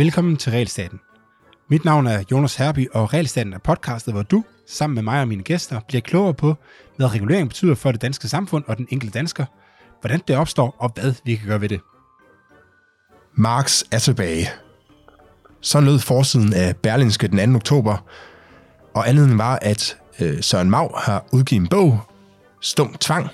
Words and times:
Velkommen 0.00 0.36
til 0.36 0.52
Realstaten. 0.52 1.00
Mit 1.68 1.84
navn 1.84 2.06
er 2.06 2.22
Jonas 2.30 2.56
Herby, 2.56 2.88
og 2.92 3.14
Realstaten 3.14 3.52
er 3.52 3.58
podcastet, 3.58 4.14
hvor 4.14 4.22
du, 4.22 4.44
sammen 4.66 4.94
med 4.94 5.02
mig 5.02 5.20
og 5.20 5.28
mine 5.28 5.42
gæster, 5.42 5.80
bliver 5.88 6.00
klogere 6.00 6.34
på, 6.34 6.54
hvad 6.96 7.14
regulering 7.14 7.48
betyder 7.48 7.74
for 7.74 7.92
det 7.92 8.02
danske 8.02 8.28
samfund 8.28 8.64
og 8.66 8.76
den 8.76 8.86
enkelte 8.90 9.18
dansker, 9.18 9.44
hvordan 10.00 10.20
det 10.28 10.36
opstår 10.36 10.76
og 10.78 10.92
hvad 10.94 11.14
vi 11.24 11.34
kan 11.36 11.48
gøre 11.48 11.60
ved 11.60 11.68
det. 11.68 11.80
Marx 13.34 13.82
er 13.92 13.98
tilbage. 13.98 14.48
Så 15.60 15.80
lød 15.80 15.98
forsiden 15.98 16.52
af 16.52 16.76
Berlinske 16.76 17.28
den 17.28 17.52
2. 17.52 17.56
oktober, 17.56 17.96
og 18.94 19.08
anledningen 19.08 19.38
var, 19.38 19.58
at 19.62 19.96
øh, 20.20 20.42
Søren 20.42 20.70
Mau 20.70 20.88
har 20.96 21.24
udgivet 21.32 21.62
en 21.62 21.68
bog, 21.68 22.00
Stum 22.60 22.94
Tvang, 23.00 23.28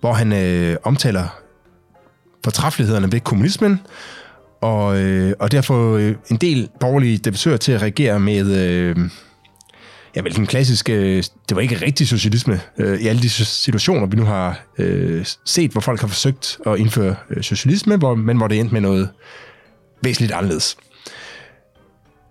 hvor 0.00 0.12
han 0.12 0.32
øh, 0.32 0.76
omtaler 0.82 1.28
fortræffelighederne 2.44 3.12
ved 3.12 3.20
kommunismen, 3.20 3.80
og, 4.60 5.00
øh, 5.00 5.32
og 5.38 5.52
derfor 5.52 5.74
fået 5.74 6.16
en 6.30 6.36
del 6.36 6.68
borgerlige 6.80 7.18
debattører 7.18 7.56
til 7.56 7.72
at 7.72 7.82
reagere 7.82 8.20
med, 8.20 8.56
øh, 8.56 8.96
ja 10.16 10.20
vel 10.22 10.36
den 10.36 10.46
klassiske, 10.46 11.16
det 11.16 11.54
var 11.54 11.60
ikke 11.60 11.76
rigtig 11.86 12.08
socialisme, 12.08 12.60
øh, 12.78 13.00
i 13.00 13.06
alle 13.06 13.22
de 13.22 13.28
situationer, 13.30 14.06
vi 14.06 14.16
nu 14.16 14.24
har 14.24 14.60
øh, 14.78 15.26
set, 15.44 15.70
hvor 15.70 15.80
folk 15.80 16.00
har 16.00 16.08
forsøgt 16.08 16.58
at 16.66 16.78
indføre 16.78 17.16
øh, 17.30 17.42
socialisme, 17.42 17.96
hvor, 17.96 18.14
men 18.14 18.36
hvor 18.36 18.48
det 18.48 18.60
endte 18.60 18.72
med 18.72 18.80
noget 18.80 19.08
væsentligt 20.02 20.32
anderledes. 20.32 20.76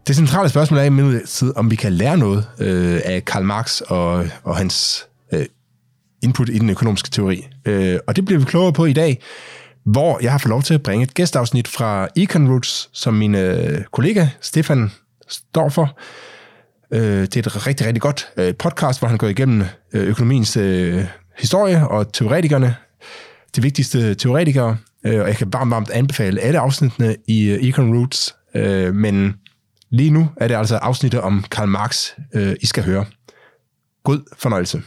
Det 0.08 0.16
centrale 0.16 0.50
spørgsmål 0.50 0.80
er 0.80 0.84
imidlertid, 0.84 1.54
om 1.56 1.72
vi 1.72 1.76
kan 1.76 1.94
lære 1.94 2.18
noget 2.18 2.48
øh, 2.60 3.02
af 3.06 3.26
Karl 3.26 3.44
Marx 3.44 3.82
og, 3.82 4.28
og 4.44 4.58
hans 4.58 5.06
øh, 5.34 5.46
input 6.23 6.50
i 6.50 6.60
den 6.60 6.70
økonomiske 6.70 7.10
teori. 7.10 7.48
Øh, 7.66 8.00
og 8.08 8.16
det 8.16 8.26
bliver 8.26 8.40
vi 8.40 8.46
klogere 8.46 8.73
på 8.73 8.86
i 8.86 8.94
dag, 8.94 9.22
hvor 9.85 10.20
jeg 10.21 10.31
har 10.31 10.38
fået 10.38 10.49
lov 10.49 10.63
til 10.63 10.73
at 10.73 10.84
bringe 10.84 11.03
et 11.03 11.14
gæstafsnit 11.14 11.67
fra 11.67 12.08
Econ 12.16 12.50
Roots, 12.52 12.89
som 12.94 13.14
min 13.14 13.36
øh, 13.36 13.83
kollega 13.92 14.27
Stefan 14.42 14.92
står 15.27 15.69
for. 15.69 15.97
Øh, 16.92 17.22
det 17.22 17.36
er 17.36 17.39
et 17.39 17.67
rigtig, 17.67 17.88
rigtig 17.88 18.02
godt 18.02 18.27
øh, 18.38 18.55
podcast, 18.55 19.00
hvor 19.00 19.08
han 19.08 19.17
går 19.17 19.27
igennem 19.27 19.64
øh, 19.94 20.08
økonomiens 20.08 20.58
øh, 20.58 21.05
historie 21.38 21.88
og 21.88 22.14
teoretikerne, 22.14 22.75
de 23.55 23.61
vigtigste 23.61 24.16
teoretikere, 24.16 24.77
øh, 25.05 25.22
og 25.22 25.27
jeg 25.27 25.36
kan 25.36 25.53
varmt, 25.53 25.72
varmt 25.72 25.89
anbefale 25.89 26.42
alle 26.42 26.59
afsnittene 26.59 27.16
i 27.27 27.49
øh, 27.49 27.64
Econ 27.64 27.97
Roots, 27.97 28.36
øh, 28.55 28.95
men 28.95 29.33
lige 29.89 30.09
nu 30.09 30.30
er 30.38 30.47
det 30.47 30.55
altså 30.55 30.75
afsnittet 30.75 31.22
om 31.22 31.45
Karl 31.52 31.67
Marx, 31.67 32.09
øh, 32.33 32.55
I 32.61 32.66
skal 32.66 32.83
høre. 32.83 33.05
God 34.03 34.20
fornøjelse. 34.38 34.81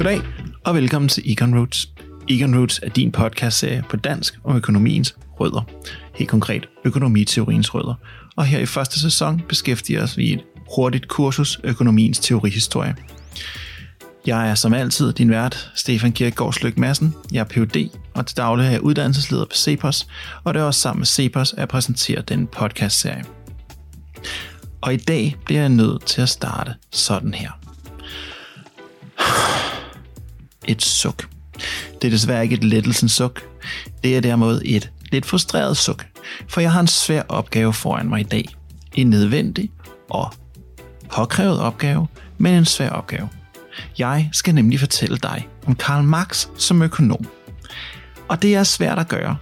Goddag 0.00 0.22
og 0.64 0.74
velkommen 0.74 1.08
til 1.08 1.32
Econ 1.32 1.58
Roots. 1.58 1.88
Econ 2.28 2.58
Roots 2.58 2.80
er 2.82 2.88
din 2.88 3.12
podcastserie 3.12 3.84
på 3.88 3.96
dansk 3.96 4.34
om 4.44 4.56
økonomiens 4.56 5.16
rødder. 5.40 5.62
Helt 6.14 6.30
konkret 6.30 6.68
økonomiteoriens 6.84 7.74
rødder. 7.74 7.94
Og 8.36 8.44
her 8.44 8.58
i 8.58 8.66
første 8.66 9.00
sæson 9.00 9.42
beskæftiger 9.48 10.02
os 10.02 10.16
vi 10.16 10.24
i 10.24 10.32
et 10.32 10.44
hurtigt 10.76 11.08
kursus 11.08 11.60
økonomiens 11.64 12.18
teorihistorie. 12.18 12.96
Jeg 14.26 14.50
er 14.50 14.54
som 14.54 14.74
altid 14.74 15.12
din 15.12 15.30
vært, 15.30 15.70
Stefan 15.74 16.12
Kierkegaard 16.12 16.52
Slyk 16.52 16.78
Madsen. 16.78 17.14
Jeg 17.32 17.40
er 17.40 17.44
Ph.D. 17.44 17.90
og 18.14 18.26
til 18.26 18.36
daglig 18.36 18.66
er 18.66 18.70
jeg 18.70 18.80
uddannelsesleder 18.80 19.44
på 19.44 19.56
CEPOS, 19.56 20.06
og 20.44 20.54
det 20.54 20.60
er 20.60 20.64
også 20.64 20.80
sammen 20.80 21.00
med 21.00 21.06
CEPOS, 21.06 21.52
at 21.52 21.58
jeg 21.58 21.68
præsenterer 21.68 22.22
denne 22.22 22.46
podcastserie. 22.46 23.24
Og 24.80 24.94
i 24.94 24.96
dag 24.96 25.36
bliver 25.44 25.60
jeg 25.60 25.70
nødt 25.70 26.06
til 26.06 26.22
at 26.22 26.28
starte 26.28 26.74
sådan 26.90 27.34
her 27.34 27.50
et 30.70 30.82
suk. 30.82 31.28
Det 32.02 32.08
er 32.08 32.10
desværre 32.10 32.42
ikke 32.42 32.54
et 32.54 32.64
lettelsens 32.64 33.12
suk. 33.12 33.42
Det 34.04 34.16
er 34.16 34.20
derimod 34.20 34.62
et 34.64 34.90
lidt 35.12 35.26
frustreret 35.26 35.76
suk, 35.76 36.06
for 36.48 36.60
jeg 36.60 36.72
har 36.72 36.80
en 36.80 36.86
svær 36.86 37.22
opgave 37.28 37.72
foran 37.72 38.08
mig 38.08 38.20
i 38.20 38.24
dag. 38.24 38.44
En 38.94 39.10
nødvendig 39.10 39.70
og 40.10 40.32
påkrævet 41.12 41.60
opgave, 41.60 42.06
men 42.38 42.54
en 42.54 42.64
svær 42.64 42.90
opgave. 42.90 43.28
Jeg 43.98 44.28
skal 44.32 44.54
nemlig 44.54 44.80
fortælle 44.80 45.16
dig 45.16 45.48
om 45.66 45.74
Karl 45.74 46.04
Marx 46.04 46.46
som 46.56 46.82
økonom. 46.82 47.26
Og 48.28 48.42
det 48.42 48.54
er 48.54 48.62
svært 48.62 48.98
at 48.98 49.08
gøre. 49.08 49.36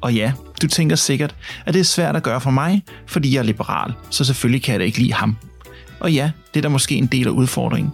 Og 0.00 0.14
ja, 0.14 0.32
du 0.62 0.66
tænker 0.66 0.96
sikkert, 0.96 1.34
at 1.66 1.74
det 1.74 1.80
er 1.80 1.84
svært 1.84 2.16
at 2.16 2.22
gøre 2.22 2.40
for 2.40 2.50
mig, 2.50 2.84
fordi 3.06 3.34
jeg 3.34 3.38
er 3.38 3.42
liberal, 3.42 3.92
så 4.10 4.24
selvfølgelig 4.24 4.62
kan 4.62 4.72
jeg 4.72 4.80
da 4.80 4.84
ikke 4.84 4.98
lide 4.98 5.12
ham. 5.12 5.36
Og 6.00 6.12
ja, 6.12 6.30
det 6.54 6.60
er 6.60 6.62
der 6.62 6.68
måske 6.68 6.94
en 6.94 7.06
del 7.06 7.26
af 7.26 7.30
udfordringen. 7.30 7.92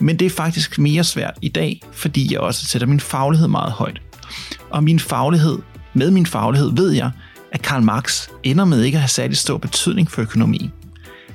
Men 0.00 0.18
det 0.18 0.26
er 0.26 0.30
faktisk 0.30 0.78
mere 0.78 1.04
svært 1.04 1.38
i 1.42 1.48
dag, 1.48 1.80
fordi 1.92 2.32
jeg 2.32 2.40
også 2.40 2.66
sætter 2.66 2.86
min 2.86 3.00
faglighed 3.00 3.48
meget 3.48 3.72
højt. 3.72 4.00
Og 4.70 4.84
min 4.84 5.00
faglighed, 5.00 5.58
med 5.94 6.10
min 6.10 6.26
faglighed 6.26 6.70
ved 6.76 6.90
jeg, 6.90 7.10
at 7.52 7.62
Karl 7.62 7.82
Marx 7.82 8.28
ender 8.42 8.64
med 8.64 8.82
ikke 8.82 8.96
at 8.96 9.02
have 9.02 9.08
særlig 9.08 9.36
stor 9.36 9.58
betydning 9.58 10.10
for 10.10 10.22
økonomien. 10.22 10.72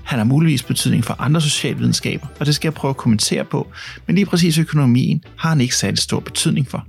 Han 0.03 0.19
har 0.19 0.25
muligvis 0.25 0.63
betydning 0.63 1.03
for 1.03 1.15
andre 1.19 1.41
socialvidenskaber, 1.41 2.27
og 2.39 2.45
det 2.45 2.55
skal 2.55 2.67
jeg 2.67 2.73
prøve 2.73 2.89
at 2.89 2.97
kommentere 2.97 3.45
på, 3.45 3.71
men 4.07 4.15
lige 4.15 4.25
præcis 4.25 4.57
økonomien 4.57 5.23
har 5.37 5.49
han 5.49 5.61
ikke 5.61 5.75
særlig 5.75 5.97
stor 5.99 6.19
betydning 6.19 6.67
for. 6.67 6.85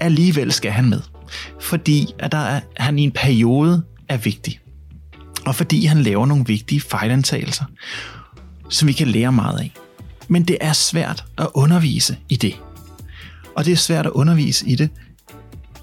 Alligevel 0.00 0.52
skal 0.52 0.70
han 0.70 0.88
med, 0.88 1.00
fordi 1.60 2.06
at 2.18 2.32
der 2.32 2.38
er, 2.38 2.60
han 2.76 2.98
i 2.98 3.02
en 3.02 3.12
periode 3.12 3.82
er 4.08 4.16
vigtig 4.16 4.59
og 5.46 5.54
fordi 5.54 5.84
han 5.84 6.02
laver 6.02 6.26
nogle 6.26 6.44
vigtige 6.46 6.80
fejlantagelser, 6.80 7.64
som 8.68 8.88
vi 8.88 8.92
kan 8.92 9.06
lære 9.08 9.32
meget 9.32 9.58
af. 9.58 9.72
Men 10.28 10.42
det 10.42 10.58
er 10.60 10.72
svært 10.72 11.24
at 11.38 11.48
undervise 11.54 12.16
i 12.28 12.36
det. 12.36 12.54
Og 13.56 13.64
det 13.64 13.72
er 13.72 13.76
svært 13.76 14.06
at 14.06 14.12
undervise 14.12 14.68
i 14.68 14.74
det, 14.74 14.90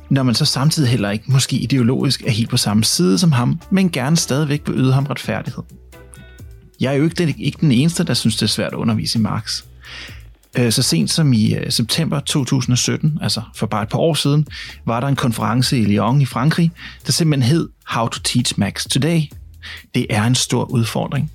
når 0.09 0.23
man 0.23 0.35
så 0.35 0.45
samtidig 0.45 0.89
heller 0.89 1.09
ikke 1.09 1.31
måske 1.31 1.55
ideologisk 1.55 2.21
er 2.21 2.31
helt 2.31 2.49
på 2.49 2.57
samme 2.57 2.83
side 2.83 3.17
som 3.17 3.31
ham, 3.31 3.59
men 3.69 3.89
gerne 3.89 4.17
stadigvæk 4.17 4.61
vil 4.65 4.75
yde 4.77 4.93
ham 4.93 5.05
retfærdighed. 5.05 5.63
Jeg 6.79 6.93
er 6.93 6.97
jo 6.97 7.03
ikke 7.03 7.15
den, 7.15 7.33
ikke 7.37 7.57
den 7.61 7.71
eneste, 7.71 8.03
der 8.03 8.13
synes, 8.13 8.35
det 8.35 8.43
er 8.43 8.47
svært 8.47 8.73
at 8.73 8.77
undervise 8.77 9.19
i 9.19 9.21
Marx. 9.21 9.63
Øh, 10.57 10.71
så 10.71 10.83
sent 10.83 11.11
som 11.11 11.33
i 11.33 11.53
øh, 11.53 11.71
september 11.71 12.19
2017, 12.19 13.19
altså 13.21 13.41
for 13.55 13.67
bare 13.67 13.83
et 13.83 13.89
par 13.89 13.99
år 13.99 14.13
siden, 14.13 14.47
var 14.85 14.99
der 14.99 15.07
en 15.07 15.15
konference 15.15 15.79
i 15.79 15.85
Lyon 15.85 16.21
i 16.21 16.25
Frankrig, 16.25 16.71
der 17.05 17.11
simpelthen 17.11 17.51
hed 17.51 17.69
How 17.85 18.07
to 18.07 18.19
Teach 18.23 18.53
Max 18.59 18.83
Today, 18.83 19.21
det 19.95 20.05
er 20.09 20.23
en 20.23 20.35
stor 20.35 20.63
udfordring. 20.63 21.31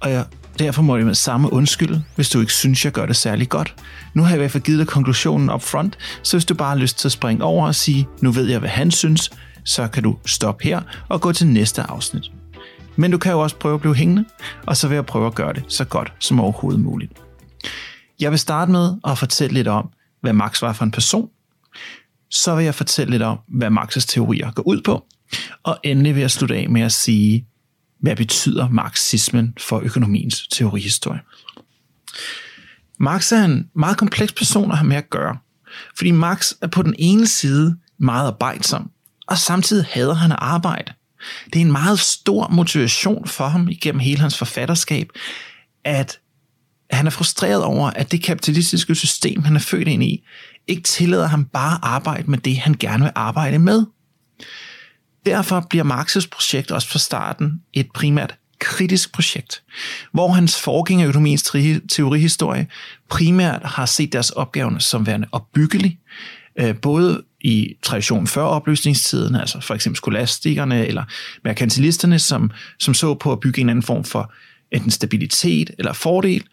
Og 0.00 0.10
jeg, 0.10 0.24
derfor 0.58 0.82
må 0.82 0.96
jeg 0.96 1.06
med 1.06 1.14
samme 1.14 1.52
undskyld, 1.52 1.96
hvis 2.14 2.28
du 2.28 2.40
ikke 2.40 2.52
synes, 2.52 2.84
jeg 2.84 2.92
gør 2.92 3.06
det 3.06 3.16
særlig 3.16 3.48
godt. 3.48 3.74
Nu 4.14 4.22
har 4.22 4.30
jeg 4.30 4.36
i 4.36 4.38
hvert 4.38 4.50
fald 4.50 4.62
givet 4.62 4.78
dig 4.78 4.86
konklusionen 4.86 5.50
op 5.50 5.62
front, 5.62 5.98
så 6.22 6.36
hvis 6.36 6.44
du 6.44 6.54
bare 6.54 6.68
har 6.68 6.76
lyst 6.76 6.98
til 6.98 7.08
at 7.08 7.12
springe 7.12 7.44
over 7.44 7.66
og 7.66 7.74
sige, 7.74 8.08
nu 8.20 8.30
ved 8.30 8.46
jeg, 8.46 8.58
hvad 8.58 8.70
han 8.70 8.90
synes, 8.90 9.30
så 9.64 9.88
kan 9.88 10.02
du 10.02 10.16
stoppe 10.26 10.64
her 10.64 10.80
og 11.08 11.20
gå 11.20 11.32
til 11.32 11.46
næste 11.46 11.82
afsnit. 11.82 12.24
Men 12.96 13.10
du 13.10 13.18
kan 13.18 13.32
jo 13.32 13.40
også 13.40 13.56
prøve 13.56 13.74
at 13.74 13.80
blive 13.80 13.94
hængende, 13.94 14.24
og 14.66 14.76
så 14.76 14.88
vil 14.88 14.94
jeg 14.94 15.06
prøve 15.06 15.26
at 15.26 15.34
gøre 15.34 15.52
det 15.52 15.64
så 15.68 15.84
godt 15.84 16.12
som 16.18 16.40
overhovedet 16.40 16.80
muligt. 16.80 17.12
Jeg 18.20 18.30
vil 18.30 18.38
starte 18.38 18.72
med 18.72 18.94
at 19.04 19.18
fortælle 19.18 19.54
lidt 19.54 19.68
om, 19.68 19.88
hvad 20.20 20.32
Max 20.32 20.62
var 20.62 20.72
for 20.72 20.84
en 20.84 20.90
person. 20.90 21.28
Så 22.30 22.54
vil 22.56 22.64
jeg 22.64 22.74
fortælle 22.74 23.10
lidt 23.10 23.22
om, 23.22 23.38
hvad 23.48 23.68
Marx's 23.68 24.06
teorier 24.08 24.50
går 24.50 24.62
ud 24.62 24.80
på. 24.82 25.06
Og 25.62 25.78
endelig 25.84 26.14
vil 26.14 26.20
jeg 26.20 26.30
slutte 26.30 26.56
af 26.56 26.68
med 26.68 26.82
at 26.82 26.92
sige, 26.92 27.46
hvad 28.00 28.16
betyder 28.16 28.68
marxismen 28.68 29.54
for 29.60 29.80
økonomiens 29.80 30.48
teorihistorie? 30.48 31.20
Marx 33.00 33.32
er 33.32 33.44
en 33.44 33.68
meget 33.74 33.96
kompleks 33.98 34.32
person 34.32 34.70
at 34.70 34.78
have 34.78 34.88
med 34.88 34.96
at 34.96 35.10
gøre, 35.10 35.36
fordi 35.96 36.10
Marx 36.10 36.52
er 36.62 36.66
på 36.66 36.82
den 36.82 36.94
ene 36.98 37.26
side 37.26 37.76
meget 37.98 38.26
arbejdsom, 38.26 38.90
og 39.26 39.38
samtidig 39.38 39.86
hader 39.90 40.14
han 40.14 40.32
at 40.32 40.38
arbejde. 40.40 40.92
Det 41.44 41.56
er 41.56 41.64
en 41.64 41.72
meget 41.72 41.98
stor 41.98 42.48
motivation 42.48 43.26
for 43.26 43.48
ham 43.48 43.68
igennem 43.68 44.00
hele 44.00 44.20
hans 44.20 44.38
forfatterskab, 44.38 45.08
at 45.84 46.18
han 46.90 47.06
er 47.06 47.10
frustreret 47.10 47.64
over, 47.64 47.90
at 47.90 48.12
det 48.12 48.22
kapitalistiske 48.22 48.94
system, 48.94 49.42
han 49.42 49.56
er 49.56 49.60
født 49.60 49.88
ind 49.88 50.02
i, 50.02 50.24
ikke 50.66 50.82
tillader 50.82 51.26
ham 51.26 51.44
bare 51.44 51.74
at 51.74 51.80
arbejde 51.82 52.30
med 52.30 52.38
det, 52.38 52.58
han 52.58 52.74
gerne 52.74 53.04
vil 53.04 53.12
arbejde 53.14 53.58
med. 53.58 53.86
Derfor 55.28 55.66
bliver 55.70 55.84
Marx's 55.84 56.28
projekt 56.30 56.70
også 56.70 56.88
fra 56.88 56.98
starten 56.98 57.60
et 57.72 57.88
primært 57.94 58.34
kritisk 58.58 59.12
projekt, 59.12 59.62
hvor 60.12 60.32
hans 60.32 60.60
forgænger 60.60 61.04
i 61.04 61.08
økonomiens 61.08 61.42
teorihistorie 61.88 62.66
primært 63.08 63.60
har 63.64 63.86
set 63.86 64.12
deres 64.12 64.30
opgaver 64.30 64.78
som 64.78 65.06
værende 65.06 65.28
opbyggelig, 65.32 65.98
øh, 66.60 66.76
både 66.76 67.22
i 67.40 67.74
traditionen 67.82 68.26
før 68.26 68.42
opløsningstiden, 68.42 69.34
altså 69.34 69.60
for 69.60 69.74
eksempel 69.74 69.96
skolastikerne 69.96 70.86
eller 70.86 71.04
merkantilisterne, 71.44 72.18
som, 72.18 72.50
som 72.78 72.94
så 72.94 73.14
på 73.14 73.32
at 73.32 73.40
bygge 73.40 73.60
en 73.60 73.68
anden 73.68 73.82
form 73.82 74.04
for 74.04 74.32
enten 74.72 74.90
stabilitet 74.90 75.70
eller 75.78 75.92
fordel, 75.92 76.44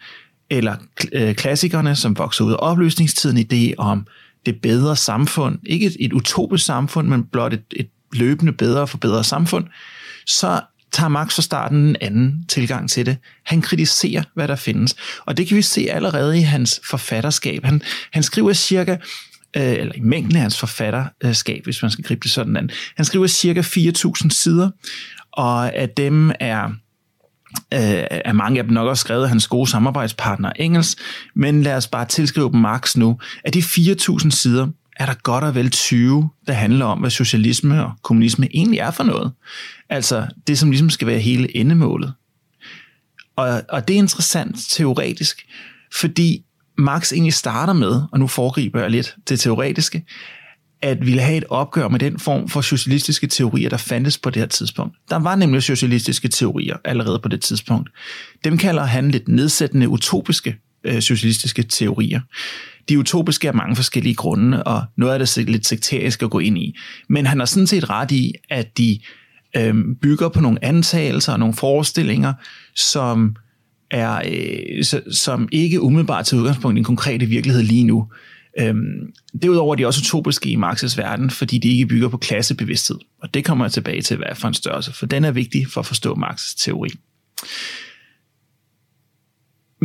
eller 0.50 0.75
øh, 1.13 1.36
klassikerne, 1.36 1.95
som 1.95 2.18
voksede 2.18 2.48
ud 2.48 2.54
af 2.54 2.57
opløsningstiden, 2.60 3.38
idé 3.38 3.74
om 3.78 4.07
det 4.45 4.62
bedre 4.62 4.95
samfund, 4.95 5.60
ikke 5.63 5.86
et, 5.86 5.95
et 6.00 6.13
utopisk 6.13 6.66
samfund, 6.66 7.07
men 7.07 7.24
blot 7.24 7.54
et, 7.54 7.63
et 7.75 7.88
løbende 8.16 8.54
bedre 8.54 8.82
og 8.82 8.90
forbedre 8.90 9.24
samfund, 9.24 9.66
så 10.26 10.62
tager 10.92 11.10
Marx 11.10 11.36
fra 11.36 11.42
starten 11.42 11.78
en 11.78 11.96
anden 12.02 12.46
tilgang 12.48 12.90
til 12.90 13.06
det. 13.06 13.18
Han 13.46 13.62
kritiserer, 13.62 14.24
hvad 14.34 14.48
der 14.48 14.56
findes. 14.56 14.96
Og 15.26 15.38
det 15.38 15.48
kan 15.48 15.58
vi 15.58 15.62
se 15.62 15.88
allerede 15.92 16.38
i 16.40 16.42
hans 16.42 16.82
forfatterskab. 16.90 17.64
Han, 17.64 17.82
han 18.12 18.24
skriver 18.24 18.54
cirka 18.54 18.98
øh, 19.58 19.64
eller 19.64 19.94
i 19.96 20.00
mængden 20.00 20.36
af 20.36 20.42
hans 20.42 20.60
forfatterskab, 20.60 21.64
hvis 21.64 21.82
man 21.82 21.92
skal 21.92 22.04
gribe 22.04 22.24
det 22.24 22.32
sådan 22.32 22.58
an. 22.58 22.70
Han 22.96 23.06
skriver 23.06 23.28
cirka 23.28 23.62
4.000 23.62 24.30
sider, 24.30 24.70
og 25.32 25.76
af 25.76 25.90
dem 25.90 26.32
er 26.40 26.66
øh, 27.74 28.06
er 28.10 28.34
mange 28.34 28.60
af 28.60 28.64
dem 28.64 28.74
nok 28.74 28.88
også 28.88 29.02
skrevet 29.02 29.24
af 29.24 29.30
hans 29.30 29.48
gode 29.48 29.70
samarbejdspartner 29.70 30.52
Engels, 30.56 30.96
men 31.36 31.64
lad 31.64 31.76
os 31.76 31.88
bare 31.88 32.06
tilskrive 32.06 32.52
dem 32.52 32.60
Marx 32.60 32.96
nu. 32.96 33.20
Af 33.44 33.52
de 33.52 33.60
4.000 33.60 34.30
sider 34.30 34.68
er 34.95 35.06
der 35.06 35.13
godt 35.24 35.44
og 35.44 35.56
vel 35.56 35.69
20, 35.69 36.30
der 36.47 36.53
handler 36.53 36.86
om, 36.86 37.00
hvad 37.00 37.09
socialisme 37.09 37.86
og 37.86 37.92
kommunisme 38.03 38.47
egentlig 38.53 38.80
er 38.80 38.92
for 38.92 39.03
noget. 39.03 39.31
Altså 39.89 40.27
det, 40.47 40.59
som 40.59 40.69
ligesom 40.69 40.89
skal 40.89 41.07
være 41.07 41.19
hele 41.19 41.57
endemålet. 41.57 42.13
Og, 43.36 43.62
og 43.69 43.88
det 43.88 43.94
er 43.94 43.97
interessant 43.97 44.56
teoretisk, 44.69 45.45
fordi 45.94 46.45
Marx 46.77 47.13
egentlig 47.13 47.33
starter 47.33 47.74
med, 47.74 48.01
og 48.12 48.19
nu 48.19 48.27
foregriber 48.27 48.81
jeg 48.81 48.92
lidt 48.92 49.15
det 49.30 49.39
teoretiske, 49.39 50.06
at 50.81 51.06
ville 51.06 51.21
have 51.21 51.38
et 51.38 51.44
opgør 51.50 51.88
med 51.88 52.00
den 52.00 52.19
form 52.19 52.50
for 52.50 52.62
socialistiske 52.62 53.27
teorier, 53.27 53.69
der 53.69 53.77
fandtes 53.77 54.18
på 54.18 54.30
det 54.30 54.42
her 54.42 54.47
tidspunkt. 54.47 54.95
Der 55.09 55.19
var 55.19 55.36
nemlig 55.36 55.63
socialistiske 55.63 56.27
teorier 56.27 56.77
allerede 56.86 57.19
på 57.19 57.27
det 57.27 57.42
tidspunkt. 57.42 57.89
Dem 58.44 58.57
kalder 58.57 58.83
han 58.83 59.12
lidt 59.12 59.27
nedsættende 59.27 59.89
utopiske 59.89 60.56
øh, 60.86 61.02
socialistiske 61.02 61.64
teorier. 61.64 62.22
De 62.90 63.00
utopiske 63.00 63.48
er 63.48 63.52
mange 63.52 63.76
forskellige 63.76 64.16
grunde, 64.16 64.64
og 64.64 64.84
noget 64.98 65.14
af 65.14 65.20
det 65.20 65.38
er 65.38 65.52
lidt 65.52 65.68
sekterisk 65.68 66.24
at 66.24 66.30
gå 66.30 66.40
ind 66.40 66.58
i. 66.58 66.76
Men 67.10 67.26
han 67.26 67.40
har 67.40 67.46
sådan 67.46 67.68
set 67.68 67.90
ret 67.90 68.12
i, 68.12 68.34
at 68.50 68.78
de 68.78 69.00
øh, 69.58 69.76
bygger 70.02 70.30
på 70.30 70.42
nogle 70.42 70.66
antagelser 70.66 71.34
og 71.34 71.40
nogle 71.40 71.54
forestillinger, 71.54 72.34
som 72.76 73.36
er, 73.92 74.22
øh, 74.32 74.84
som 75.12 75.50
ikke 75.52 75.82
umiddelbart 75.82 76.26
til 76.26 76.38
udgangspunkt 76.38 76.78
i 76.78 76.80
en 76.80 76.84
konkrete 76.84 77.26
virkelighed 77.26 77.64
lige 77.64 77.84
nu. 77.84 78.08
Øhm, 78.60 79.12
derudover 79.42 79.74
er 79.74 79.78
de 79.78 79.86
også 79.86 80.00
utopiske 80.00 80.50
i 80.50 80.56
Marx's 80.56 80.98
verden, 80.98 81.30
fordi 81.30 81.58
de 81.58 81.70
ikke 81.70 81.86
bygger 81.86 82.08
på 82.08 82.18
klassebevidsthed. 82.18 82.98
Og 83.22 83.34
det 83.34 83.46
kommer 83.46 83.66
jeg 83.66 83.72
tilbage 83.72 84.02
til, 84.02 84.18
hvad 84.18 84.36
for 84.36 84.48
en 84.48 84.54
størrelse, 84.54 84.94
for 84.94 85.06
den 85.06 85.24
er 85.26 85.31
vigtig 85.31 85.68
for 85.68 85.81
at 85.81 85.86
forstå 85.86 86.14
Marx's 86.14 86.64
teori. 86.64 86.90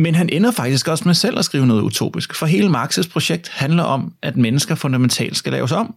Men 0.01 0.15
han 0.15 0.29
ender 0.29 0.51
faktisk 0.51 0.87
også 0.87 1.03
med 1.05 1.13
selv 1.13 1.39
at 1.39 1.45
skrive 1.45 1.67
noget 1.67 1.81
utopisk, 1.81 2.35
for 2.35 2.45
hele 2.45 2.67
Marx's 2.67 3.09
projekt 3.09 3.49
handler 3.49 3.83
om, 3.83 4.13
at 4.21 4.37
mennesker 4.37 4.75
fundamentalt 4.75 5.37
skal 5.37 5.51
laves 5.51 5.71
om. 5.71 5.95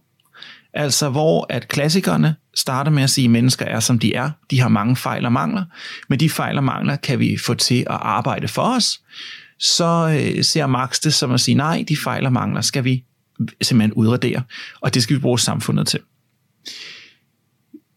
Altså 0.73 1.09
hvor 1.09 1.45
at 1.49 1.67
klassikerne 1.67 2.35
starter 2.55 2.91
med 2.91 3.03
at 3.03 3.09
sige, 3.09 3.25
at 3.25 3.31
mennesker 3.31 3.65
er 3.65 3.79
som 3.79 3.99
de 3.99 4.13
er. 4.13 4.31
De 4.51 4.59
har 4.59 4.67
mange 4.67 4.95
fejl 4.95 5.25
og 5.25 5.31
mangler, 5.31 5.63
men 6.09 6.19
de 6.19 6.29
fejl 6.29 6.57
og 6.57 6.63
mangler 6.63 6.95
kan 6.95 7.19
vi 7.19 7.37
få 7.37 7.53
til 7.53 7.79
at 7.79 7.85
arbejde 8.01 8.47
for 8.47 8.61
os 8.61 8.99
så 9.59 10.19
øh, 10.19 10.43
ser 10.43 10.67
Marx 10.67 10.99
det 10.99 11.13
som 11.13 11.31
at 11.31 11.41
sige, 11.41 11.55
nej, 11.55 11.85
de 11.87 11.97
fejl 11.97 12.25
og 12.25 12.33
mangler 12.33 12.61
skal 12.61 12.83
vi 12.83 13.03
simpelthen 13.61 13.93
udradere, 13.93 14.41
og 14.81 14.93
det 14.93 15.03
skal 15.03 15.15
vi 15.15 15.21
bruge 15.21 15.39
samfundet 15.39 15.87
til. 15.87 15.99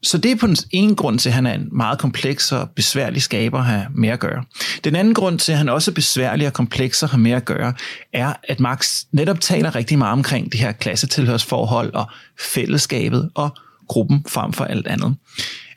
Så 0.02 0.18
det 0.18 0.30
er 0.30 0.36
på 0.36 0.46
den 0.46 0.56
ene 0.70 0.94
grund 0.94 1.18
til, 1.18 1.28
at 1.28 1.34
han 1.34 1.46
er 1.46 1.54
en 1.54 1.68
meget 1.72 1.98
kompleks 1.98 2.52
og 2.52 2.70
besværlig 2.70 3.22
skaber 3.22 3.58
at 3.58 3.64
have 3.64 3.86
med 3.94 4.08
at 4.08 4.20
gøre. 4.20 4.44
Den 4.84 4.96
anden 4.96 5.14
grund 5.14 5.38
til, 5.38 5.52
at 5.52 5.58
han 5.58 5.68
også 5.68 5.90
er 5.90 5.94
besværlig 5.94 6.46
og 6.46 6.52
kompleks 6.52 7.02
at 7.02 7.10
have 7.10 7.20
med 7.20 7.30
at 7.30 7.44
gøre, 7.44 7.74
er, 8.12 8.32
at 8.42 8.60
Marx 8.60 9.04
netop 9.12 9.40
taler 9.40 9.74
rigtig 9.74 9.98
meget 9.98 10.12
omkring 10.12 10.52
det 10.52 10.60
her 10.60 10.72
klassetilhørsforhold 10.72 11.94
og 11.94 12.06
fællesskabet 12.40 13.30
og 13.34 13.56
gruppen 13.88 14.24
frem 14.28 14.52
for 14.52 14.64
alt 14.64 14.86
andet. 14.86 15.14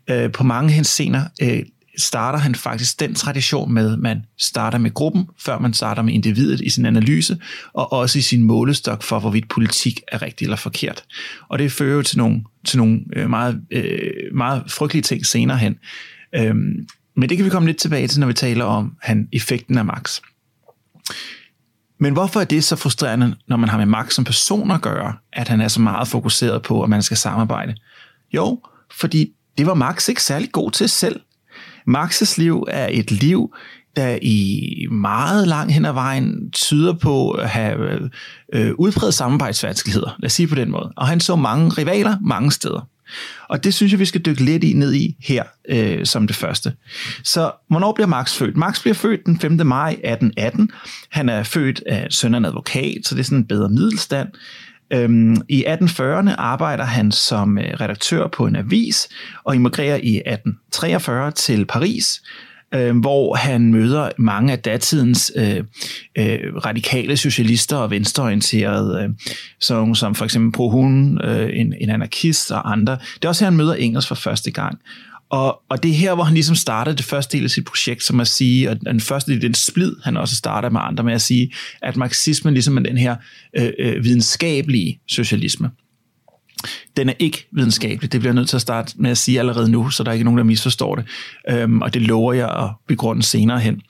Øh, 0.10 0.32
på 0.32 0.44
mange 0.44 0.72
hensener 0.72 1.26
øh, 1.42 1.64
starter 1.98 2.40
han 2.40 2.56
faktisk 2.56 3.00
den 3.00 3.16
tradition 3.16 3.74
med, 3.74 3.94
at 3.94 4.00
man 4.00 4.26
starter 4.38 4.78
med 4.78 4.94
gruppen, 4.94 5.28
før 5.40 5.60
man 5.60 5.74
starter 5.74 6.02
med 6.02 6.14
individet 6.14 6.62
i 6.62 6.70
sin 6.70 6.86
analyse, 6.86 7.38
og 7.74 7.94
også 7.94 8.20
i 8.20 8.22
sin 8.22 8.44
målestok 8.44 9.04
for, 9.04 9.20
hvorvidt 9.20 9.50
politik 9.50 10.02
er 10.08 10.22
rigtigt 10.22 10.48
eller 10.48 10.58
forkert. 10.58 11.04
Og 11.50 11.60
det 11.60 11.72
fører 11.72 11.96
jo 11.96 12.02
til 12.02 12.18
nogle, 12.18 12.44
til 12.66 12.78
nogle 12.78 13.00
øh, 13.16 13.30
meget, 13.30 13.62
øh, 13.72 14.36
meget 14.36 14.64
frygtelige 14.68 15.04
ting 15.04 15.26
senere 15.26 15.58
hen. 15.58 15.76
Øhm, 16.36 16.88
men 17.16 17.30
det 17.30 17.38
kan 17.38 17.46
vi 17.46 17.50
komme 17.50 17.68
lidt 17.68 17.78
tilbage 17.78 18.08
til, 18.08 18.20
når 18.20 18.28
vi 18.28 18.34
taler 18.34 18.66
om 18.66 18.96
han, 19.02 19.28
effekten 19.34 19.78
af 19.78 19.86
Max. 19.86 20.22
Men 22.00 22.14
hvorfor 22.14 22.42
er 22.42 22.46
det 22.46 22.64
så 22.64 22.76
frustrerende, 22.76 23.36
når 23.48 23.58
man 23.58 23.70
har 23.70 23.78
med 23.78 23.86
Max 23.86 24.14
som 24.14 24.24
person 24.24 24.72
at 24.72 24.82
gøre, 24.82 25.14
at 25.34 25.48
han 25.48 25.62
er 25.62 25.68
så 25.68 25.82
meget 25.82 26.08
fokuseret 26.08 26.62
på, 26.62 26.84
at 26.84 26.90
man 26.90 27.04
skal 27.04 27.18
samarbejde? 27.18 27.76
Jo, 28.34 28.60
fordi 29.00 29.32
det 29.58 29.66
var 29.66 29.74
Max 29.74 30.10
ikke 30.10 30.24
særlig 30.24 30.52
god 30.52 30.72
til 30.72 30.90
selv. 30.90 31.22
Maxes 31.92 32.38
liv 32.38 32.66
er 32.68 32.88
et 32.92 33.12
liv, 33.12 33.54
der 33.96 34.20
i 34.22 34.88
meget 34.92 35.48
lang 35.48 35.74
hen 35.74 35.86
ad 35.86 35.94
vejen 35.94 36.52
tyder 36.52 36.94
på 36.94 37.32
at 37.32 37.50
have 37.50 37.92
øh, 37.92 38.02
øh 38.54 38.72
udbredt 38.78 39.14
samarbejdsvanskeligheder, 39.14 40.16
lad 40.20 40.26
os 40.26 40.34
sige 40.34 40.48
på 40.48 40.56
den 40.56 40.72
måde. 40.72 40.94
Og 40.98 41.08
han 41.08 41.20
så 41.20 41.36
mange 41.36 41.70
rivaler 41.70 42.18
mange 42.22 42.52
steder. 42.52 42.88
Og 43.50 43.64
det 43.64 43.74
synes 43.74 43.92
jeg, 43.92 44.00
vi 44.00 44.06
skal 44.06 44.22
dykke 44.22 44.44
lidt 44.44 44.64
i 44.64 44.74
ned 44.74 44.94
i 44.94 45.16
her 45.20 45.44
øh, 45.70 46.06
som 46.06 46.28
det 46.28 46.36
første. 46.36 46.74
Så 47.24 47.52
hvornår 47.70 47.92
bliver 47.92 48.08
Max 48.08 48.34
født? 48.34 48.58
Max 48.58 48.82
bliver 48.82 48.96
født 48.96 49.26
den 49.26 49.40
5. 49.40 49.52
maj 49.52 49.90
1818. 49.90 50.70
Han 51.10 51.30
er 51.30 51.44
født 51.44 51.84
af 51.86 52.08
søn 52.10 52.34
af 52.34 52.38
en 52.38 52.46
advokat, 52.46 52.98
så 53.06 53.16
det 53.16 53.20
er 53.20 53.26
sådan 53.26 53.38
en 53.38 53.48
bedre 53.48 53.70
middelstand. 53.70 54.30
Øhm, 54.94 55.38
I 55.50 55.66
1840'erne 55.66 56.36
arbejder 56.38 56.84
han 56.84 57.12
som 57.12 57.58
øh, 57.58 57.74
redaktør 57.82 58.28
på 58.28 58.46
en 58.46 58.56
avis 58.56 59.10
og 59.44 59.56
immigrerer 59.56 60.00
i 60.04 60.16
1843 60.16 61.32
til 61.32 61.66
Paris, 61.66 62.22
øh, 62.74 62.98
hvor 62.98 63.36
han 63.36 63.72
møder 63.72 64.10
mange 64.18 64.52
af 64.52 64.60
datidens 64.60 65.32
øh, 65.36 65.64
øh, 66.18 66.56
radikale 66.66 67.18
socialister 67.18 67.78
og 67.78 67.92
venstreorienterede, 67.92 69.04
øh, 69.04 69.10
som, 69.60 69.96
som 69.96 70.16
for 70.16 70.26
eksempel 70.26 70.52
Prohun, 70.52 71.22
øh, 71.24 71.50
en, 71.54 71.74
en 71.82 71.90
anarkist 71.90 72.52
og 72.52 72.72
andre. 72.72 72.98
Det 73.16 73.26
er 73.26 73.30
også 73.30 73.44
her, 73.44 73.52
han 73.52 73.58
møder 73.58 73.74
Engels 73.74 74.08
for 74.08 74.16
første 74.16 74.52
gang. 74.52 74.80
Og, 75.32 75.62
og 75.70 75.84
det 75.84 75.92
er 75.92 75.96
her, 75.96 76.16
hvor 76.16 76.24
han 76.24 76.34
ligesom 76.34 76.56
startede 76.56 76.98
det 76.98 77.06
første 77.06 77.38
del 77.38 77.44
af 77.44 77.50
sit 77.50 77.66
projekt, 77.66 78.04
som 78.04 78.20
at 78.20 78.28
sige, 78.28 78.70
og 78.70 78.82
den 78.82 79.00
første 79.00 79.32
del, 79.32 79.42
den 79.42 79.54
splid, 79.54 79.96
han 80.04 80.18
også 80.18 80.36
starter 80.36 80.70
med 80.70 80.82
andre 80.84 81.04
med 81.04 81.14
at 81.14 81.22
sige, 81.22 81.54
at 81.82 81.98
marxismen 81.98 82.54
ligesom 82.54 82.78
er 82.78 82.82
den 82.82 82.98
her 82.98 83.16
øh, 83.58 83.72
øh, 83.80 84.04
videnskabelige 84.04 85.00
socialisme. 85.08 85.72
Den 86.98 87.10
er 87.10 87.14
ikke 87.20 87.48
videnskabelig, 87.52 88.12
det 88.12 88.20
bliver 88.20 88.30
jeg 88.30 88.36
nødt 88.36 88.50
til 88.50 88.58
at 88.58 88.62
starte 88.62 88.94
med 88.96 89.12
at 89.12 89.18
sige 89.18 89.40
allerede 89.40 89.72
nu, 89.72 89.90
så 89.90 90.04
der 90.04 90.10
er 90.10 90.14
ikke 90.14 90.24
nogen, 90.24 90.38
der 90.38 90.44
misforstår 90.44 90.96
det. 90.96 91.06
Øhm, 91.50 91.82
og 91.82 91.94
det 91.94 92.02
lover 92.02 92.34
jeg 92.34 92.50
at 92.50 92.70
begrunde 92.88 93.24
senere 93.24 93.60
hen. 93.60 93.82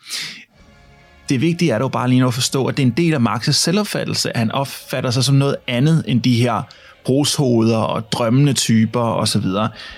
Det 1.30 1.42
vigtige 1.42 1.72
er 1.72 1.80
dog 1.80 1.92
bare 1.92 2.10
lige 2.10 2.20
nu 2.20 2.28
at 2.28 2.34
forstå, 2.34 2.66
at 2.66 2.78
det 2.78 2.84
er 2.84 2.88
en 2.88 2.94
del 2.98 3.14
af 3.14 3.20
Marx's 3.20 3.52
selvopfattelse, 3.52 4.30
at 4.30 4.40
han 4.40 4.52
opfatter 4.52 5.12
sig 5.12 5.24
som 5.24 5.36
noget 5.36 5.56
andet 5.68 6.04
end 6.08 6.22
de 6.22 6.36
her 6.36 6.64
brugshoveder 7.06 7.78
og 7.78 8.12
drømmende 8.12 8.54
typer 8.54 9.02
osv. 9.02 9.46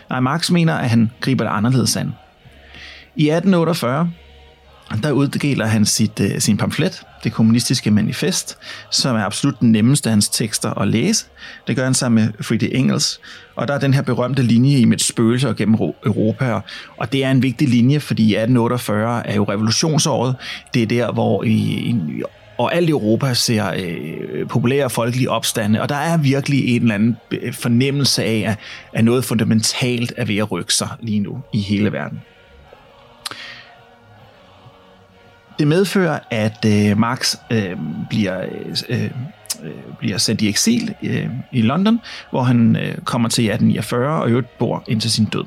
Nej, 0.10 0.20
Marx 0.20 0.52
mener, 0.52 0.74
at 0.74 0.90
han 0.90 1.12
griber 1.22 1.44
det 1.44 1.52
anderledes 1.52 1.96
an. 1.96 2.14
I 3.16 3.30
1848, 3.30 4.12
der 5.04 5.12
uddeler 5.12 5.66
han 5.66 5.86
sit, 5.86 6.20
uh, 6.20 6.26
sin 6.40 6.58
pamflet, 6.58 7.04
det 7.24 7.34
kommunistiske 7.34 7.92
manifest, 7.92 8.58
som 8.92 9.16
er 9.16 9.24
absolut 9.24 9.60
den 9.60 9.72
nemmeste 9.72 10.10
af 10.10 10.12
hans 10.12 10.30
tekster 10.30 10.82
at 10.82 10.88
læse. 10.88 11.26
Det 11.68 11.76
gør 11.76 11.84
han 11.84 11.94
sammen 11.94 12.26
med 12.26 12.44
Friedrich 12.44 12.80
Engels, 12.80 13.20
og 13.56 13.68
der 13.68 13.74
er 13.74 13.80
den 13.80 13.94
her 13.94 14.02
berømte 14.02 14.42
linje 14.42 14.78
i 14.78 14.86
mit 14.86 15.02
spøgelser 15.02 15.54
gennem 15.54 15.76
Europa, 16.06 16.62
og 16.98 17.12
det 17.12 17.24
er 17.24 17.32
en 17.32 17.44
vigtig 17.44 17.70
linje, 17.70 18.00
fordi 18.00 18.24
1848 18.24 19.28
er 19.28 19.36
jo 19.36 19.44
revolutionsåret. 19.44 20.36
Det 20.74 20.84
er 20.84 20.88
der, 20.88 21.12
hvor 21.12 21.44
i, 21.44 21.96
og 22.58 22.76
alt 22.76 22.90
Europa 22.90 23.34
ser 23.34 23.74
øh, 23.78 24.48
populære 24.48 24.90
folkelige 24.90 25.30
opstande, 25.30 25.82
og 25.82 25.90
der 25.90 25.96
er 25.96 26.18
virkelig 26.18 26.76
en 26.76 26.82
eller 26.82 26.96
anden 26.96 27.18
øh, 27.32 27.54
fornemmelse 27.54 28.24
af, 28.24 28.44
at, 28.48 28.58
at 28.94 29.06
noget 29.06 29.26
fundamentalt 29.26 30.14
er 30.18 30.26
ved 30.26 30.38
at 30.38 30.52
rykke 30.52 30.74
sig 30.74 30.90
lige 31.00 31.20
nu 31.20 31.42
i 31.54 31.60
hele 31.60 31.92
verden. 31.92 32.22
Det 35.60 35.68
medfører, 35.68 36.20
at 36.32 36.66
øh, 36.66 36.98
Marx 36.98 37.36
øh, 37.52 37.78
bliver, 38.10 38.46
øh, 38.90 39.02
øh 39.04 39.10
bliver 40.00 40.18
sendt 40.18 40.42
i 40.42 40.50
eksil 40.50 40.96
øh, 41.04 41.30
i 41.52 41.62
London, 41.62 42.00
hvor 42.30 42.44
han 42.44 42.76
øh, 42.76 42.98
kommer 42.98 43.30
til 43.30 43.44
1849 43.44 44.22
og 44.22 44.30
øvrigt 44.30 44.58
bor 44.58 44.84
indtil 44.88 45.12
sin 45.12 45.26
død. 45.26 45.46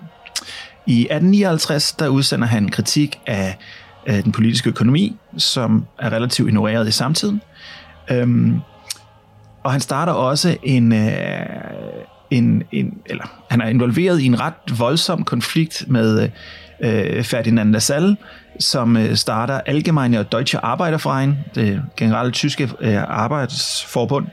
I 0.86 1.00
1859 1.00 1.92
der 1.92 2.08
udsender 2.08 2.46
han 2.46 2.68
kritik 2.68 3.20
af 3.26 3.56
øh, 4.06 4.24
den 4.24 4.32
politiske 4.32 4.70
økonomi, 4.70 5.16
som 5.36 5.86
er 5.98 6.12
relativt 6.12 6.48
ignoreret 6.48 6.88
i 6.88 6.90
samtiden. 6.90 7.42
Øhm, 8.10 8.60
og 9.64 9.72
han 9.72 9.80
starter 9.80 10.12
også 10.12 10.56
en, 10.62 10.92
øh, 10.92 11.46
en, 12.30 12.62
en, 12.72 12.98
eller 13.06 13.24
han 13.50 13.60
er 13.60 13.68
involveret 13.68 14.20
i 14.20 14.26
en 14.26 14.40
ret 14.40 14.78
voldsom 14.78 15.24
konflikt 15.24 15.84
med 15.88 16.28
øh, 16.80 17.24
Ferdinand 17.24 17.72
Lassalle, 17.72 18.16
som 18.60 18.96
øh, 18.96 19.16
starter 19.16 19.60
Allgemeine 19.66 20.22
Deutsche 20.22 20.58
Arbeiterverein, 20.58 21.34
det 21.54 21.82
generelle 21.96 22.32
tyske 22.32 22.70
øh, 22.80 23.02
arbejdsforbund. 23.08 24.26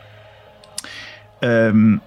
Øhm, 1.43 2.01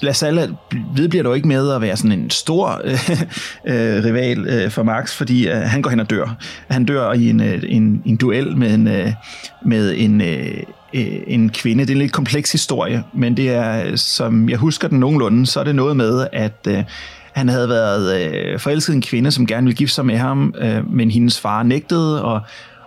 LaSalle 0.00 0.56
vedbliver 0.96 1.22
dog 1.22 1.36
ikke 1.36 1.48
med 1.48 1.72
at 1.72 1.80
være 1.80 1.96
sådan 1.96 2.12
en 2.12 2.30
stor 2.30 2.68
øh, 3.70 4.04
rival 4.04 4.48
øh, 4.48 4.70
for 4.70 4.82
Max, 4.82 5.14
fordi 5.14 5.48
øh, 5.48 5.56
han 5.56 5.82
går 5.82 5.90
hen 5.90 6.00
og 6.00 6.10
dør. 6.10 6.36
Han 6.68 6.84
dør 6.84 7.12
i 7.12 7.30
en, 7.30 7.40
øh, 7.40 7.62
en, 7.68 8.02
en 8.04 8.16
duel 8.16 8.56
med 8.56 8.74
en, 8.74 8.88
øh, 8.88 9.12
med 9.66 9.94
en, 9.96 10.20
øh, 10.20 10.62
øh, 10.94 11.06
en 11.26 11.50
kvinde. 11.50 11.84
Det 11.84 11.90
er 11.90 11.94
en 11.94 12.00
lidt 12.00 12.12
kompleks 12.12 12.52
historie, 12.52 13.02
men 13.14 13.36
det 13.36 13.50
er, 13.50 13.96
som 13.96 14.48
jeg 14.48 14.58
husker 14.58 14.88
den 14.88 15.00
nogenlunde, 15.00 15.46
så 15.46 15.60
er 15.60 15.64
det 15.64 15.74
noget 15.74 15.96
med, 15.96 16.26
at 16.32 16.66
øh, 16.68 16.84
han 17.32 17.48
havde 17.48 17.68
været 17.68 18.32
øh, 18.32 18.58
forelsket 18.58 18.94
en 18.94 19.02
kvinde, 19.02 19.30
som 19.30 19.46
gerne 19.46 19.64
ville 19.64 19.76
gifte 19.76 19.94
sig 19.94 20.06
med 20.06 20.16
ham, 20.16 20.54
øh, 20.58 20.92
men 20.92 21.10
hendes 21.10 21.40
far 21.40 21.62
nægtede, 21.62 22.24
og, 22.24 22.40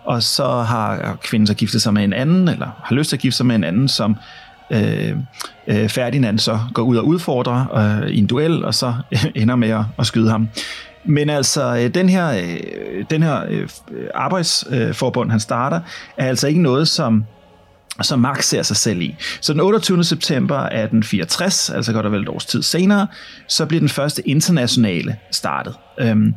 og 0.04 0.24
så 0.24 0.48
har 0.48 1.18
kvinden 1.24 1.48
så 1.48 1.54
giftet 1.54 1.82
sig 1.82 1.94
med 1.94 2.04
en 2.04 2.14
anden, 2.14 2.48
eller 2.48 2.68
har 2.84 2.96
lyst 2.96 3.10
til 3.10 3.16
at 3.16 3.22
gifte 3.22 3.38
sig 3.38 3.46
med 3.46 3.56
en 3.56 3.64
anden, 3.64 3.88
som 3.88 4.16
øh, 4.72 5.16
øh, 5.68 5.90
Ferdinand 5.90 6.40
så 6.40 6.60
går 6.74 6.84
ud 6.84 6.98
og 6.98 7.08
udfordrer 7.08 7.76
øh, 8.04 8.10
i 8.10 8.18
en 8.18 8.28
duel, 8.28 8.66
og 8.66 8.74
så 8.74 8.94
ender 9.36 9.56
med 9.56 9.70
at, 9.70 9.84
at 10.00 10.06
skyde 10.06 10.30
ham. 10.30 10.50
Men 11.06 11.30
altså, 11.30 11.76
øh, 11.76 11.94
den 11.94 12.10
her, 12.10 12.30
øh, 12.32 13.06
den 13.10 13.24
her 13.24 13.46
øh, 13.50 13.62
øh 13.92 14.08
arbejdsforbund, 14.16 15.32
han 15.32 15.40
starter, 15.40 15.80
er 16.18 16.28
altså 16.28 16.48
ikke 16.48 16.62
noget, 16.62 16.88
som 16.88 17.24
som 18.02 18.20
Marx 18.20 18.46
ser 18.46 18.62
sig 18.62 18.78
selv 18.78 19.02
i. 19.02 19.16
Så 19.42 19.54
den 19.54 19.62
28. 19.62 20.04
september 20.04 20.56
1864, 20.58 21.70
altså 21.70 21.94
godt 21.94 22.06
og 22.06 22.12
vel 22.12 22.22
et 22.22 22.30
års 22.30 22.46
tid 22.46 22.64
senere, 22.64 23.08
så 23.48 23.66
bliver 23.66 23.80
den 23.80 23.90
første 23.90 24.30
internationale 24.30 25.16
startet. 25.32 25.76
Øhm, 26.00 26.34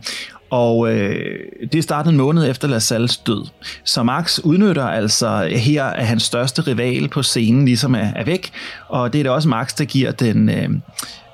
og 0.52 0.92
øh, 0.92 1.38
det 1.73 1.85
startede 1.85 2.12
en 2.12 2.16
måned 2.16 2.50
efter 2.50 2.68
Lasalles 2.68 3.16
død. 3.16 3.47
Så 3.85 4.02
Max 4.02 4.38
udnytter 4.38 4.87
altså 4.87 5.49
her, 5.52 5.85
at 5.85 6.06
hans 6.06 6.23
største 6.23 6.62
rival 6.62 7.09
på 7.09 7.23
scenen 7.23 7.64
ligesom 7.64 7.94
er, 7.94 8.11
er 8.16 8.25
væk, 8.25 8.50
og 8.88 9.12
det 9.12 9.18
er 9.18 9.23
da 9.23 9.30
også 9.30 9.49
Max, 9.49 9.75
der 9.75 9.85
giver 9.85 10.11
den, 10.11 10.49
øh, 10.49 10.68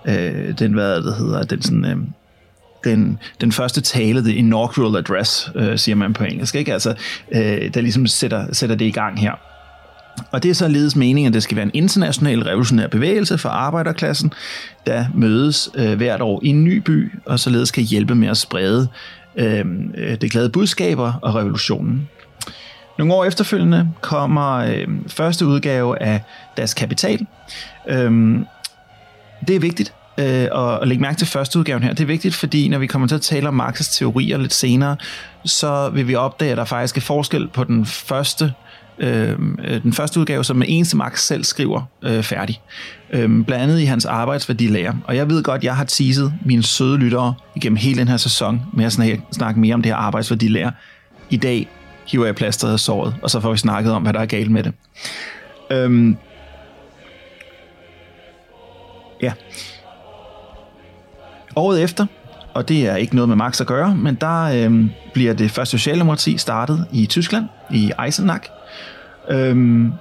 øh, 0.09 0.59
den 0.59 0.73
hvad 0.73 1.03
det 1.03 1.15
hedder, 1.15 1.43
den 1.43 1.63
sådan... 1.63 1.85
Øh, 1.85 1.97
den, 2.85 3.19
den 3.41 3.53
første 3.53 3.81
tale, 3.81 4.23
the 4.23 4.35
inaugural 4.35 4.97
address, 4.97 5.51
øh, 5.55 5.79
siger 5.79 5.97
man 5.97 6.13
på 6.13 6.25
engelsk, 6.25 6.55
ikke? 6.55 6.73
Altså, 6.73 6.95
øh, 7.33 7.75
der 7.75 7.81
ligesom 7.81 8.07
sætter, 8.07 8.47
sætter 8.53 8.77
det 8.77 8.85
i 8.85 8.91
gang 8.91 9.21
her. 9.21 9.33
Og 10.31 10.43
det 10.43 10.51
er 10.51 10.55
således 10.55 10.97
meningen, 10.97 11.29
at 11.29 11.35
det 11.35 11.43
skal 11.43 11.57
være 11.57 11.65
en 11.65 11.71
international 11.75 12.43
revolutionær 12.43 12.87
bevægelse 12.87 13.39
for 13.39 13.49
arbejderklassen, 13.49 14.33
der 14.87 15.05
mødes 15.15 15.71
øh, 15.75 15.97
hvert 15.97 16.21
år 16.21 16.41
i 16.43 16.49
en 16.49 16.65
ny 16.65 16.77
by, 16.77 17.13
og 17.27 17.41
således 17.41 17.71
kan 17.71 17.83
hjælpe 17.83 18.15
med 18.15 18.29
at 18.29 18.37
sprede 18.37 18.89
øh, 19.37 19.65
øh, 19.95 20.21
det 20.21 20.31
glade 20.31 20.49
budskaber 20.49 21.13
og 21.23 21.35
revolutionen. 21.35 22.09
Nogle 22.99 23.15
år 23.15 23.25
efterfølgende 23.25 23.89
kommer 24.01 24.57
øh, 24.57 24.89
første 25.07 25.47
udgave 25.47 26.03
af 26.03 26.21
Das 26.57 26.75
Kapital. 26.75 27.27
Øh, 27.89 28.39
det 29.49 29.57
er 29.57 29.61
vigtigt 29.61 29.93
øh, 30.19 30.49
at 30.83 30.89
lægge 30.89 31.03
mærke 31.03 31.19
til 31.19 31.27
første 31.27 31.59
udgaven 31.59 31.83
her. 31.83 31.93
Det 31.93 32.01
er 32.01 32.07
vigtigt, 32.07 32.35
fordi 32.35 32.69
når 32.69 32.79
vi 32.79 32.87
kommer 32.87 33.09
til 33.09 33.15
at 33.15 33.21
tale 33.21 33.49
om 33.49 33.61
Marx's 33.61 33.99
teorier 33.99 34.39
lidt 34.39 34.53
senere, 34.53 34.97
så 35.45 35.91
vil 35.95 36.09
vi 36.09 36.15
opdage, 36.15 36.51
at 36.51 36.59
der 36.59 36.65
faktisk 36.65 36.97
er 36.97 37.01
forskel 37.01 37.49
på 37.49 37.65
den 37.65 37.87
første 37.87 38.53
Øhm, 39.01 39.59
øh, 39.65 39.83
den 39.83 39.93
første 39.93 40.21
udgave, 40.21 40.45
som 40.45 40.63
eneste 40.67 40.97
Max 40.97 41.21
selv 41.21 41.45
skriver 41.45 41.83
øh, 42.03 42.23
færdig. 42.23 42.61
Øh, 43.11 43.45
blandt 43.45 43.53
andet 43.53 43.81
i 43.81 43.85
hans 43.85 44.05
arbejdsværdilærer. 44.05 44.95
Og 45.05 45.17
jeg 45.17 45.31
ved 45.31 45.43
godt, 45.43 45.65
jeg 45.65 45.77
har 45.77 45.85
teaset 45.85 46.35
mine 46.45 46.63
søde 46.63 46.99
lyttere 46.99 47.35
igennem 47.57 47.77
hele 47.77 47.99
den 47.99 48.09
her 48.09 48.17
sæson 48.17 48.63
med 48.73 48.85
at 48.85 48.93
snakke, 48.93 49.23
snakke 49.33 49.61
mere 49.61 49.75
om 49.75 49.83
det 49.83 49.93
her 49.93 49.97
arbejdsværdilærer. 49.97 50.71
I 51.31 51.37
dag 51.37 51.69
hiver 52.07 52.27
jeg 52.27 52.35
plasteret 52.35 52.73
af 52.73 52.81
såret, 52.81 53.15
og 53.23 53.31
så 53.31 53.41
får 53.41 53.51
vi 53.51 53.59
snakket 53.59 53.93
om, 53.93 54.03
hvad 54.03 54.13
der 54.13 54.21
er 54.21 54.27
galt 54.27 54.51
med 54.51 54.63
det. 54.63 54.73
Øhm, 55.71 56.17
ja. 59.23 59.33
Året 61.57 61.83
efter, 61.83 62.07
og 62.59 62.69
det 62.69 62.87
er 62.87 62.97
ikke 62.97 63.15
noget 63.15 63.29
med 63.29 63.37
Marx 63.37 63.61
at 63.61 63.67
gøre, 63.67 63.97
men 63.97 64.15
der 64.15 64.43
øhm, 64.43 64.91
bliver 65.15 65.35
det 65.35 65.51
første 65.51 65.79
socialdemokrati 65.79 66.39
startet 66.39 66.87
i 66.93 67.07
Tyskland, 67.07 67.45
i 67.71 67.93
Eisenach, 68.05 68.51
Øhm, 69.31 69.93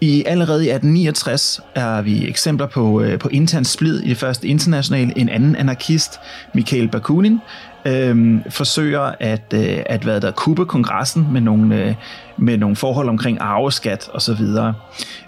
I 0.00 0.24
allerede 0.26 0.66
i 0.66 0.68
1869 0.68 1.60
er 1.74 2.02
vi 2.02 2.28
eksempler 2.28 2.66
på, 2.66 3.02
øh, 3.02 3.18
på 3.18 3.28
intern 3.28 3.64
splid 3.64 4.00
i 4.00 4.08
det 4.08 4.16
første 4.16 4.48
internationale. 4.48 5.18
En 5.18 5.28
anden 5.28 5.56
anarkist, 5.56 6.20
Mikhail 6.54 6.88
Bakunin, 6.88 7.38
øh, 7.84 8.40
forsøger 8.50 9.12
at, 9.20 9.54
øh, 9.54 9.78
at 9.86 10.02
hvad 10.02 10.20
der 10.20 10.30
kubbe 10.30 10.64
kongressen 10.64 11.28
med 11.32 11.40
nogle, 11.40 11.84
øh, 11.84 11.94
med 12.38 12.58
nogle 12.58 12.76
forhold 12.76 13.08
omkring 13.08 13.38
arveskat 13.40 14.10
osv. 14.14 14.42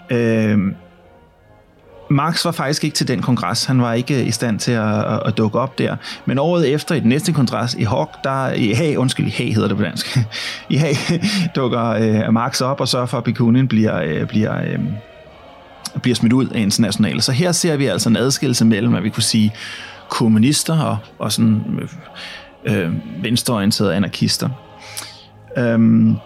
Øh, 0.09 0.57
Marx 2.09 2.45
var 2.45 2.51
faktisk 2.51 2.83
ikke 2.83 2.95
til 2.95 3.07
den 3.07 3.21
kongres. 3.21 3.65
Han 3.65 3.81
var 3.81 3.93
ikke 3.93 4.23
i 4.23 4.31
stand 4.31 4.59
til 4.59 4.71
at, 4.71 5.05
at, 5.05 5.21
at 5.25 5.37
dukke 5.37 5.59
op 5.59 5.77
der. 5.77 5.95
Men 6.25 6.39
året 6.39 6.73
efter, 6.73 6.95
i 6.95 6.99
den 6.99 7.09
næste 7.09 7.33
kongres 7.33 7.73
i 7.73 7.83
Hog, 7.83 8.09
der, 8.23 8.49
i 8.53 8.71
Haag, 8.71 8.97
undskyld, 8.97 9.27
i 9.27 9.29
Haag 9.29 9.53
hedder 9.53 9.67
det 9.67 9.77
på 9.77 9.83
dansk, 9.83 10.17
i 10.69 10.75
Haag 10.75 10.95
dukker 11.55 11.85
øh, 11.85 12.33
Marx 12.33 12.61
op 12.61 12.81
og 12.81 12.87
sørger 12.87 13.05
for, 13.05 13.17
at 13.17 13.23
Bakunin 13.23 13.67
bliver, 13.67 14.01
øh, 14.01 14.27
bliver, 14.27 14.61
øh, 14.61 14.79
bliver 16.01 16.15
smidt 16.15 16.33
ud 16.33 16.47
af 16.47 16.59
internationale. 16.59 17.21
Så 17.21 17.31
her 17.31 17.51
ser 17.51 17.77
vi 17.77 17.85
altså 17.85 18.09
en 18.09 18.17
adskillelse 18.17 18.65
mellem, 18.65 18.91
hvad 18.91 19.01
vi 19.01 19.09
kunne 19.09 19.23
sige, 19.23 19.53
kommunister 20.09 20.79
og, 20.79 20.97
og 21.19 21.31
sådan 21.31 21.61
øh, 22.65 22.83
øh 22.83 22.93
venstreorienterede 23.23 23.95
anarkister. 23.95 24.49
Øhm, 25.57 26.17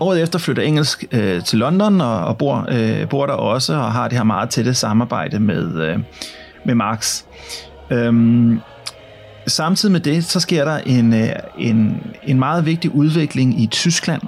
Året 0.00 0.22
efter 0.22 0.38
flytter 0.38 0.62
Engelsk 0.62 1.04
øh, 1.12 1.44
til 1.44 1.58
London 1.58 2.00
og, 2.00 2.20
og 2.20 2.38
bor, 2.38 2.66
øh, 2.68 3.08
bor 3.08 3.26
der 3.26 3.32
også 3.32 3.74
og 3.74 3.92
har 3.92 4.08
det 4.08 4.18
her 4.18 4.24
meget 4.24 4.50
tætte 4.50 4.74
samarbejde 4.74 5.40
med, 5.40 5.82
øh, 5.82 5.98
med 6.64 6.74
Marx. 6.74 7.22
Øhm, 7.90 8.60
samtidig 9.46 9.92
med 9.92 10.00
det, 10.00 10.24
så 10.24 10.40
sker 10.40 10.64
der 10.64 10.78
en, 10.78 11.14
øh, 11.14 11.28
en, 11.58 12.02
en 12.22 12.38
meget 12.38 12.66
vigtig 12.66 12.94
udvikling 12.94 13.62
i 13.62 13.66
Tyskland, 13.66 14.22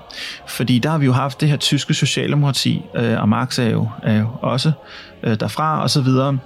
fordi 0.48 0.78
der 0.78 0.90
har 0.90 0.98
vi 0.98 1.06
jo 1.06 1.12
haft 1.12 1.40
det 1.40 1.48
her 1.48 1.56
tyske 1.56 1.94
socialdemokrati, 1.94 2.84
øh, 2.96 3.20
og 3.20 3.28
Marx 3.28 3.58
er 3.58 3.70
jo, 3.70 3.88
er 4.02 4.18
jo 4.18 4.28
også 4.40 4.72
øh, 5.22 5.40
derfra 5.40 5.82
og 5.82 5.90
så 5.90 6.00
videre. 6.00 6.38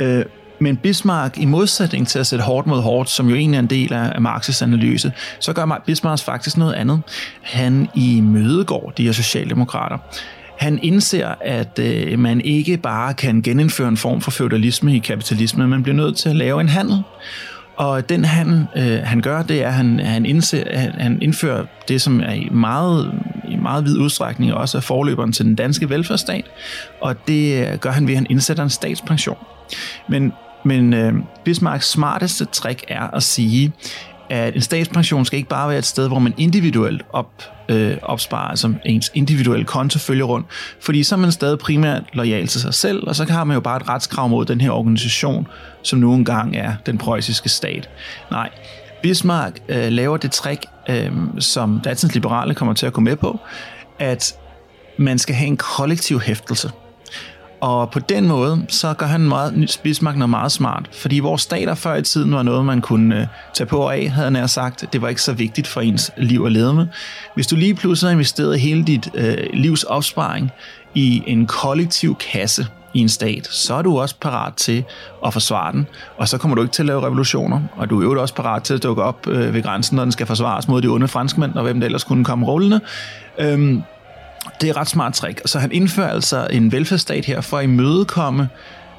Øh, 0.00 0.24
men 0.58 0.76
Bismarck, 0.76 1.38
i 1.38 1.44
modsætning 1.44 2.08
til 2.08 2.18
at 2.18 2.26
sætte 2.26 2.44
hårdt 2.44 2.66
mod 2.66 2.80
hårdt, 2.80 3.10
som 3.10 3.28
jo 3.28 3.34
egentlig 3.34 3.56
er 3.56 3.62
en 3.62 3.66
del 3.66 3.92
af, 3.92 4.10
Marx's 4.10 4.64
analyse, 4.64 5.12
så 5.40 5.52
gør 5.52 5.82
Bismarck 5.86 6.22
faktisk 6.22 6.56
noget 6.56 6.74
andet. 6.74 7.02
Han 7.42 7.88
i 7.94 8.20
mødegård 8.20 8.92
de 8.96 9.04
her 9.04 9.12
socialdemokrater. 9.12 9.98
Han 10.58 10.78
indser, 10.82 11.34
at 11.40 11.78
øh, 11.78 12.18
man 12.18 12.40
ikke 12.40 12.76
bare 12.76 13.14
kan 13.14 13.42
genindføre 13.42 13.88
en 13.88 13.96
form 13.96 14.20
for 14.20 14.30
feudalisme 14.30 14.96
i 14.96 14.98
kapitalismen, 14.98 15.68
man 15.68 15.82
bliver 15.82 15.96
nødt 15.96 16.16
til 16.16 16.28
at 16.28 16.36
lave 16.36 16.60
en 16.60 16.68
handel. 16.68 17.02
Og 17.76 18.08
den 18.08 18.24
handel, 18.24 18.66
øh, 18.76 18.98
han 19.04 19.20
gør, 19.20 19.42
det 19.42 19.62
er, 19.62 19.68
at 19.68 19.74
han, 19.74 19.98
han, 19.98 20.26
indser, 20.26 20.78
han, 20.78 20.92
han 20.92 21.22
indfører 21.22 21.64
det, 21.88 22.02
som 22.02 22.20
er 22.20 22.32
i 22.32 22.48
meget, 22.50 23.12
i 23.48 23.56
meget 23.56 23.84
vid 23.84 23.98
udstrækning 23.98 24.54
også 24.54 24.78
er 24.78 24.82
forløberen 24.82 25.32
til 25.32 25.44
den 25.44 25.54
danske 25.54 25.90
velfærdsstat, 25.90 26.44
og 27.00 27.26
det 27.28 27.66
øh, 27.66 27.78
gør 27.78 27.90
han 27.90 28.06
ved, 28.06 28.14
at 28.14 28.18
han 28.18 28.26
indsætter 28.30 28.62
en 28.62 28.70
statspension. 28.70 29.38
Men 30.08 30.32
men 30.66 30.94
øh, 30.94 31.14
Bismarcks 31.44 31.90
smarteste 31.90 32.44
trick 32.44 32.84
er 32.88 33.02
at 33.02 33.22
sige, 33.22 33.72
at 34.30 34.54
en 34.54 34.60
statspension 34.60 35.24
skal 35.24 35.36
ikke 35.36 35.48
bare 35.48 35.68
være 35.68 35.78
et 35.78 35.84
sted, 35.84 36.08
hvor 36.08 36.18
man 36.18 36.34
individuelt 36.36 37.02
op, 37.12 37.42
øh, 37.68 37.96
opsparer, 38.02 38.48
altså 38.48 38.74
ens 38.84 39.10
individuelle 39.14 39.64
konto 39.64 39.98
følger 39.98 40.24
rundt, 40.24 40.46
fordi 40.80 41.02
så 41.02 41.14
er 41.14 41.18
man 41.18 41.32
stadig 41.32 41.58
primært 41.58 42.02
lojal 42.12 42.46
til 42.46 42.60
sig 42.60 42.74
selv, 42.74 43.08
og 43.08 43.16
så 43.16 43.24
har 43.24 43.44
man 43.44 43.54
jo 43.54 43.60
bare 43.60 43.76
et 43.76 43.88
retskrav 43.88 44.28
mod 44.28 44.44
den 44.44 44.60
her 44.60 44.70
organisation, 44.70 45.46
som 45.82 45.98
nu 45.98 46.14
engang 46.14 46.56
er 46.56 46.74
den 46.86 46.98
preussiske 46.98 47.48
stat. 47.48 47.88
Nej, 48.30 48.50
Bismarck 49.02 49.60
øh, 49.68 49.88
laver 49.88 50.16
det 50.16 50.32
trick, 50.32 50.66
øh, 50.88 51.12
som 51.38 51.80
datidens 51.84 52.14
liberale 52.14 52.54
kommer 52.54 52.74
til 52.74 52.86
at 52.86 52.92
gå 52.92 53.00
med 53.00 53.16
på, 53.16 53.40
at 53.98 54.34
man 54.98 55.18
skal 55.18 55.34
have 55.34 55.48
en 55.48 55.56
kollektiv 55.56 56.20
hæftelse. 56.20 56.70
Og 57.60 57.90
på 57.90 57.98
den 57.98 58.28
måde, 58.28 58.66
så 58.68 58.94
gør 58.94 59.06
han 59.06 59.20
meget, 59.20 59.78
Bismarck 59.82 60.16
noget 60.16 60.30
meget 60.30 60.52
smart. 60.52 60.88
Fordi 60.92 61.18
vores 61.18 61.42
stater 61.42 61.74
før 61.74 61.94
i 61.94 62.02
tiden 62.02 62.32
var 62.34 62.42
noget, 62.42 62.64
man 62.64 62.80
kunne 62.80 63.20
øh, 63.20 63.26
tage 63.54 63.66
på 63.66 63.78
og 63.78 63.96
af, 63.96 64.10
havde 64.10 64.30
han 64.30 64.48
sagt. 64.48 64.84
Det 64.92 65.02
var 65.02 65.08
ikke 65.08 65.22
så 65.22 65.32
vigtigt 65.32 65.66
for 65.66 65.80
ens 65.80 66.10
liv 66.16 66.44
at 66.46 66.52
leve 66.52 66.74
med. 66.74 66.86
Hvis 67.34 67.46
du 67.46 67.56
lige 67.56 67.74
pludselig 67.74 68.08
har 68.08 68.12
investeret 68.12 68.60
hele 68.60 68.84
dit 68.84 69.08
øh, 69.14 69.36
livs 69.52 69.82
opsparing 69.82 70.50
i 70.94 71.22
en 71.26 71.46
kollektiv 71.46 72.16
kasse 72.32 72.66
i 72.94 72.98
en 72.98 73.08
stat, 73.08 73.46
så 73.46 73.74
er 73.74 73.82
du 73.82 73.98
også 73.98 74.14
parat 74.20 74.54
til 74.54 74.84
at 75.26 75.32
forsvare 75.32 75.72
den, 75.72 75.86
og 76.16 76.28
så 76.28 76.38
kommer 76.38 76.54
du 76.54 76.62
ikke 76.62 76.72
til 76.72 76.82
at 76.82 76.86
lave 76.86 77.06
revolutioner, 77.06 77.60
og 77.76 77.90
du 77.90 78.00
er 78.00 78.04
jo 78.04 78.20
også 78.20 78.34
parat 78.34 78.62
til 78.62 78.74
at 78.74 78.82
dukke 78.82 79.02
op 79.02 79.26
øh, 79.26 79.54
ved 79.54 79.62
grænsen, 79.62 79.96
når 79.96 80.02
den 80.02 80.12
skal 80.12 80.26
forsvares 80.26 80.68
mod 80.68 80.82
de 80.82 80.88
onde 80.88 81.08
franskmænd, 81.08 81.54
og 81.54 81.62
hvem 81.62 81.80
der 81.80 81.84
ellers 81.84 82.04
kunne 82.04 82.24
komme 82.24 82.46
rullende. 82.46 82.80
Øhm, 83.38 83.82
det 84.60 84.66
er 84.66 84.70
et 84.70 84.76
ret 84.76 84.88
smart 84.88 85.14
trick. 85.14 85.42
Så 85.46 85.58
han 85.58 85.72
indfører 85.72 86.08
altså 86.08 86.46
en 86.50 86.72
velfærdsstat 86.72 87.24
her 87.24 87.40
for 87.40 87.58
at 87.58 87.64
imødekomme 87.64 88.48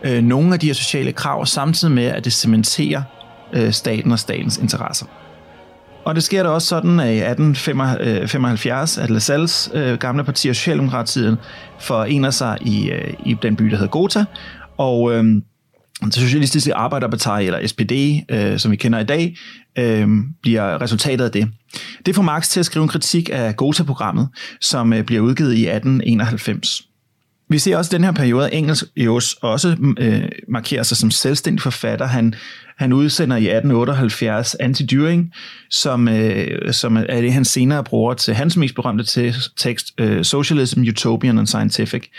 øh, 0.04 0.24
nogle 0.24 0.54
af 0.54 0.60
de 0.60 0.68
her 0.68 0.74
sociale 0.74 1.12
krav, 1.12 1.46
samtidig 1.46 1.94
med, 1.94 2.06
at 2.06 2.25
det 2.25 2.34
cementerer 2.34 3.01
øh, 3.54 3.72
staten 3.72 4.12
og 4.12 4.20
statens 4.20 4.58
interesser. 4.58 5.06
Og 6.06 6.16
det 6.16 6.24
sker 6.24 6.44
da 6.44 6.50
også 6.50 6.68
sådan, 6.68 7.00
at 7.00 7.13
i 7.13 7.18
1875, 7.18 8.98
øh, 8.98 9.04
at 9.04 9.10
Lassalles 9.10 9.72
øh, 9.74 9.98
gamle 9.98 10.24
parti, 10.24 10.48
Socialdemokratiet, 10.48 11.38
forener 11.80 12.30
sig 12.30 12.58
i, 12.62 12.89
øh, 12.89 13.13
i 13.25 13.36
den 13.42 13.56
by, 13.56 13.66
der 13.66 13.75
hedder 13.75 13.92
Gotha, 13.92 14.24
og 14.77 15.13
øh, 15.13 15.25
den 16.01 16.12
socialistiske 16.12 16.74
arbejderparti, 16.74 17.46
eller 17.46 17.68
SPD, 17.68 18.24
øh, 18.30 18.60
som 18.60 18.72
vi 18.72 18.75
kender 18.75 19.00
i 19.00 19.04
dag, 19.04 19.38
øh, 19.77 20.08
bliver 20.42 20.82
resultatet 20.82 21.25
af 21.25 21.32
det. 21.32 21.48
Det 22.06 22.16
får 22.16 22.22
Marx 22.22 22.50
til 22.50 22.60
at 22.60 22.66
skrive 22.66 22.84
en 22.84 22.89
kritik 22.89 23.30
af 23.34 23.56
Gotha-programmet, 23.56 24.30
som 24.62 24.94
øh, 24.94 25.04
bliver 25.04 25.22
udgivet 25.22 25.54
i 25.54 25.68
1891. 25.68 26.88
Vi 27.50 27.60
ser 27.60 27.77
også 27.77 27.96
i 27.96 27.98
den 27.98 28.04
her 28.04 28.12
periode, 28.12 28.46
at 28.46 28.54
Engels 28.54 29.34
også 29.34 29.94
øh, 30.00 30.30
markerer 30.48 30.84
sig 30.84 30.98
som 30.98 31.12
selvstændig 31.12 31.62
forfatter. 31.62 32.06
Han, 32.06 32.34
han 32.77 32.94
udsender 32.94 33.36
i 33.36 33.48
1878 33.48 34.56
Anti-During, 34.62 35.36
som, 35.70 36.08
øh, 36.08 36.74
som 36.74 36.98
er 36.98 37.22
det, 37.22 37.34
han 37.34 37.46
senere 37.46 37.84
bruger 37.84 38.13
til 38.13 38.34
hans 38.34 38.58
mest 38.58 38.75
berømte 38.75 39.34
tekst, 39.58 39.94
øh, 39.98 40.24
Socialism, 40.24 40.82
Utopian 40.82 41.38
and 41.38 41.48
Scientific. 41.48 42.10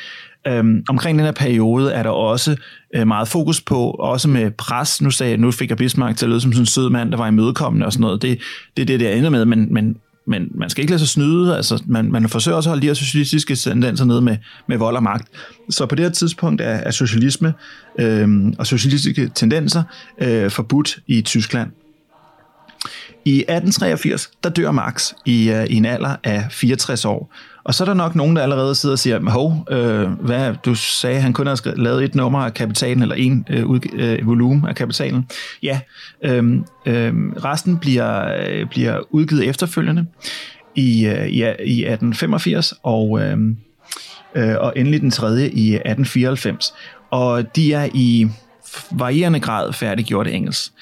Øhm, 0.46 0.84
omkring 0.88 1.18
den 1.18 1.24
her 1.24 1.32
periode 1.32 1.92
er 1.92 2.02
der 2.02 2.10
også 2.10 2.56
øh, 2.94 3.06
meget 3.06 3.28
fokus 3.28 3.60
på, 3.60 3.90
også 3.90 4.28
med 4.28 4.50
pres. 4.50 5.02
Nu 5.02 5.10
sagde 5.10 5.36
nu 5.36 5.50
fik 5.50 5.70
jeg 5.70 5.78
Bismarck 5.78 6.16
til 6.16 6.26
at 6.26 6.30
lyde 6.30 6.40
som 6.40 6.52
sådan 6.52 6.62
en 6.62 6.66
sød 6.66 6.90
mand, 6.90 7.10
der 7.10 7.16
var 7.16 7.28
imødekommende 7.28 7.86
og 7.86 7.92
sådan 7.92 8.00
noget. 8.00 8.22
Det, 8.22 8.38
det 8.76 8.82
er 8.82 8.86
det, 8.86 9.00
der 9.00 9.10
ender 9.10 9.30
med, 9.30 9.44
men, 9.44 9.74
men 9.74 9.96
men 10.30 10.48
man 10.54 10.70
skal 10.70 10.82
ikke 10.82 10.90
lade 10.90 10.98
sig 10.98 11.08
snyde. 11.08 11.56
Altså, 11.56 11.82
man, 11.86 12.12
man 12.12 12.28
forsøger 12.28 12.56
også 12.56 12.68
at 12.68 12.70
holde 12.70 12.82
de 12.82 12.86
her 12.86 12.94
socialistiske 12.94 13.56
tendenser 13.56 14.04
nede 14.04 14.20
med, 14.20 14.36
med 14.66 14.78
vold 14.78 14.96
og 14.96 15.02
magt. 15.02 15.28
Så 15.70 15.86
på 15.86 15.94
det 15.94 16.04
her 16.04 16.12
tidspunkt 16.12 16.60
er, 16.60 16.64
er 16.64 16.90
socialisme 16.90 17.54
øh, 17.98 18.28
og 18.58 18.66
socialistiske 18.66 19.30
tendenser 19.34 19.82
øh, 20.20 20.50
forbudt 20.50 20.98
i 21.06 21.22
Tyskland. 21.22 21.70
I 23.24 23.38
1883, 23.38 24.30
der 24.44 24.50
dør 24.50 24.70
Marx 24.70 25.12
i, 25.26 25.50
uh, 25.52 25.64
i 25.64 25.74
en 25.74 25.84
alder 25.84 26.16
af 26.24 26.46
64 26.50 27.04
år. 27.04 27.34
Og 27.68 27.74
så 27.74 27.84
er 27.84 27.86
der 27.86 27.94
nok 27.94 28.14
nogen, 28.14 28.36
der 28.36 28.42
allerede 28.42 28.74
sidder 28.74 28.92
og 28.92 28.98
siger, 28.98 29.30
hov, 29.30 29.66
øh, 29.70 30.10
hvad, 30.10 30.54
du 30.64 30.74
sagde, 30.74 31.16
at 31.16 31.22
han 31.22 31.32
kun 31.32 31.46
har 31.46 31.74
lavet 31.76 32.04
et 32.04 32.14
nummer 32.14 32.38
af 32.38 32.54
kapitalen, 32.54 33.02
eller 33.02 33.14
en 33.14 33.46
øh, 33.50 33.80
øh, 33.92 34.26
volumen 34.26 34.68
af 34.68 34.74
kapitalen. 34.74 35.26
Ja, 35.62 35.80
øh, 36.24 36.52
øh, 36.86 37.12
resten 37.44 37.78
bliver, 37.78 38.34
øh, 38.48 38.66
bliver 38.66 39.00
udgivet 39.10 39.48
efterfølgende 39.48 40.06
i, 40.74 41.06
øh, 41.06 41.26
i, 41.26 41.38
i 41.64 41.84
1885, 41.84 42.74
og, 42.82 43.20
øh, 43.20 43.38
øh, 44.34 44.56
og 44.60 44.72
endelig 44.76 45.00
den 45.00 45.10
tredje 45.10 45.48
i 45.48 45.74
1894. 45.74 46.74
Og 47.10 47.56
de 47.56 47.72
er 47.72 47.88
i 47.94 48.28
varierende 48.90 49.40
grad 49.40 49.72
færdiggjort 49.72 50.26
engelsk. 50.26 50.72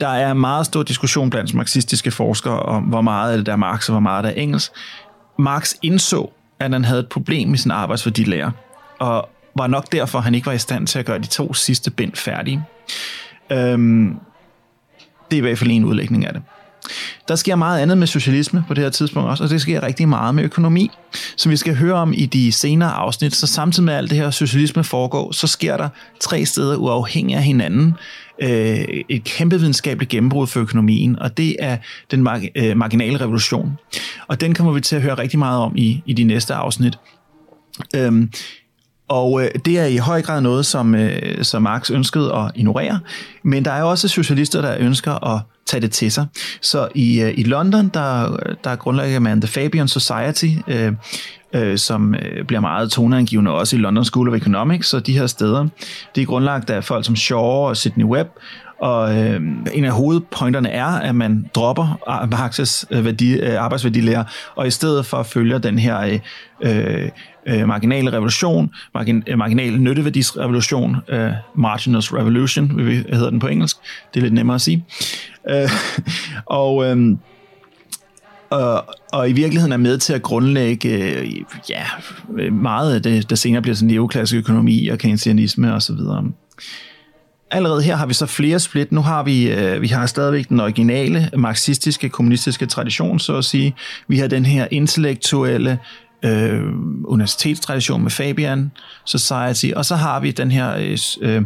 Der 0.00 0.08
er 0.08 0.34
meget 0.34 0.66
stor 0.66 0.82
diskussion 0.82 1.30
blandt 1.30 1.54
marxistiske 1.54 2.10
forskere 2.10 2.60
om, 2.60 2.82
hvor 2.82 3.00
meget 3.00 3.46
der 3.46 3.52
er 3.52 3.56
Marx 3.56 3.88
og 3.88 3.92
hvor 3.92 4.00
meget 4.00 4.24
der 4.24 4.30
er 4.30 4.34
engelsk. 4.34 4.72
Marx 5.42 5.74
indså, 5.82 6.30
at 6.58 6.72
han 6.72 6.84
havde 6.84 7.00
et 7.00 7.08
problem 7.08 7.48
med 7.48 7.58
sin 7.58 7.70
arbejdsværdilærer, 7.70 8.50
og 8.98 9.28
var 9.56 9.66
nok 9.66 9.92
derfor, 9.92 10.18
at 10.18 10.24
han 10.24 10.34
ikke 10.34 10.46
var 10.46 10.52
i 10.52 10.58
stand 10.58 10.86
til 10.86 10.98
at 10.98 11.04
gøre 11.04 11.18
de 11.18 11.26
to 11.26 11.54
sidste 11.54 11.90
bind 11.90 12.12
færdige. 12.14 12.64
Øhm, 13.52 14.16
det 15.30 15.36
er 15.36 15.38
i 15.38 15.40
hvert 15.40 15.58
fald 15.58 15.70
en 15.70 15.84
udlægning 15.84 16.26
af 16.26 16.32
det. 16.32 16.42
Der 17.28 17.36
sker 17.36 17.56
meget 17.56 17.80
andet 17.80 17.98
med 17.98 18.06
socialisme 18.06 18.64
på 18.68 18.74
det 18.74 18.84
her 18.84 18.90
tidspunkt 18.90 19.30
også, 19.30 19.44
og 19.44 19.50
det 19.50 19.60
sker 19.60 19.82
rigtig 19.82 20.08
meget 20.08 20.34
med 20.34 20.44
økonomi, 20.44 20.90
som 21.36 21.50
vi 21.50 21.56
skal 21.56 21.76
høre 21.76 21.94
om 21.94 22.12
i 22.16 22.26
de 22.26 22.52
senere 22.52 22.92
afsnit. 22.92 23.34
Så 23.34 23.46
samtidig 23.46 23.84
med 23.84 23.94
alt 23.94 24.10
det 24.10 24.18
her 24.18 24.30
socialisme 24.30 24.84
foregår, 24.84 25.32
så 25.32 25.46
sker 25.46 25.76
der 25.76 25.88
tre 26.20 26.44
steder 26.44 26.76
uafhængig 26.76 27.36
af 27.36 27.42
hinanden 27.42 27.94
øh, 28.42 29.02
et 29.08 29.24
kæmpe 29.24 29.60
videnskabeligt 29.60 30.10
gennembrud 30.10 30.46
for 30.46 30.60
økonomien, 30.60 31.18
og 31.18 31.36
det 31.36 31.56
er 31.58 31.76
den 32.10 32.28
mar- 32.28 32.48
øh, 32.56 32.76
marginale 32.76 33.20
revolution. 33.20 33.78
Og 34.28 34.40
den 34.40 34.54
kommer 34.54 34.72
vi 34.72 34.80
til 34.80 34.96
at 34.96 35.02
høre 35.02 35.14
rigtig 35.14 35.38
meget 35.38 35.60
om 35.60 35.72
i, 35.76 36.02
i 36.06 36.12
de 36.12 36.24
næste 36.24 36.54
afsnit. 36.54 36.98
Øhm, 37.96 38.30
og 39.08 39.42
øh, 39.42 39.50
det 39.64 39.78
er 39.78 39.84
i 39.84 39.96
høj 39.96 40.22
grad 40.22 40.40
noget, 40.40 40.66
som, 40.66 40.94
øh, 40.94 41.44
som 41.44 41.62
Marx 41.62 41.90
ønskede 41.90 42.34
at 42.34 42.50
ignorere, 42.54 43.00
men 43.44 43.64
der 43.64 43.70
er 43.70 43.82
også 43.82 44.08
socialister, 44.08 44.60
der 44.60 44.76
ønsker 44.78 45.34
at 45.34 45.40
tage 45.66 45.80
det 45.80 45.90
til 45.90 46.12
sig. 46.12 46.26
Så 46.60 46.88
i, 46.94 47.20
øh, 47.20 47.34
i 47.36 47.42
London, 47.42 47.88
der, 47.88 48.36
der 48.64 48.76
grundlægger 48.76 49.18
man 49.18 49.40
The 49.40 49.48
Fabian 49.48 49.88
Society, 49.88 50.48
øh, 50.68 50.92
øh, 51.54 51.78
som 51.78 52.14
øh, 52.14 52.44
bliver 52.44 52.60
meget 52.60 52.90
toneangivende 52.90 53.50
også 53.50 53.76
i 53.76 53.78
London 53.78 54.04
School 54.04 54.28
of 54.28 54.34
Economics, 54.34 54.94
og 54.94 55.06
de 55.06 55.18
her 55.18 55.26
steder. 55.26 55.68
Det 56.14 56.22
er 56.22 56.26
grundlagt 56.26 56.70
af 56.70 56.84
folk 56.84 57.04
som 57.04 57.16
Shaw 57.16 57.40
og 57.40 57.76
Sidney 57.76 58.04
Webb, 58.04 58.28
og 58.82 59.18
øh, 59.18 59.40
en 59.72 59.84
af 59.84 59.92
hovedpointerne 59.92 60.68
er, 60.68 60.86
at 60.86 61.14
man 61.14 61.50
dropper 61.54 61.98
Marx's 62.34 62.84
øh, 62.90 63.04
værdi, 63.04 63.32
øh, 63.32 63.62
arbejdsværdilærer, 63.62 64.24
og 64.54 64.66
i 64.66 64.70
stedet 64.70 65.06
for 65.06 65.22
følger 65.22 65.58
den 65.58 65.78
her 65.78 66.00
øh, 66.00 66.18
øh, 66.60 67.08
øh 67.46 67.68
marginale 67.68 68.12
revolution, 68.12 68.70
margin, 68.94 69.22
øh, 69.26 69.38
marginal 69.38 69.80
nytteværdisrevolution, 69.80 70.96
øh, 71.08 71.30
marginals 71.54 72.14
revolution, 72.14 72.78
hedder 72.78 73.30
den 73.30 73.38
på 73.38 73.46
engelsk. 73.46 73.76
Det 74.14 74.20
er 74.20 74.22
lidt 74.22 74.34
nemmere 74.34 74.54
at 74.54 74.60
sige. 74.60 74.84
Øh, 75.50 75.70
og... 76.46 76.84
Øh, 76.86 77.16
og, 78.52 78.84
og 79.12 79.30
i 79.30 79.32
virkeligheden 79.32 79.72
er 79.72 79.76
med 79.76 79.98
til 79.98 80.12
at 80.12 80.22
grundlægge 80.22 80.88
øh, 80.88 81.32
ja, 81.70 81.84
meget 82.50 82.94
af 82.94 83.02
det, 83.02 83.30
der 83.30 83.36
senere 83.36 83.62
bliver 83.62 83.74
sådan 83.74 83.88
neoklassisk 83.88 84.38
økonomi 84.38 84.88
og 84.88 84.98
keynesianisme 84.98 85.74
osv. 85.74 85.96
Allerede 87.50 87.82
her 87.82 87.96
har 87.96 88.06
vi 88.06 88.14
så 88.14 88.26
flere 88.26 88.60
split. 88.60 88.92
Nu 88.92 89.00
har 89.00 89.22
vi, 89.22 89.50
øh, 89.50 89.82
vi 89.82 89.86
har 89.86 90.06
stadigvæk 90.06 90.48
den 90.48 90.60
originale 90.60 91.30
marxistiske, 91.36 92.08
kommunistiske 92.08 92.66
tradition, 92.66 93.18
så 93.18 93.36
at 93.36 93.44
sige. 93.44 93.74
Vi 94.08 94.18
har 94.18 94.26
den 94.26 94.46
her 94.46 94.68
intellektuelle 94.70 95.78
øh, 96.24 96.62
universitetstradition 97.04 98.02
med 98.02 98.10
Fabian 98.10 98.70
Society, 99.04 99.72
og 99.76 99.84
så 99.84 99.96
har 99.96 100.20
vi 100.20 100.30
den 100.30 100.50
her 100.50 100.76
øh, 101.22 101.42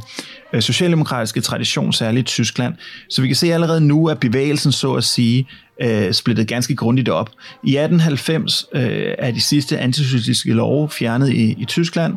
øh 0.52 0.62
socialdemokratiske 0.62 1.40
tradition, 1.40 1.92
særligt 1.92 2.30
i 2.30 2.32
Tyskland. 2.32 2.74
Så 3.10 3.22
vi 3.22 3.28
kan 3.28 3.36
se 3.36 3.54
allerede 3.54 3.80
nu, 3.80 4.08
at 4.08 4.20
bevægelsen, 4.20 4.72
så 4.72 4.94
at 4.94 5.04
sige, 5.04 5.48
øh, 5.82 6.12
splittet 6.12 6.48
ganske 6.48 6.76
grundigt 6.76 7.08
op. 7.08 7.30
I 7.62 7.76
1890 7.76 8.66
øh, 8.72 9.14
er 9.18 9.30
de 9.30 9.40
sidste 9.40 9.78
antisocialistiske 9.78 10.52
love 10.52 10.90
fjernet 10.90 11.30
i, 11.30 11.54
i 11.58 11.64
Tyskland, 11.64 12.14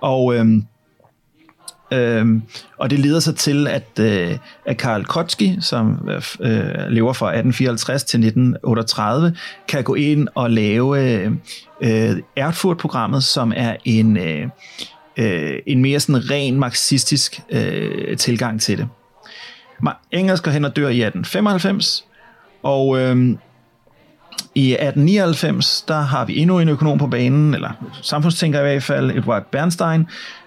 og 0.00 0.34
øh, 0.34 0.46
øh, 1.92 2.26
og 2.78 2.90
det 2.90 2.98
leder 2.98 3.20
sig 3.20 3.36
til, 3.36 3.66
at, 3.66 3.98
øh, 4.00 4.38
at 4.66 4.76
Karl 4.76 5.04
Kotsky, 5.04 5.50
som 5.60 6.08
øh, 6.40 6.62
lever 6.88 7.12
fra 7.12 7.26
1854 7.26 8.04
til 8.04 8.18
1938, 8.18 9.36
kan 9.68 9.84
gå 9.84 9.94
ind 9.94 10.28
og 10.34 10.50
lave 10.50 10.98
øh, 11.80 12.16
Erfurt-programmet, 12.36 13.24
som 13.24 13.52
er 13.56 13.76
en, 13.84 14.16
øh, 14.16 14.48
øh, 15.16 15.58
en 15.66 15.82
mere 15.82 16.00
sådan 16.00 16.30
ren 16.30 16.58
marxistisk 16.58 17.40
øh, 17.50 18.16
tilgang 18.16 18.60
til 18.60 18.78
det. 18.78 18.88
Engels 20.12 20.40
går 20.40 20.50
hen 20.50 20.64
og 20.64 20.76
dør 20.76 20.88
i 20.88 21.02
1895, 21.02 22.04
og 22.64 22.98
øh, 22.98 23.36
i 24.54 24.72
1899, 24.72 25.84
der 25.88 26.00
har 26.00 26.24
vi 26.24 26.38
endnu 26.38 26.58
en 26.58 26.68
økonom 26.68 26.98
på 26.98 27.06
banen, 27.06 27.54
eller 27.54 27.70
samfundstænker 28.02 28.58
i 28.58 28.62
hvert 28.62 28.82
fald, 28.82 29.10
Edward 29.10 29.46
Bernstein, 29.52 30.06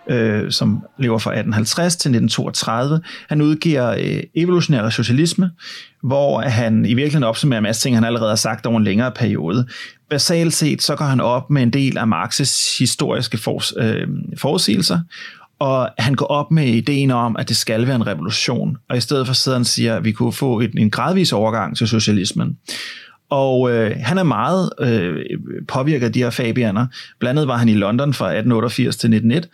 øh, 0.10 0.52
som 0.52 0.84
lever 0.98 1.18
fra 1.18 1.32
1850 1.32 1.96
til 1.96 2.10
1932. 2.10 3.02
Han 3.30 3.42
udgiver 3.42 3.90
øh, 3.90 4.24
Evolutionær 4.36 4.90
Socialisme, 4.90 5.52
hvor 6.04 6.42
han 6.42 6.86
i 6.86 6.94
virkeligheden 6.94 7.24
opsummerer 7.24 7.58
en 7.58 7.64
masse 7.64 7.82
ting, 7.82 7.96
han 7.96 8.04
allerede 8.04 8.30
har 8.30 8.36
sagt 8.36 8.66
over 8.66 8.78
en 8.78 8.84
længere 8.84 9.12
periode. 9.12 9.68
Basalt 10.10 10.54
set, 10.54 10.84
så 10.84 10.96
går 10.96 11.06
han 11.06 11.20
op 11.20 11.50
med 11.50 11.64
en 11.64 11.74
del 11.74 11.98
af 11.98 12.06
Marx's 12.06 12.80
historiske 12.80 13.38
for, 13.38 13.64
øh, 13.80 14.08
forudsigelser, 14.38 15.00
og 15.60 15.90
han 15.98 16.16
går 16.16 16.26
op 16.26 16.52
med 16.52 16.68
ideen 16.68 17.12
om, 17.12 17.36
at 17.40 17.50
det 17.50 17.58
skal 17.58 17.88
være 17.88 17.96
en 17.96 18.08
revolution, 18.08 18.78
og 18.90 18.98
i 18.98 19.02
stedet 19.02 19.28
for 19.28 19.34
sidder 19.34 19.58
han 19.58 19.62
og 19.62 19.66
siger, 19.66 19.96
at 19.96 20.04
vi 20.04 20.12
kunne 20.12 20.34
få 20.34 20.60
et, 20.60 20.72
en 20.78 20.90
gradvis 20.90 21.34
overgang 21.34 21.78
til 21.78 21.88
socialismen. 21.88 22.58
Og 23.30 23.72
øh, 23.72 23.96
han 24.00 24.18
er 24.18 24.24
meget 24.24 24.70
øh, 24.80 25.26
påvirket 25.68 26.06
af 26.06 26.14
de 26.14 26.24
her 26.24 26.30
fabianer. 26.30 26.88
Blandt 27.20 27.40
andet 27.40 27.48
var 27.48 27.58
han 27.58 27.70
i 27.70 27.74
London 27.74 28.14
fra 28.14 28.26
1888 28.26 28.98
til 28.98 29.14
1901, 29.14 29.50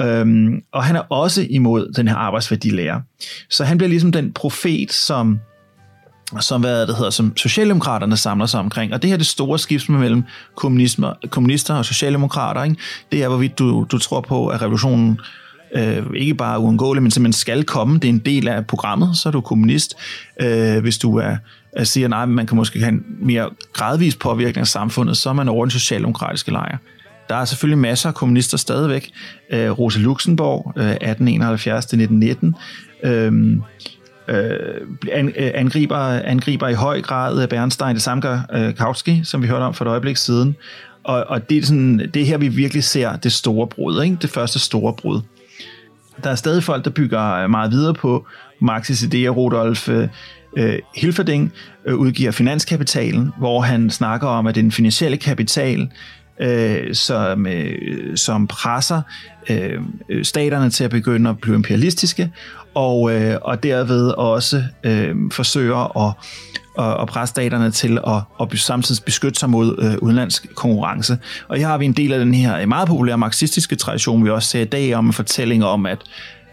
Øhm, 0.00 0.62
og 0.72 0.84
han 0.84 0.96
er 0.96 1.00
også 1.00 1.46
imod 1.50 1.92
den 1.92 2.08
her 2.08 2.16
arbejdsværdilærer. 2.16 3.00
Så 3.50 3.64
han 3.64 3.78
bliver 3.78 3.88
ligesom 3.88 4.12
den 4.12 4.32
profet, 4.32 4.92
som 4.92 5.40
som, 6.40 6.60
hvad 6.60 6.86
det 6.86 6.96
hedder, 6.96 7.10
som 7.10 7.36
Socialdemokraterne 7.36 8.16
samler 8.16 8.46
sig 8.46 8.60
omkring. 8.60 8.94
Og 8.94 9.02
det 9.02 9.10
her 9.10 9.16
det 9.16 9.26
store 9.26 9.58
skift 9.58 9.88
mellem 9.88 10.24
kommunister 11.30 11.74
og 11.74 11.84
socialdemokrater. 11.84 12.62
Ikke? 12.62 12.76
Det 13.12 13.22
er, 13.22 13.28
hvorvidt 13.28 13.58
du, 13.58 13.86
du 13.90 13.98
tror 13.98 14.20
på, 14.20 14.48
at 14.48 14.62
revolutionen 14.62 15.20
øh, 15.74 16.06
ikke 16.14 16.34
bare 16.34 16.54
er 16.54 16.58
uundgåelig, 16.58 17.02
men 17.02 17.10
simpelthen 17.10 17.40
skal 17.40 17.64
komme. 17.64 17.94
Det 17.94 18.04
er 18.04 18.12
en 18.12 18.18
del 18.18 18.48
af 18.48 18.66
programmet, 18.66 19.16
så 19.16 19.28
er 19.28 19.30
du 19.30 19.40
kommunist. 19.40 19.96
Øh, 20.40 20.78
hvis 20.78 20.98
du 20.98 21.16
er, 21.16 21.36
er 21.72 21.84
siger, 21.84 22.08
nej, 22.08 22.26
man 22.26 22.46
kan 22.46 22.56
måske 22.56 22.78
have 22.78 22.92
en 22.92 23.04
mere 23.20 23.50
gradvis 23.72 24.16
påvirkning 24.16 24.60
af 24.60 24.66
samfundet, 24.66 25.16
så 25.16 25.28
er 25.28 25.32
man 25.32 25.48
over 25.48 25.64
den 25.64 25.70
socialdemokratiske 25.70 26.50
lejr. 26.50 26.78
Der 27.28 27.36
er 27.36 27.44
selvfølgelig 27.44 27.78
masser 27.78 28.08
af 28.08 28.14
kommunister 28.14 28.58
stadigvæk. 28.58 29.10
Øh, 29.52 29.70
Rosa 29.70 29.98
Luxemburg, 29.98 30.72
øh, 30.76 30.94
1871-1919. 30.94 32.54
Øhm, 33.04 33.62
øh, 34.28 34.50
an, 35.12 35.32
øh, 35.36 35.50
angriber, 35.54 35.96
angriber 36.24 36.68
i 36.68 36.74
høj 36.74 37.00
grad 37.00 37.42
øh, 37.42 37.48
Bernstein, 37.48 37.94
det 37.94 38.02
samme 38.02 38.20
gør 38.20 38.40
øh, 38.52 38.74
Kautsky, 38.74 39.22
som 39.22 39.42
vi 39.42 39.46
hørte 39.46 39.62
om 39.62 39.74
for 39.74 39.84
et 39.84 39.88
øjeblik 39.88 40.16
siden. 40.16 40.56
Og, 41.04 41.24
og 41.28 41.50
det, 41.50 41.58
er 41.58 41.62
sådan, 41.62 41.98
det 42.14 42.22
er 42.22 42.26
her, 42.26 42.38
vi 42.38 42.48
virkelig 42.48 42.84
ser 42.84 43.16
det 43.16 43.32
store 43.32 43.66
brud, 43.66 44.02
ikke? 44.02 44.16
det 44.22 44.30
første 44.30 44.58
store 44.58 44.94
brud. 44.94 45.20
Der 46.24 46.30
er 46.30 46.34
stadig 46.34 46.62
folk, 46.62 46.84
der 46.84 46.90
bygger 46.90 47.34
øh, 47.34 47.50
meget 47.50 47.70
videre 47.70 47.94
på 47.94 48.26
Marx's 48.62 49.06
idéer. 49.06 49.28
Rudolf 49.28 49.88
øh, 49.88 50.08
øh, 50.56 50.78
Hilferding 50.96 51.52
øh, 51.86 51.94
udgiver 51.94 52.30
Finanskapitalen, 52.30 53.32
hvor 53.38 53.60
han 53.60 53.90
snakker 53.90 54.28
om, 54.28 54.46
at 54.46 54.54
den 54.54 54.72
finansielle 54.72 55.16
kapital, 55.16 55.90
øh, 56.40 56.94
som, 56.94 57.46
øh, 57.46 58.16
som 58.16 58.46
presser 58.46 59.02
øh, 59.50 59.80
øh 60.08 60.24
staterne 60.24 60.70
til 60.70 60.84
at 60.84 60.90
begynde 60.90 61.30
at 61.30 61.38
blive 61.38 61.56
imperialistiske, 61.56 62.32
og, 62.76 63.12
øh, 63.12 63.36
og 63.42 63.62
derved 63.62 64.08
også 64.08 64.62
øh, 64.84 65.14
forsøger 65.32 66.06
at, 66.06 66.14
at, 66.78 67.02
at 67.02 67.08
presse 67.08 67.30
staterne 67.30 67.70
til 67.70 67.98
at, 68.06 68.22
at 68.40 68.58
samtidig 68.58 69.04
beskytte 69.04 69.40
sig 69.40 69.50
mod 69.50 69.76
øh, 69.78 69.98
udenlandsk 70.02 70.54
konkurrence. 70.54 71.18
Og 71.48 71.56
her 71.56 71.66
har 71.66 71.78
vi 71.78 71.84
en 71.84 71.92
del 71.92 72.12
af 72.12 72.18
den 72.18 72.34
her 72.34 72.58
øh, 72.58 72.68
meget 72.68 72.88
populære 72.88 73.18
marxistiske 73.18 73.76
tradition, 73.76 74.24
vi 74.24 74.30
også 74.30 74.48
ser 74.48 74.60
i 74.60 74.64
dag 74.64 74.94
om 74.94 75.06
en 75.06 75.12
fortælling 75.12 75.64
om, 75.64 75.86
at 75.86 75.98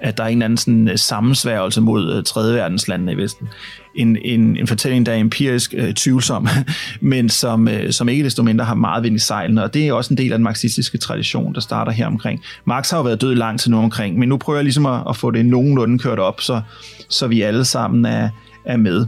at 0.03 0.17
der 0.17 0.23
er 0.23 0.27
en 0.27 0.41
anden 0.41 0.57
sådan 0.57 0.87
øh, 0.87 0.97
sammensværgelse 0.97 1.81
mod 1.81 2.13
øh, 2.13 2.23
tredje 2.23 2.55
verdenslandene 2.55 3.11
i 3.11 3.17
Vesten. 3.17 3.47
En, 3.95 4.17
en, 4.21 4.57
en 4.57 4.67
fortælling, 4.67 5.05
der 5.05 5.11
er 5.11 5.17
empirisk 5.17 5.73
øh, 5.77 5.93
tvivlsom, 5.93 6.47
men 7.01 7.29
som, 7.29 7.67
øh, 7.67 7.91
som 7.91 8.09
ikke 8.09 8.23
desto 8.23 8.43
mindre 8.43 8.65
har 8.65 8.75
meget 8.75 9.03
vind 9.03 9.15
i 9.15 9.19
sejlene, 9.19 9.63
og 9.63 9.73
det 9.73 9.87
er 9.87 9.93
også 9.93 10.13
en 10.13 10.17
del 10.17 10.31
af 10.31 10.37
den 10.37 10.43
marxistiske 10.43 10.97
tradition, 10.97 11.53
der 11.53 11.61
starter 11.61 11.91
her 11.91 12.07
omkring. 12.07 12.41
Marx 12.65 12.89
har 12.89 12.97
jo 12.97 13.03
været 13.03 13.21
død 13.21 13.35
lang 13.35 13.59
tid 13.59 13.71
nu 13.71 13.77
omkring, 13.77 14.19
men 14.19 14.29
nu 14.29 14.37
prøver 14.37 14.57
jeg 14.57 14.63
ligesom 14.63 14.85
at, 14.85 15.03
at 15.09 15.17
få 15.17 15.31
det 15.31 15.45
nogenlunde 15.45 15.99
kørt 15.99 16.19
op, 16.19 16.41
så, 16.41 16.61
så 17.09 17.27
vi 17.27 17.41
alle 17.41 17.65
sammen 17.65 18.05
er, 18.05 18.29
er 18.65 18.77
med. 18.77 19.05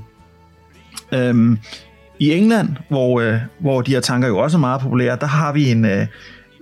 Øhm, 1.12 1.58
I 2.20 2.32
England, 2.32 2.70
hvor, 2.90 3.22
øh, 3.22 3.38
hvor 3.60 3.82
de 3.82 3.92
her 3.92 4.00
tanker 4.00 4.28
jo 4.28 4.38
også 4.38 4.58
er 4.58 4.60
meget 4.60 4.82
populære, 4.82 5.18
der 5.22 5.28
har 5.28 5.54
vi 5.54 5.72
en... 5.72 5.86
Øh, 5.86 6.08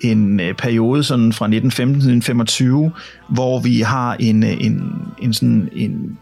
en 0.04 0.40
øh, 0.40 0.54
periode 0.54 1.04
sådan 1.04 1.34
fra 1.34 1.46
1915 1.46 1.94
til 1.94 2.16
1925, 2.16 2.92
hvor 3.30 3.60
vi 3.60 3.80
har 3.80 4.16
en, 4.20 4.44
øh, 4.44 4.66
en, 4.66 4.92
en, 5.22 5.34
sådan 5.34 5.70
en 5.76 6.18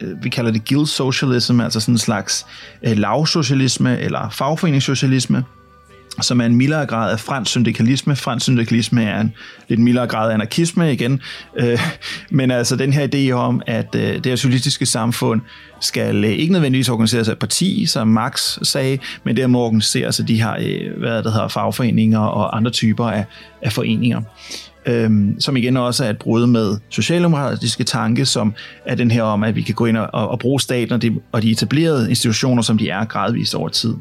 Øh, 0.00 0.24
vi 0.24 0.28
kalder 0.28 0.50
det 0.50 0.68
guild 0.68 0.86
socialism, 0.86 1.60
altså 1.60 1.80
sådan 1.80 1.94
en 1.94 1.98
slags 1.98 2.46
øh, 2.82 2.96
lavsocialisme 2.96 3.98
eller 3.98 4.30
fagforeningssocialisme, 4.30 5.44
som 6.20 6.40
er 6.40 6.46
en 6.46 6.56
mildere 6.56 6.86
grad 6.86 7.12
af 7.12 7.20
fransk 7.20 7.50
syndikalisme. 7.50 8.16
Fransk 8.16 8.44
syndikalisme 8.44 9.04
er 9.04 9.20
en 9.20 9.34
lidt 9.68 9.80
mildere 9.80 10.06
grad 10.06 10.30
af 10.30 10.34
anarkisme 10.34 10.92
igen. 10.92 11.20
Øh, 11.56 11.78
men 12.30 12.50
altså 12.50 12.76
den 12.76 12.92
her 12.92 13.08
idé 13.14 13.32
om, 13.32 13.62
at 13.66 13.94
øh, 13.94 14.14
det 14.14 14.26
her 14.26 14.36
socialistiske 14.36 14.86
samfund 14.86 15.40
skal 15.80 16.24
øh, 16.24 16.30
ikke 16.30 16.52
nødvendigvis 16.52 16.88
organiseres 16.88 17.28
af 17.28 17.32
et 17.32 17.38
parti, 17.38 17.86
som 17.86 18.08
Marx 18.08 18.58
sagde, 18.62 18.98
men 19.24 19.36
det 19.36 19.50
må 19.50 19.60
organiseres 19.60 20.20
de 20.28 20.42
her 20.42 20.54
øh, 20.60 20.98
hvad 20.98 21.22
det 21.22 21.32
hedder, 21.32 21.48
fagforeninger 21.48 22.20
og 22.20 22.56
andre 22.56 22.70
typer 22.70 23.06
af, 23.06 23.24
af 23.62 23.72
foreninger. 23.72 24.22
Øhm, 24.88 25.40
som 25.40 25.56
igen 25.56 25.76
også 25.76 26.04
er 26.04 26.10
et 26.10 26.18
brud 26.18 26.46
med 26.46 26.76
socialdemokratiske 26.88 27.84
tanke, 27.84 28.26
som 28.26 28.54
er 28.86 28.94
den 28.94 29.10
her 29.10 29.22
om, 29.22 29.44
at 29.44 29.56
vi 29.56 29.62
kan 29.62 29.74
gå 29.74 29.86
ind 29.86 29.96
og, 29.96 30.10
og 30.12 30.38
bruge 30.38 30.60
staten 30.60 30.92
og 30.92 31.02
de, 31.02 31.16
og 31.32 31.42
de 31.42 31.50
etablerede 31.50 32.08
institutioner, 32.10 32.62
som 32.62 32.78
de 32.78 32.88
er 32.88 33.04
gradvist 33.04 33.54
over 33.54 33.68
tid. 33.68 33.94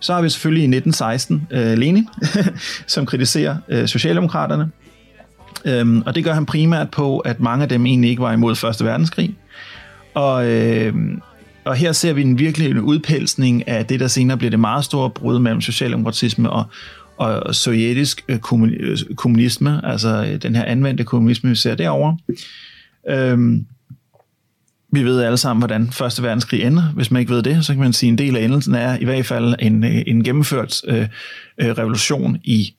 Så 0.00 0.14
har 0.14 0.22
vi 0.22 0.28
selvfølgelig 0.28 0.62
i 0.62 0.76
1916 0.76 1.46
øh, 1.50 1.78
Lenin, 1.78 2.08
som 2.86 3.06
kritiserer 3.06 3.56
øh, 3.68 3.88
Socialdemokraterne. 3.88 4.70
Øhm, 5.64 6.02
og 6.06 6.14
det 6.14 6.24
gør 6.24 6.32
han 6.32 6.46
primært 6.46 6.90
på, 6.90 7.18
at 7.18 7.40
mange 7.40 7.62
af 7.62 7.68
dem 7.68 7.86
egentlig 7.86 8.10
ikke 8.10 8.22
var 8.22 8.32
imod 8.32 8.54
Første 8.54 8.84
Verdenskrig. 8.84 9.36
Og, 10.14 10.46
øh, 10.46 10.94
og 11.64 11.74
her 11.74 11.92
ser 11.92 12.12
vi 12.12 12.22
en 12.22 12.38
virkelig 12.38 12.70
en 12.70 12.80
udpelsning 12.80 13.68
af 13.68 13.86
det, 13.86 14.00
der 14.00 14.08
senere 14.08 14.36
bliver 14.36 14.50
det 14.50 14.60
meget 14.60 14.84
store 14.84 15.10
brud 15.10 15.38
mellem 15.38 15.60
socialdemokratisme 15.60 16.50
og, 16.50 16.64
og 17.18 17.54
sovjetisk 17.54 18.24
øh, 18.28 18.38
øh, 18.52 18.98
kommunisme, 19.16 19.80
altså 19.84 20.24
øh, 20.24 20.42
den 20.42 20.56
her 20.56 20.64
anvendte 20.64 21.04
kommunisme, 21.04 21.50
vi 21.50 21.56
ser 21.56 21.74
derovre. 21.74 22.18
Øhm, 23.10 23.66
vi 24.92 25.04
ved 25.04 25.22
alle 25.22 25.36
sammen, 25.36 25.60
hvordan 25.60 25.90
Første 25.90 26.22
Verdenskrig 26.22 26.62
ender. 26.62 26.82
Hvis 26.94 27.10
man 27.10 27.20
ikke 27.20 27.32
ved 27.32 27.42
det, 27.42 27.64
så 27.64 27.72
kan 27.72 27.82
man 27.82 27.92
sige, 27.92 28.08
at 28.08 28.12
en 28.12 28.18
del 28.18 28.36
af 28.36 28.42
endelsen 28.42 28.74
er 28.74 28.98
i 28.98 29.04
hvert 29.04 29.26
fald 29.26 29.54
en, 29.58 29.84
en 29.84 30.24
gennemført 30.24 30.80
øh, 30.86 31.08
øh, 31.60 31.70
revolution 31.70 32.38
i, 32.44 32.74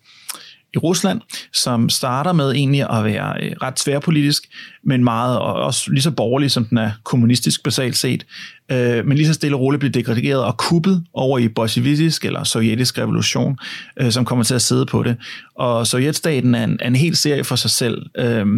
i 0.74 0.78
Rusland, 0.78 1.22
som 1.54 1.90
starter 1.90 2.34
med 2.34 2.52
egentlig 2.52 2.90
at 2.90 3.04
være 3.04 3.44
øh, 3.44 3.52
ret 3.62 3.76
tværpolitisk, 3.76 4.44
men 4.84 5.04
meget 5.04 5.40
og 5.40 5.54
også 5.54 5.92
lige 5.92 6.02
så 6.02 6.12
borgerlig, 6.12 6.52
som 6.52 6.66
den 6.66 6.78
er 6.78 6.92
kommunistisk 7.04 7.64
basalt 7.64 7.98
set, 7.98 8.26
øh, 8.72 9.06
men 9.06 9.18
lige 9.18 9.28
så 9.28 9.34
stille 9.34 9.56
og 9.56 9.62
roligt 9.62 9.80
bliver 9.80 9.92
degraderet 9.92 10.44
og 10.44 10.58
kuppet 10.58 11.04
over 11.14 11.40
i 11.40 11.48
bolsjevitisk 11.48 12.26
eller 12.26 12.44
sovjetisk 12.44 12.98
revolution, 12.98 13.58
øh, 14.00 14.12
som 14.12 14.26
kommer 14.26 14.44
til 14.44 14.56
at 14.56 14.62
sidde 14.62 14.86
på 14.86 15.04
det. 15.04 15.18
Og 15.56 15.88
sovjetstaten 15.88 16.56
er 16.56 16.64
en, 16.64 16.78
er 16.82 16.88
en 16.88 16.96
hel 16.96 17.16
serie 17.16 17.44
for 17.44 17.56
sig 17.56 17.72
selv. 17.72 18.06
Øh, 18.18 18.26
øh 18.28 18.56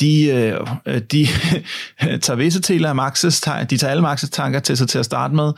de, 0.00 0.26
øh, 0.86 1.00
de 1.12 1.26
tager 2.24 2.34
visse 2.34 2.60
til 2.60 2.84
af 2.84 2.94
Marx's, 2.94 3.64
de 3.64 3.76
tager 3.76 3.90
alle 3.90 4.12
Marx's 4.12 4.28
tanker 4.30 4.60
til 4.60 4.76
sig 4.76 4.88
til 4.88 4.98
at 4.98 5.04
starte 5.04 5.34
med, 5.34 5.52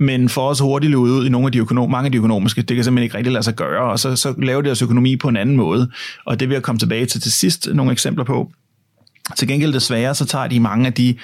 men 0.00 0.28
for 0.28 0.48
os 0.48 0.60
hurtigt 0.60 0.90
løbe 0.90 1.00
ud 1.00 1.26
i 1.26 1.28
nogle 1.28 1.46
af 1.46 1.52
de 1.52 1.58
økonom, 1.58 1.90
mange 1.90 2.06
af 2.06 2.12
de 2.12 2.18
økonomiske. 2.18 2.62
Det 2.62 2.74
kan 2.76 2.84
simpelthen 2.84 3.04
ikke 3.04 3.16
rigtig 3.16 3.32
lade 3.32 3.42
sig 3.42 3.54
gøre, 3.54 3.90
og 3.92 3.98
så, 3.98 4.16
så 4.16 4.34
laver 4.42 4.62
deres 4.62 4.82
økonomi 4.82 5.16
på 5.16 5.28
en 5.28 5.36
anden 5.36 5.56
måde. 5.56 5.90
Og 6.26 6.40
det 6.40 6.48
vil 6.48 6.54
jeg 6.54 6.62
komme 6.62 6.78
tilbage 6.78 7.06
til 7.06 7.20
til 7.20 7.32
sidst 7.32 7.68
nogle 7.74 7.92
eksempler 7.92 8.24
på. 8.24 8.52
Til 9.36 9.48
gengæld 9.48 9.72
desværre, 9.72 10.14
så 10.14 10.24
tager 10.24 10.46
de 10.46 10.60
mange 10.60 10.86
af 10.86 10.92
de 10.92 11.14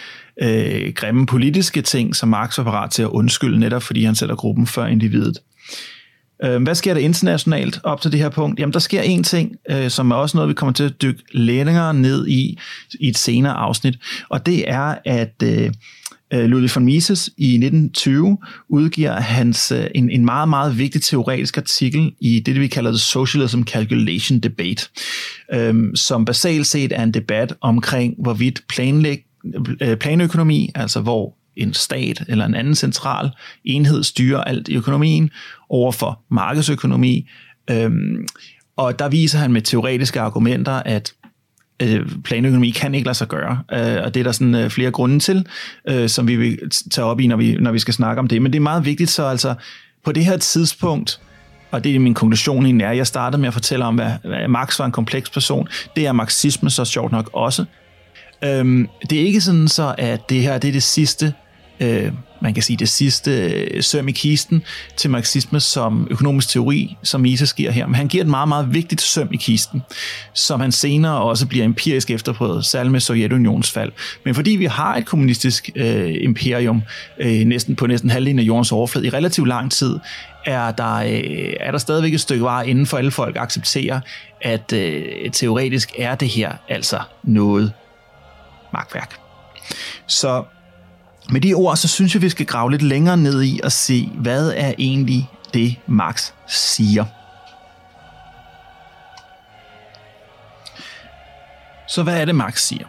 øh, 0.42 0.92
grimme 0.94 1.26
politiske 1.26 1.82
ting, 1.82 2.16
som 2.16 2.28
Marx 2.28 2.58
var 2.58 2.64
parat 2.64 2.90
til 2.90 3.02
at 3.02 3.08
undskylde, 3.08 3.60
netop 3.60 3.82
fordi 3.82 4.04
han 4.04 4.14
sætter 4.14 4.34
gruppen 4.36 4.66
før 4.66 4.86
individet. 4.86 5.38
Øh, 6.44 6.62
hvad 6.62 6.74
sker 6.74 6.94
der 6.94 7.00
internationalt 7.00 7.80
op 7.84 8.00
til 8.00 8.12
det 8.12 8.20
her 8.20 8.28
punkt? 8.28 8.60
Jamen, 8.60 8.72
der 8.72 8.78
sker 8.78 9.02
en 9.02 9.24
ting, 9.24 9.56
øh, 9.70 9.90
som 9.90 10.10
er 10.10 10.14
også 10.14 10.36
noget, 10.36 10.48
vi 10.48 10.54
kommer 10.54 10.72
til 10.72 10.84
at 10.84 11.02
dykke 11.02 11.22
længere 11.32 11.94
ned 11.94 12.28
i 12.28 12.58
i 13.00 13.08
et 13.08 13.18
senere 13.18 13.52
afsnit, 13.52 13.98
og 14.28 14.46
det 14.46 14.70
er, 14.70 14.94
at 15.04 15.42
øh 15.44 15.70
Øh, 16.32 16.44
Ludwig 16.44 16.70
von 16.74 16.84
Mises 16.84 17.30
i 17.36 17.54
1920 17.54 18.38
udgiver 18.68 19.20
hans, 19.20 19.72
øh, 19.72 19.86
en, 19.94 20.10
en 20.10 20.24
meget, 20.24 20.48
meget 20.48 20.78
vigtig 20.78 21.02
teoretisk 21.02 21.58
artikel 21.58 22.12
i 22.20 22.40
det, 22.40 22.60
vi 22.60 22.66
kalder 22.66 22.90
The 22.90 22.98
Socialism 22.98 23.62
Calculation 23.62 24.38
Debate, 24.38 24.88
øh, 25.52 25.74
som 25.94 26.24
basalt 26.24 26.66
set 26.66 26.92
er 26.92 27.02
en 27.02 27.14
debat 27.14 27.54
omkring, 27.60 28.14
hvorvidt 28.18 28.62
planlæg, 28.68 29.24
øh, 29.80 29.96
planøkonomi, 29.96 30.70
altså 30.74 31.00
hvor 31.00 31.36
en 31.56 31.74
stat 31.74 32.24
eller 32.28 32.44
en 32.44 32.54
anden 32.54 32.74
central 32.74 33.30
enhed 33.64 34.02
styrer 34.02 34.40
alt 34.40 34.68
i 34.68 34.74
økonomien 34.74 35.30
over 35.68 35.92
for 35.92 36.22
markedsøkonomi. 36.30 37.28
Øhm, 37.70 38.26
og 38.76 38.98
der 38.98 39.08
viser 39.08 39.38
han 39.38 39.52
med 39.52 39.62
teoretiske 39.62 40.20
argumenter, 40.20 40.72
at 40.72 41.14
Øh, 41.82 42.06
planøkonomi 42.24 42.70
kan 42.70 42.94
ikke 42.94 43.06
lade 43.06 43.18
sig 43.18 43.28
gøre, 43.28 43.62
øh, 43.72 44.04
og 44.04 44.14
det 44.14 44.20
er 44.20 44.24
der 44.24 44.32
sådan 44.32 44.54
øh, 44.54 44.70
flere 44.70 44.90
grunde 44.90 45.18
til, 45.18 45.46
som 46.06 46.28
vi 46.28 46.36
vil 46.36 46.58
tage 46.90 47.04
op 47.04 47.20
i, 47.20 47.26
når 47.26 47.36
vi, 47.36 47.56
når 47.60 47.72
vi 47.72 47.78
skal 47.78 47.94
snakke 47.94 48.20
om 48.20 48.28
det. 48.28 48.42
Men 48.42 48.52
det 48.52 48.58
er 48.58 48.62
meget 48.62 48.84
vigtigt 48.84 49.10
så 49.10 49.26
altså, 49.26 49.54
på 50.04 50.12
det 50.12 50.24
her 50.24 50.36
tidspunkt, 50.36 51.20
og 51.70 51.84
det 51.84 51.94
er 51.94 51.98
min 51.98 52.14
konklusion 52.14 52.64
egentlig 52.64 52.84
er, 52.84 52.92
jeg 52.92 53.06
startede 53.06 53.40
med 53.40 53.48
at 53.48 53.54
fortælle 53.54 53.84
om, 53.84 53.94
hvad, 53.94 54.10
hvad 54.24 54.48
Marx 54.48 54.78
var 54.78 54.84
en 54.84 54.92
kompleks 54.92 55.30
person. 55.30 55.68
Det 55.96 56.06
er 56.06 56.12
marxisme 56.12 56.70
så 56.70 56.84
sjovt 56.84 57.12
nok 57.12 57.30
også. 57.32 57.64
Øhm, 58.44 58.88
det 59.10 59.20
er 59.20 59.26
ikke 59.26 59.40
sådan 59.40 59.68
så, 59.68 59.94
at 59.98 60.30
det 60.30 60.42
her 60.42 60.58
det 60.58 60.68
er 60.68 60.72
det 60.72 60.82
sidste 60.82 61.34
øh, 61.80 62.12
man 62.42 62.54
kan 62.54 62.62
sige, 62.62 62.76
det 62.76 62.88
sidste 62.88 63.30
øh, 63.30 63.82
søm 63.82 64.08
i 64.08 64.12
kisten 64.12 64.62
til 64.96 65.10
marxisme 65.10 65.60
som 65.60 66.06
økonomisk 66.10 66.48
teori, 66.48 66.96
som 67.02 67.20
Mises 67.20 67.52
giver 67.52 67.70
her. 67.70 67.86
Men 67.86 67.94
han 67.94 68.08
giver 68.08 68.24
et 68.24 68.30
meget, 68.30 68.48
meget 68.48 68.74
vigtigt 68.74 69.00
søm 69.00 69.28
i 69.32 69.36
kisten, 69.36 69.82
som 70.34 70.60
han 70.60 70.72
senere 70.72 71.22
også 71.22 71.46
bliver 71.46 71.64
empirisk 71.64 72.10
efterprøvet, 72.10 72.64
særligt 72.64 72.92
med 72.92 73.00
Sovjetunions 73.00 73.70
fald. 73.70 73.92
Men 74.24 74.34
fordi 74.34 74.50
vi 74.50 74.64
har 74.64 74.96
et 74.96 75.06
kommunistisk 75.06 75.70
øh, 75.76 76.14
imperium 76.20 76.82
øh, 77.20 77.44
næsten 77.44 77.76
på 77.76 77.86
næsten 77.86 78.10
halvdelen 78.10 78.38
af 78.38 78.42
jordens 78.42 78.72
overflade 78.72 79.06
i 79.06 79.10
relativt 79.10 79.48
lang 79.48 79.72
tid, 79.72 79.98
er 80.46 80.70
der, 80.70 80.94
øh, 80.94 81.52
er 81.60 81.70
der 81.70 81.78
stadigvæk 81.78 82.14
et 82.14 82.20
stykke 82.20 82.44
vej 82.44 82.62
inden 82.62 82.86
for 82.86 82.96
alle 82.96 83.10
folk 83.10 83.36
accepterer, 83.36 84.00
at 84.40 84.72
øh, 84.72 85.30
teoretisk 85.32 85.92
er 85.98 86.14
det 86.14 86.28
her 86.28 86.52
altså 86.68 87.00
noget 87.22 87.72
magtværk. 88.72 89.18
Så 90.06 90.44
med 91.30 91.40
de 91.40 91.54
ord, 91.54 91.76
så 91.76 91.88
synes 91.88 92.14
jeg, 92.14 92.22
vi 92.22 92.28
skal 92.28 92.46
grave 92.46 92.70
lidt 92.70 92.82
længere 92.82 93.16
ned 93.16 93.42
i 93.42 93.60
og 93.64 93.72
se, 93.72 94.10
hvad 94.14 94.52
er 94.56 94.72
egentlig 94.78 95.28
det, 95.54 95.76
Marx 95.86 96.30
siger. 96.48 97.04
Så 101.88 102.02
hvad 102.02 102.20
er 102.20 102.24
det, 102.24 102.34
Marx 102.34 102.62
siger? 102.62 102.86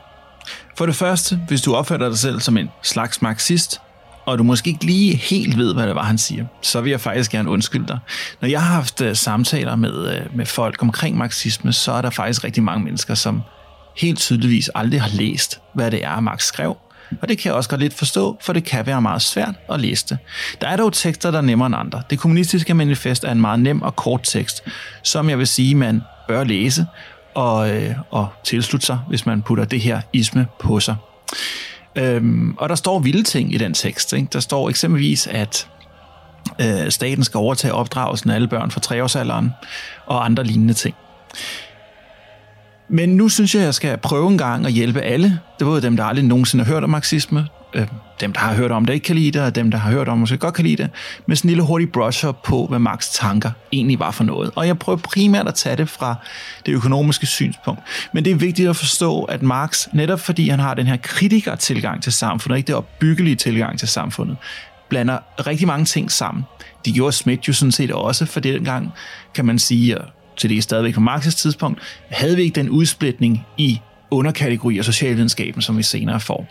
For 0.78 0.86
det 0.86 0.96
første, 0.96 1.40
hvis 1.48 1.62
du 1.62 1.76
opfatter 1.76 2.10
dig 2.10 2.18
selv 2.18 2.40
som 2.40 2.58
en 2.58 2.70
slags 2.82 3.22
marxist, 3.22 3.82
og 4.26 4.38
du 4.38 4.44
måske 4.44 4.70
ikke 4.70 4.86
lige 4.86 5.16
helt 5.16 5.58
ved, 5.58 5.74
hvad 5.74 5.88
det 5.88 5.96
var, 5.96 6.04
han 6.04 6.18
siger, 6.18 6.46
så 6.62 6.82
vil 6.82 6.90
jeg 6.90 7.02
faktisk 7.02 7.32
gerne 7.32 7.50
undskylde 7.50 7.88
dig. 7.88 8.00
Når 8.42 8.48
jeg 8.48 8.62
har 8.62 8.74
haft 8.74 9.02
øh, 9.02 9.16
samtaler 9.16 9.76
med, 9.76 10.16
øh, 10.16 10.38
med 10.38 10.46
folk 10.46 10.82
omkring 10.82 11.18
marxisme, 11.18 11.74
så 11.74 11.92
er 11.92 12.02
der 12.02 12.10
faktisk 12.10 12.44
rigtig 12.44 12.64
mange 12.64 12.84
mennesker, 12.84 13.16
som 13.16 13.42
helt 13.98 14.20
tydeligvis 14.20 14.70
aldrig 14.76 15.02
har 15.02 15.10
læst, 15.10 15.60
hvad 15.74 15.92
det 15.92 16.06
er, 16.06 16.20
Marx 16.20 16.44
skrev, 16.44 16.78
og 17.22 17.30
det 17.30 17.38
kan 17.38 17.50
jeg 17.50 17.56
også 17.56 17.70
godt 17.70 17.82
lidt 17.82 17.94
forstå, 17.94 18.38
for 18.42 18.54
det 18.54 18.64
kan 18.64 18.86
være 18.86 19.02
meget 19.02 19.22
svært 19.22 19.56
at 19.70 19.80
læse 19.80 20.06
det. 20.10 20.18
Der 20.62 20.68
er 20.68 20.78
dog 20.78 20.94
tekster, 20.94 21.32
der 21.32 21.38
er 21.38 21.42
nemmere 21.42 21.66
end 21.66 21.76
andre. 21.76 22.02
Det 22.10 22.20
kommunistiske 22.20 22.74
manifest 22.74 23.24
er 23.24 23.32
en 23.32 23.42
meget 23.42 23.60
nem 23.60 23.82
og 23.82 23.96
kort 23.96 24.22
tekst, 24.24 24.64
som 25.04 25.30
jeg 25.30 25.38
vil 25.38 25.48
sige, 25.48 25.76
man 25.76 26.02
bør 26.28 26.44
læse 26.44 26.86
og, 27.36 27.70
øh, 27.70 27.96
og 28.12 28.28
tilslutte 28.44 28.86
sig, 28.86 29.00
hvis 29.10 29.26
man 29.26 29.42
putter 29.42 29.66
det 29.66 29.82
her 29.82 30.02
isme 30.14 30.48
på 30.60 30.80
sig. 30.80 30.96
Øhm, 31.96 32.56
og 32.58 32.70
der 32.70 32.76
står 32.76 33.00
vilde 33.00 33.24
ting 33.24 33.54
i 33.54 33.58
den 33.58 33.74
tekst. 33.74 34.14
Ikke? 34.14 34.28
Der 34.34 34.40
står 34.40 34.70
eksempelvis, 34.70 35.28
at 35.28 35.68
øh, 36.62 36.92
staten 36.92 37.24
skal 37.24 37.38
overtage 37.38 37.74
opdragelsen 37.74 38.30
af 38.30 38.36
alle 38.36 38.48
børn 38.48 38.72
fra 38.72 38.80
treårsalderen 38.80 39.52
og 40.06 40.26
andre 40.26 40.44
lignende 40.44 40.74
ting. 40.74 40.96
Men 42.90 43.10
nu 43.10 43.30
synes 43.30 43.56
jeg, 43.56 43.62
at 43.62 43.66
jeg 43.66 43.74
skal 43.74 43.98
prøve 43.98 44.32
en 44.32 44.38
gang 44.38 44.66
at 44.66 44.72
hjælpe 44.72 45.02
alle. 45.02 45.28
Det 45.30 45.66
var 45.66 45.72
både 45.72 45.82
dem, 45.82 45.98
der 45.98 46.04
aldrig 46.04 46.26
nogensinde 46.26 46.64
har 46.64 46.74
hørt 46.74 46.84
om 46.84 46.90
marxisme, 46.90 47.48
øh, 47.74 47.88
dem, 48.22 48.34
der 48.34 48.40
har 48.40 48.54
hørt 48.54 48.72
om 48.72 48.86
det, 48.86 48.94
ikke 48.94 49.04
kan 49.04 49.16
lide 49.16 49.32
det, 49.32 49.42
og 49.42 49.56
dem, 49.56 49.72
der 49.72 49.78
har 49.78 49.92
hørt 49.92 50.08
om 50.08 50.18
måske 50.18 50.38
godt 50.38 50.54
kan 50.54 50.66
lide 50.66 50.84
det, 50.84 50.90
med 51.26 51.36
sådan 51.36 51.48
en 51.48 51.50
lille 51.50 51.64
hurtig 51.64 51.92
brusher 51.92 52.32
på, 52.32 52.66
hvad 52.70 52.80
Marx 52.80 53.10
tanker 53.14 53.52
egentlig 53.72 54.00
var 54.00 54.12
for 54.12 54.24
noget. 54.24 54.52
Og 54.56 54.68
jeg 54.68 54.80
prøver 54.80 54.98
primært 54.98 55.48
at 55.48 55.56
tage 55.56 55.76
det 55.76 55.90
fra 55.90 56.16
det 56.66 56.72
økonomiske 56.72 57.26
synspunkt. 57.26 57.82
Men 58.14 58.26
det 58.26 58.32
er 58.32 58.36
vigtigt 58.36 58.70
at 58.70 58.76
forstå, 58.76 59.24
at 59.24 59.42
Marx, 59.42 59.88
netop 59.94 60.20
fordi 60.20 60.50
han 60.50 60.60
har 60.60 60.74
den 60.74 60.88
her 60.88 60.98
kritiker-tilgang 60.98 62.04
til 62.04 62.14
samfundet, 62.14 62.58
ikke 62.58 62.68
det 62.68 62.76
opbyggelige 62.76 63.36
tilgang 63.36 63.80
til 63.80 63.88
samfundet, 63.88 64.38
blander 64.90 65.18
rigtig 65.48 65.68
mange 65.68 65.86
ting 65.86 66.12
sammen. 66.12 66.44
De 66.86 66.94
gjorde 66.94 67.12
Smith 67.12 67.48
jo 67.48 67.54
sådan 67.54 67.72
set 67.72 67.92
også, 67.92 68.26
for 68.26 68.40
dengang 68.40 68.92
kan 69.34 69.46
man 69.46 69.60
sige, 69.60 69.98
til 70.38 70.50
det 70.50 70.58
er 70.58 70.62
stadigvæk 70.62 70.94
på 70.94 71.02
Marx's 71.02 71.38
tidspunkt, 71.38 71.82
havde 72.10 72.36
vi 72.36 72.42
ikke 72.42 72.56
den 72.56 72.70
udsplitning 72.70 73.46
i 73.58 73.80
underkategorier 74.12 74.82
af 74.82 74.86
socialvidenskaben, 74.86 75.62
som 75.62 75.78
vi 75.78 75.84
senere 75.84 76.20
får. 76.20 76.48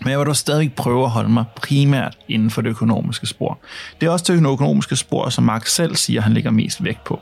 Men 0.00 0.10
jeg 0.10 0.18
vil 0.18 0.26
dog 0.26 0.36
stadig 0.36 0.72
prøve 0.72 1.04
at 1.04 1.10
holde 1.10 1.28
mig 1.28 1.44
primært 1.56 2.18
inden 2.28 2.50
for 2.50 2.62
det 2.62 2.70
økonomiske 2.70 3.26
spor. 3.26 3.58
Det 4.00 4.06
er 4.06 4.10
også 4.10 4.32
det 4.32 4.52
økonomiske 4.52 4.96
spor, 4.96 5.28
som 5.28 5.44
Marx 5.44 5.70
selv 5.70 5.96
siger, 5.96 6.20
han 6.20 6.32
lægger 6.32 6.50
mest 6.50 6.84
vægt 6.84 7.04
på. 7.04 7.20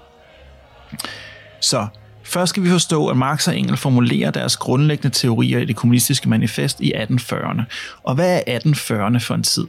Så 1.61 1.87
først 2.25 2.51
skal 2.51 2.63
vi 2.63 2.69
forstå, 2.69 3.07
at 3.07 3.17
Marx 3.17 3.49
og 3.49 3.59
Engel 3.59 3.77
formulerer 3.77 4.31
deres 4.31 4.57
grundlæggende 4.57 5.17
teorier 5.17 5.59
i 5.59 5.65
det 5.65 5.77
kommunistiske 5.77 6.29
manifest 6.29 6.81
i 6.81 6.93
1840'erne. 6.95 7.63
Og 8.03 8.15
hvad 8.15 8.41
er 8.47 8.59
1840'erne 8.59 9.19
for 9.19 9.35
en 9.35 9.43
tid? 9.43 9.67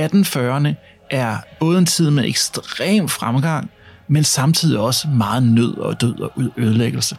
1840'erne 0.00 0.74
er 1.10 1.36
både 1.60 1.78
en 1.78 1.86
tid 1.86 2.10
med 2.10 2.24
ekstrem 2.24 3.08
fremgang, 3.08 3.70
men 4.08 4.24
samtidig 4.24 4.78
også 4.78 5.08
meget 5.08 5.42
nød 5.42 5.76
og 5.78 6.00
død 6.00 6.20
og 6.20 6.32
ødelæggelse. 6.56 7.16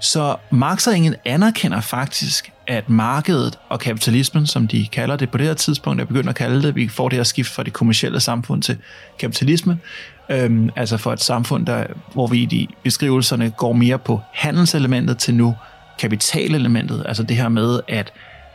Så 0.00 0.36
Marx 0.50 0.86
og 0.86 0.96
Engel 0.96 1.16
anerkender 1.24 1.80
faktisk, 1.80 2.52
at 2.66 2.90
markedet 2.90 3.58
og 3.68 3.80
kapitalismen, 3.80 4.46
som 4.46 4.68
de 4.68 4.86
kalder 4.86 5.16
det 5.16 5.30
på 5.30 5.38
det 5.38 5.46
her 5.46 5.54
tidspunkt, 5.54 6.00
er 6.00 6.04
begyndt 6.04 6.28
at 6.28 6.34
kalde 6.34 6.62
det, 6.62 6.74
vi 6.74 6.88
får 6.88 7.08
det 7.08 7.16
her 7.16 7.24
skift 7.24 7.52
fra 7.52 7.62
det 7.62 7.72
kommercielle 7.72 8.20
samfund 8.20 8.62
til 8.62 8.76
kapitalisme, 9.18 9.78
øhm, 10.30 10.70
altså 10.76 10.96
for 10.96 11.12
et 11.12 11.20
samfund, 11.20 11.66
der, 11.66 11.84
hvor 12.12 12.26
vi 12.26 12.42
i 12.42 12.46
de 12.46 12.66
beskrivelserne 12.82 13.50
går 13.50 13.72
mere 13.72 13.98
på 13.98 14.20
handelselementet 14.32 15.18
til 15.18 15.34
nu 15.34 15.54
kapitalelementet, 15.98 17.04
altså 17.08 17.22
det 17.22 17.36
her 17.36 17.48
med, 17.48 17.80
at 17.88 18.12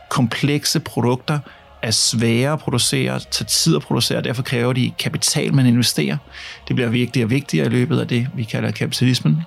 komplekse 0.08 0.80
produkter 0.80 1.38
er 1.84 1.90
svære 1.90 2.52
at 2.52 2.58
producere, 2.58 3.20
tager 3.30 3.46
tid 3.48 3.76
at 3.76 3.82
producere, 3.82 4.18
og 4.18 4.24
derfor 4.24 4.42
kræver 4.42 4.72
de 4.72 4.92
kapital, 4.98 5.54
man 5.54 5.66
investerer. 5.66 6.16
Det 6.68 6.76
bliver 6.76 6.88
vigtigere 6.88 7.26
og 7.26 7.30
vigtigere 7.30 7.66
i 7.66 7.70
løbet 7.70 8.00
af 8.00 8.08
det, 8.08 8.28
vi 8.34 8.44
kalder 8.44 8.70
kapitalismen. 8.70 9.42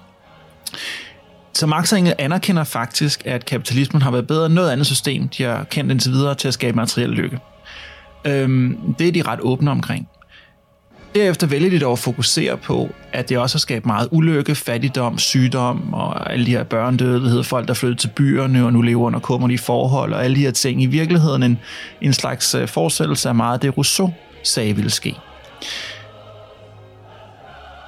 Så 1.53 1.65
Marx 1.65 1.93
og 1.93 1.99
Engel 1.99 2.13
anerkender 2.19 2.63
faktisk, 2.63 3.21
at 3.25 3.45
kapitalismen 3.45 4.01
har 4.01 4.11
været 4.11 4.27
bedre 4.27 4.45
end 4.45 4.53
noget 4.53 4.71
andet 4.71 4.87
system, 4.87 5.27
de 5.27 5.43
har 5.43 5.63
kendt 5.63 5.91
indtil 5.91 6.11
videre 6.11 6.35
til 6.35 6.47
at 6.47 6.53
skabe 6.53 6.75
materiel 6.75 7.09
lykke. 7.09 7.39
Øhm, 8.25 8.95
det 8.99 9.07
er 9.07 9.11
de 9.11 9.21
ret 9.21 9.39
åbne 9.41 9.71
omkring. 9.71 10.07
Derefter 11.17 11.47
vælger 11.47 11.69
de 11.69 11.79
dog 11.79 11.91
at 11.91 11.99
fokusere 11.99 12.57
på, 12.57 12.89
at 13.13 13.29
det 13.29 13.37
også 13.37 13.55
har 13.55 13.59
skabt 13.59 13.85
meget 13.85 14.07
ulykke, 14.11 14.55
fattigdom, 14.55 15.17
sygdom 15.17 15.93
og 15.93 16.33
alle 16.33 16.45
de 16.45 16.51
her 16.51 16.63
børnedødelighed, 16.63 17.43
folk 17.43 17.67
der 17.67 17.73
flyttede 17.73 17.99
til 17.99 18.07
byerne 18.07 18.65
og 18.65 18.73
nu 18.73 18.81
lever 18.81 19.01
under 19.01 19.19
kummerlige 19.19 19.57
forhold 19.57 20.13
og 20.13 20.23
alle 20.23 20.35
de 20.35 20.41
her 20.41 20.51
ting. 20.51 20.83
I 20.83 20.85
virkeligheden 20.85 21.43
en, 21.43 21.59
en 22.01 22.13
slags 22.13 22.55
øh, 22.55 22.67
forestillelse 22.67 23.29
af 23.29 23.35
meget 23.35 23.61
det 23.61 23.77
Rousseau 23.77 24.13
sagde 24.43 24.75
ville 24.75 24.89
ske. 24.89 25.15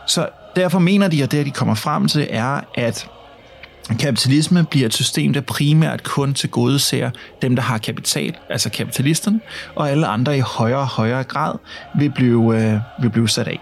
Så 0.08 0.30
derfor 0.56 0.80
mener 0.80 1.08
de, 1.08 1.24
at 1.24 1.32
det, 1.32 1.46
de 1.46 1.52
kommer 1.52 1.76
frem 1.76 2.08
til, 2.08 2.28
er, 2.30 2.62
at 2.76 3.10
Kapitalisme 3.98 4.66
bliver 4.66 4.86
et 4.86 4.94
system, 4.94 5.34
der 5.34 5.42
primært 5.42 6.04
kun 6.04 6.34
til 6.34 6.50
gode 6.50 6.80
ser 6.80 7.10
dem, 7.42 7.56
der 7.56 7.64
har 7.64 7.78
kapital, 7.78 8.38
altså 8.50 8.70
kapitalisterne, 8.70 9.40
og 9.76 9.90
alle 9.90 10.08
andre 10.08 10.38
i 10.38 10.40
højere 10.40 10.80
og 10.80 10.88
højere 10.88 11.24
grad 11.24 11.56
vil 11.96 12.12
blive, 12.12 12.62
øh, 12.62 12.80
vil 13.02 13.10
blive 13.10 13.30
sat 13.30 13.48
af. 13.48 13.60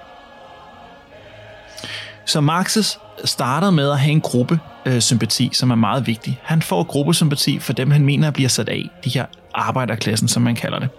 Så 2.26 2.42
Marxes 2.42 3.00
starter 3.26 3.70
med 3.70 3.92
at 3.92 4.00
have 4.00 4.12
en 4.12 4.22
gruppe 4.22 4.60
øh, 4.86 5.02
sympati, 5.02 5.50
som 5.54 5.72
er 5.72 5.76
meget 5.76 6.08
vigtig. 6.08 6.40
Han 6.44 6.62
får 6.62 6.84
gruppesympati 6.84 7.60
for 7.60 7.74
dem, 7.74 7.92
han 7.92 8.06
mener 8.06 8.32
bliver 8.32 8.50
sat 8.50 8.70
af, 8.70 8.90
de 9.04 9.10
her 9.10 9.26
arbejderklassen, 9.54 10.28
som 10.28 10.42
man 10.42 10.56
kalder 10.56 10.80
det. 10.80 10.90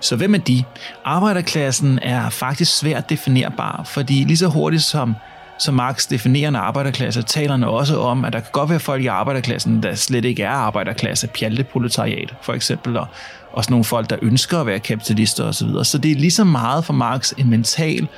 Så 0.00 0.16
hvem 0.16 0.34
er 0.34 0.38
de? 0.38 0.64
Arbejderklassen 1.04 1.98
er 2.02 2.30
faktisk 2.30 2.78
svært 2.78 3.10
definerbar, 3.10 3.82
fordi 3.84 4.24
lige 4.24 4.36
så 4.36 4.46
hurtigt 4.46 4.82
som 4.82 5.14
som 5.62 5.74
Marx 5.74 6.06
definerer 6.08 6.58
arbejderklasse, 6.58 7.22
taler 7.22 7.50
han 7.50 7.64
også 7.64 8.00
om, 8.00 8.24
at 8.24 8.32
der 8.32 8.40
kan 8.40 8.48
godt 8.52 8.70
være 8.70 8.80
folk 8.80 9.02
i 9.02 9.06
arbejderklassen, 9.06 9.82
der 9.82 9.94
slet 9.94 10.24
ikke 10.24 10.42
er 10.42 10.50
arbejderklasse, 10.50 11.26
pjalteproletariat 11.26 12.34
for 12.42 12.52
eksempel, 12.52 12.96
og 12.96 13.06
også 13.52 13.70
nogle 13.70 13.84
folk, 13.84 14.10
der 14.10 14.16
ønsker 14.22 14.58
at 14.58 14.66
være 14.66 14.78
kapitalister 14.78 15.44
osv. 15.44 15.68
Så, 15.68 15.84
så 15.84 15.98
det 15.98 16.10
er 16.10 16.14
lige 16.14 16.30
så 16.30 16.44
meget 16.44 16.84
for 16.84 16.92
Marx 16.92 17.32
en 17.38 17.50
mental 17.50 18.08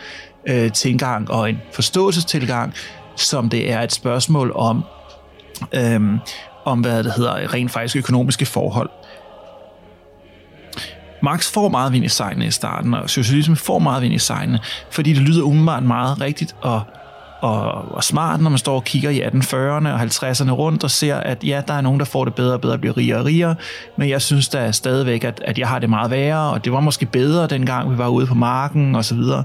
øh, 0.46 0.72
tilgang 0.72 1.30
og 1.30 1.50
en 1.50 1.58
forståelsestilgang, 1.72 2.74
som 3.16 3.48
det 3.48 3.72
er 3.72 3.80
et 3.80 3.92
spørgsmål 3.92 4.52
om, 4.54 4.84
øh, 5.72 6.00
om 6.64 6.80
hvad 6.80 7.04
det 7.04 7.12
hedder, 7.12 7.54
rent 7.54 7.70
faktisk 7.70 7.96
økonomiske 7.96 8.46
forhold. 8.46 8.90
Marx 11.22 11.52
får 11.52 11.68
meget 11.68 11.92
vind 11.92 12.04
i 12.04 12.08
sejlene 12.08 12.46
i 12.46 12.50
starten, 12.50 12.94
og 12.94 13.10
socialisme 13.10 13.56
får 13.56 13.78
meget 13.78 14.02
vind 14.02 14.14
i 14.14 14.18
sejlene, 14.18 14.58
fordi 14.90 15.12
det 15.12 15.22
lyder 15.22 15.42
umiddelbart 15.42 15.82
meget 15.82 16.20
rigtigt 16.20 16.56
og 16.60 16.82
og, 17.44 17.94
og 17.94 18.04
smart, 18.04 18.40
når 18.40 18.50
man 18.50 18.58
står 18.58 18.74
og 18.74 18.84
kigger 18.84 19.10
i 19.10 19.20
1840'erne 19.20 19.88
og 19.88 20.00
50'erne 20.00 20.50
rundt 20.50 20.84
og 20.84 20.90
ser, 20.90 21.16
at 21.16 21.44
ja, 21.44 21.62
der 21.68 21.74
er 21.74 21.80
nogen, 21.80 21.98
der 21.98 22.04
får 22.04 22.24
det 22.24 22.34
bedre 22.34 22.52
og 22.52 22.60
bedre, 22.60 22.78
bliver 22.78 22.96
rigere 22.96 23.18
og 23.18 23.24
rigere, 23.24 23.54
men 23.96 24.08
jeg 24.08 24.22
synes 24.22 24.48
da 24.48 24.72
stadigvæk, 24.72 25.24
at, 25.24 25.42
at 25.44 25.58
jeg 25.58 25.68
har 25.68 25.78
det 25.78 25.90
meget 25.90 26.10
værre, 26.10 26.50
og 26.50 26.64
det 26.64 26.72
var 26.72 26.80
måske 26.80 27.06
bedre 27.06 27.46
dengang, 27.46 27.90
vi 27.92 27.98
var 27.98 28.08
ude 28.08 28.26
på 28.26 28.34
marken 28.34 28.94
og 28.94 29.04
så 29.04 29.14
videre. 29.14 29.44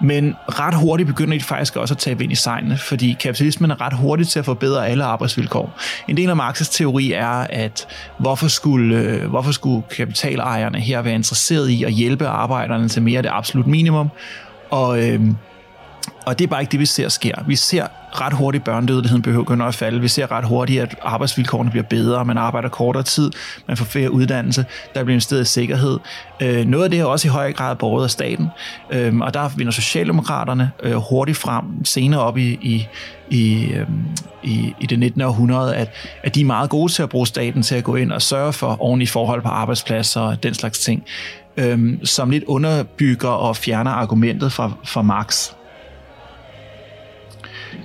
Men 0.00 0.34
ret 0.48 0.74
hurtigt 0.74 1.06
begynder 1.06 1.38
de 1.38 1.44
faktisk 1.44 1.76
også 1.76 1.94
at 1.94 1.98
tage 1.98 2.22
ind 2.22 2.32
i 2.32 2.34
sejlene, 2.34 2.78
fordi 2.78 3.16
kapitalismen 3.20 3.70
er 3.70 3.80
ret 3.80 3.92
hurtigt 3.92 4.28
til 4.28 4.38
at 4.38 4.44
forbedre 4.44 4.88
alle 4.88 5.04
arbejdsvilkår. 5.04 5.78
En 6.08 6.16
del 6.16 6.30
af 6.30 6.34
Marx's 6.34 6.72
teori 6.72 7.12
er, 7.12 7.46
at 7.50 7.86
hvorfor 8.18 8.48
skulle, 8.48 8.98
øh, 8.98 9.28
hvorfor 9.28 9.52
skulle 9.52 9.82
kapitalejerne 9.96 10.80
her 10.80 11.02
være 11.02 11.14
interesseret 11.14 11.68
i 11.68 11.84
at 11.84 11.92
hjælpe 11.92 12.26
arbejderne 12.26 12.88
til 12.88 13.02
mere 13.02 13.16
af 13.16 13.22
det 13.22 13.30
absolut 13.34 13.66
minimum, 13.66 14.10
og, 14.70 15.08
øh, 15.08 15.20
og 16.26 16.38
det 16.38 16.44
er 16.44 16.48
bare 16.48 16.60
ikke 16.60 16.70
det, 16.70 16.80
vi 16.80 16.86
ser 16.86 17.08
sker. 17.08 17.34
Vi 17.46 17.56
ser 17.56 17.86
ret 18.20 18.32
hurtigt 18.32 18.64
børnedødeligheden 18.64 19.22
begynder 19.22 19.66
at 19.66 19.74
falde. 19.74 20.00
Vi 20.00 20.08
ser 20.08 20.32
ret 20.32 20.44
hurtigt, 20.44 20.82
at 20.82 20.96
arbejdsvilkårene 21.02 21.70
bliver 21.70 21.84
bedre. 21.84 22.24
Man 22.24 22.38
arbejder 22.38 22.68
kortere 22.68 23.02
tid. 23.02 23.30
Man 23.68 23.76
får 23.76 23.84
flere 23.84 24.10
uddannelse. 24.10 24.64
Der 24.94 25.04
bliver 25.04 25.14
investeret 25.14 25.42
i 25.42 25.44
sikkerhed. 25.44 25.98
Øh, 26.42 26.64
noget 26.64 26.84
af 26.84 26.90
det 26.90 27.00
er 27.00 27.04
også 27.04 27.28
i 27.28 27.30
høj 27.30 27.52
grad 27.52 27.76
borget 27.76 28.04
af 28.04 28.10
staten. 28.10 28.48
Øh, 28.90 29.18
og 29.18 29.34
der 29.34 29.48
vinder 29.56 29.72
Socialdemokraterne 29.72 30.70
øh, 30.82 30.94
hurtigt 30.94 31.38
frem 31.38 31.84
senere 31.84 32.20
op 32.20 32.38
i, 32.38 32.58
i, 32.62 32.88
i, 33.30 33.72
øh, 33.72 33.86
i, 34.42 34.74
i 34.80 34.86
det 34.86 34.98
19. 34.98 35.20
århundrede, 35.20 35.76
at, 35.76 35.90
at 36.22 36.34
de 36.34 36.40
er 36.40 36.44
meget 36.44 36.70
gode 36.70 36.92
til 36.92 37.02
at 37.02 37.08
bruge 37.08 37.26
staten 37.26 37.62
til 37.62 37.74
at 37.74 37.84
gå 37.84 37.96
ind 37.96 38.12
og 38.12 38.22
sørge 38.22 38.52
for 38.52 38.76
ordentlige 38.80 39.08
forhold 39.08 39.42
på 39.42 39.48
arbejdspladser 39.48 40.20
og 40.20 40.42
den 40.42 40.54
slags 40.54 40.78
ting, 40.78 41.04
øh, 41.56 41.98
som 42.04 42.30
lidt 42.30 42.44
underbygger 42.44 43.28
og 43.28 43.56
fjerner 43.56 43.90
argumentet 43.90 44.52
fra, 44.52 44.72
fra 44.84 45.02
Marx. 45.02 45.50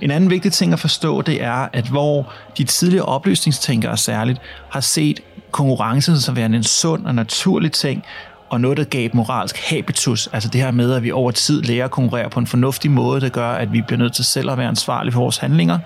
En 0.00 0.10
anden 0.10 0.30
vigtig 0.30 0.52
ting 0.52 0.72
at 0.72 0.78
forstå, 0.78 1.22
det 1.22 1.42
er, 1.42 1.68
at 1.72 1.88
hvor 1.88 2.32
de 2.58 2.64
tidligere 2.64 3.04
oplysningstænkere 3.04 3.96
særligt 3.96 4.40
har 4.70 4.80
set 4.80 5.20
konkurrencen 5.50 6.20
som 6.20 6.36
værende 6.36 6.56
en 6.56 6.64
sund 6.64 7.06
og 7.06 7.14
naturlig 7.14 7.72
ting, 7.72 8.04
og 8.50 8.60
noget, 8.60 8.78
der 8.78 8.84
gav 8.84 9.10
moralsk 9.12 9.56
habitus, 9.70 10.28
altså 10.32 10.48
det 10.48 10.60
her 10.60 10.70
med, 10.70 10.92
at 10.92 11.02
vi 11.02 11.10
over 11.10 11.30
tid 11.30 11.62
lærer 11.62 11.84
at 11.84 11.90
konkurrere 11.90 12.30
på 12.30 12.40
en 12.40 12.46
fornuftig 12.46 12.90
måde, 12.90 13.20
der 13.20 13.28
gør, 13.28 13.48
at 13.48 13.72
vi 13.72 13.82
bliver 13.82 13.98
nødt 13.98 14.14
til 14.14 14.24
selv 14.24 14.50
at 14.50 14.58
være 14.58 14.68
ansvarlige 14.68 15.12
for 15.12 15.20
vores 15.20 15.36
handlinger, 15.36 15.78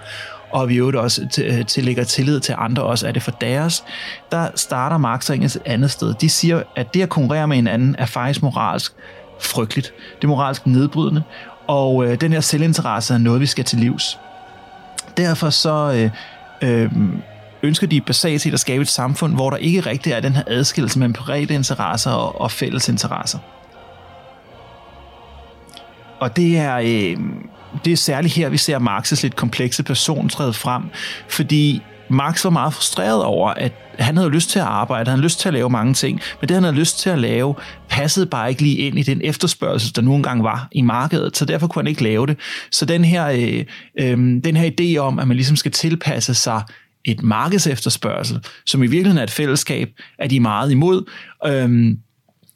og 0.50 0.68
vi 0.68 0.76
øvrigt 0.76 0.96
også 0.96 1.42
øh, 1.44 1.66
tillægger 1.66 2.04
tillid 2.04 2.40
til 2.40 2.54
andre 2.58 2.82
også, 2.82 3.08
er 3.08 3.12
det 3.12 3.22
for 3.22 3.30
deres, 3.30 3.84
der 4.32 4.48
starter 4.54 4.98
Marx 4.98 5.30
og 5.30 5.36
et 5.36 5.58
andet 5.64 5.90
sted. 5.90 6.14
De 6.14 6.28
siger, 6.28 6.62
at 6.76 6.94
det 6.94 7.02
at 7.02 7.08
konkurrere 7.08 7.48
med 7.48 7.56
hinanden 7.56 7.96
er 7.98 8.06
faktisk 8.06 8.42
moralsk 8.42 8.92
frygteligt. 9.40 9.92
Det 10.16 10.24
er 10.24 10.28
moralsk 10.28 10.66
nedbrydende, 10.66 11.22
og 11.66 12.06
øh, 12.06 12.20
den 12.20 12.32
her 12.32 12.40
selvinteresse 12.40 13.14
er 13.14 13.18
noget, 13.18 13.40
vi 13.40 13.46
skal 13.46 13.64
til 13.64 13.78
livs. 13.78 14.18
Derfor 15.16 15.50
så 15.50 16.10
øh, 16.62 16.70
øh, 16.70 16.90
ønsker 17.62 17.86
de 17.86 18.00
basalt 18.00 18.40
set 18.40 18.52
at 18.52 18.60
skabe 18.60 18.82
et 18.82 18.88
samfund, 18.88 19.34
hvor 19.34 19.50
der 19.50 19.56
ikke 19.56 19.80
rigtig 19.80 20.12
er 20.12 20.20
den 20.20 20.32
her 20.32 20.42
adskillelse 20.46 20.98
mellem 20.98 21.12
private 21.12 21.54
interesser 21.54 22.10
og, 22.10 22.40
og 22.40 22.50
fælles 22.50 22.88
interesser. 22.88 23.38
Og 26.20 26.36
det 26.36 26.58
er, 26.58 26.76
øh, 26.76 27.16
det 27.84 27.92
er 27.92 27.96
særligt 27.96 28.34
her, 28.34 28.48
vi 28.48 28.56
ser 28.56 28.78
Marx's 28.78 29.22
lidt 29.22 29.36
komplekse 29.36 29.82
person 29.82 30.28
træde 30.28 30.52
frem, 30.52 30.82
fordi 31.28 31.82
Marx 32.10 32.44
var 32.44 32.50
meget 32.50 32.74
frustreret 32.74 33.24
over, 33.24 33.50
at 33.50 33.72
han 33.98 34.16
havde 34.16 34.30
lyst 34.30 34.50
til 34.50 34.58
at 34.58 34.64
arbejde, 34.64 35.10
han 35.10 35.18
havde 35.18 35.24
lyst 35.24 35.40
til 35.40 35.48
at 35.48 35.54
lave 35.54 35.70
mange 35.70 35.94
ting, 35.94 36.20
men 36.40 36.48
det 36.48 36.54
han 36.54 36.64
havde 36.64 36.76
lyst 36.76 36.98
til 36.98 37.10
at 37.10 37.18
lave, 37.18 37.54
passede 37.88 38.26
bare 38.26 38.50
ikke 38.50 38.62
lige 38.62 38.76
ind 38.76 38.98
i 38.98 39.02
den 39.02 39.20
efterspørgsel, 39.24 39.96
der 39.96 40.02
nu 40.02 40.14
engang 40.14 40.42
var 40.42 40.68
i 40.72 40.82
markedet, 40.82 41.36
så 41.36 41.44
derfor 41.44 41.66
kunne 41.66 41.82
han 41.82 41.88
ikke 41.88 42.02
lave 42.02 42.26
det. 42.26 42.38
Så 42.72 42.84
den 42.84 43.04
her, 43.04 43.26
øh, 43.26 43.64
øh, 44.00 44.18
den 44.44 44.56
her 44.56 44.70
idé 44.80 44.98
om, 44.98 45.18
at 45.18 45.28
man 45.28 45.36
ligesom 45.36 45.56
skal 45.56 45.72
tilpasse 45.72 46.34
sig 46.34 46.62
et 47.04 47.22
markedsefterspørgsel, 47.22 48.40
som 48.66 48.82
i 48.82 48.86
virkeligheden 48.86 49.18
er 49.18 49.22
et 49.22 49.30
fællesskab, 49.30 49.88
er 50.18 50.28
de 50.28 50.40
meget 50.40 50.70
imod. 50.70 51.10
Øh, 51.46 51.96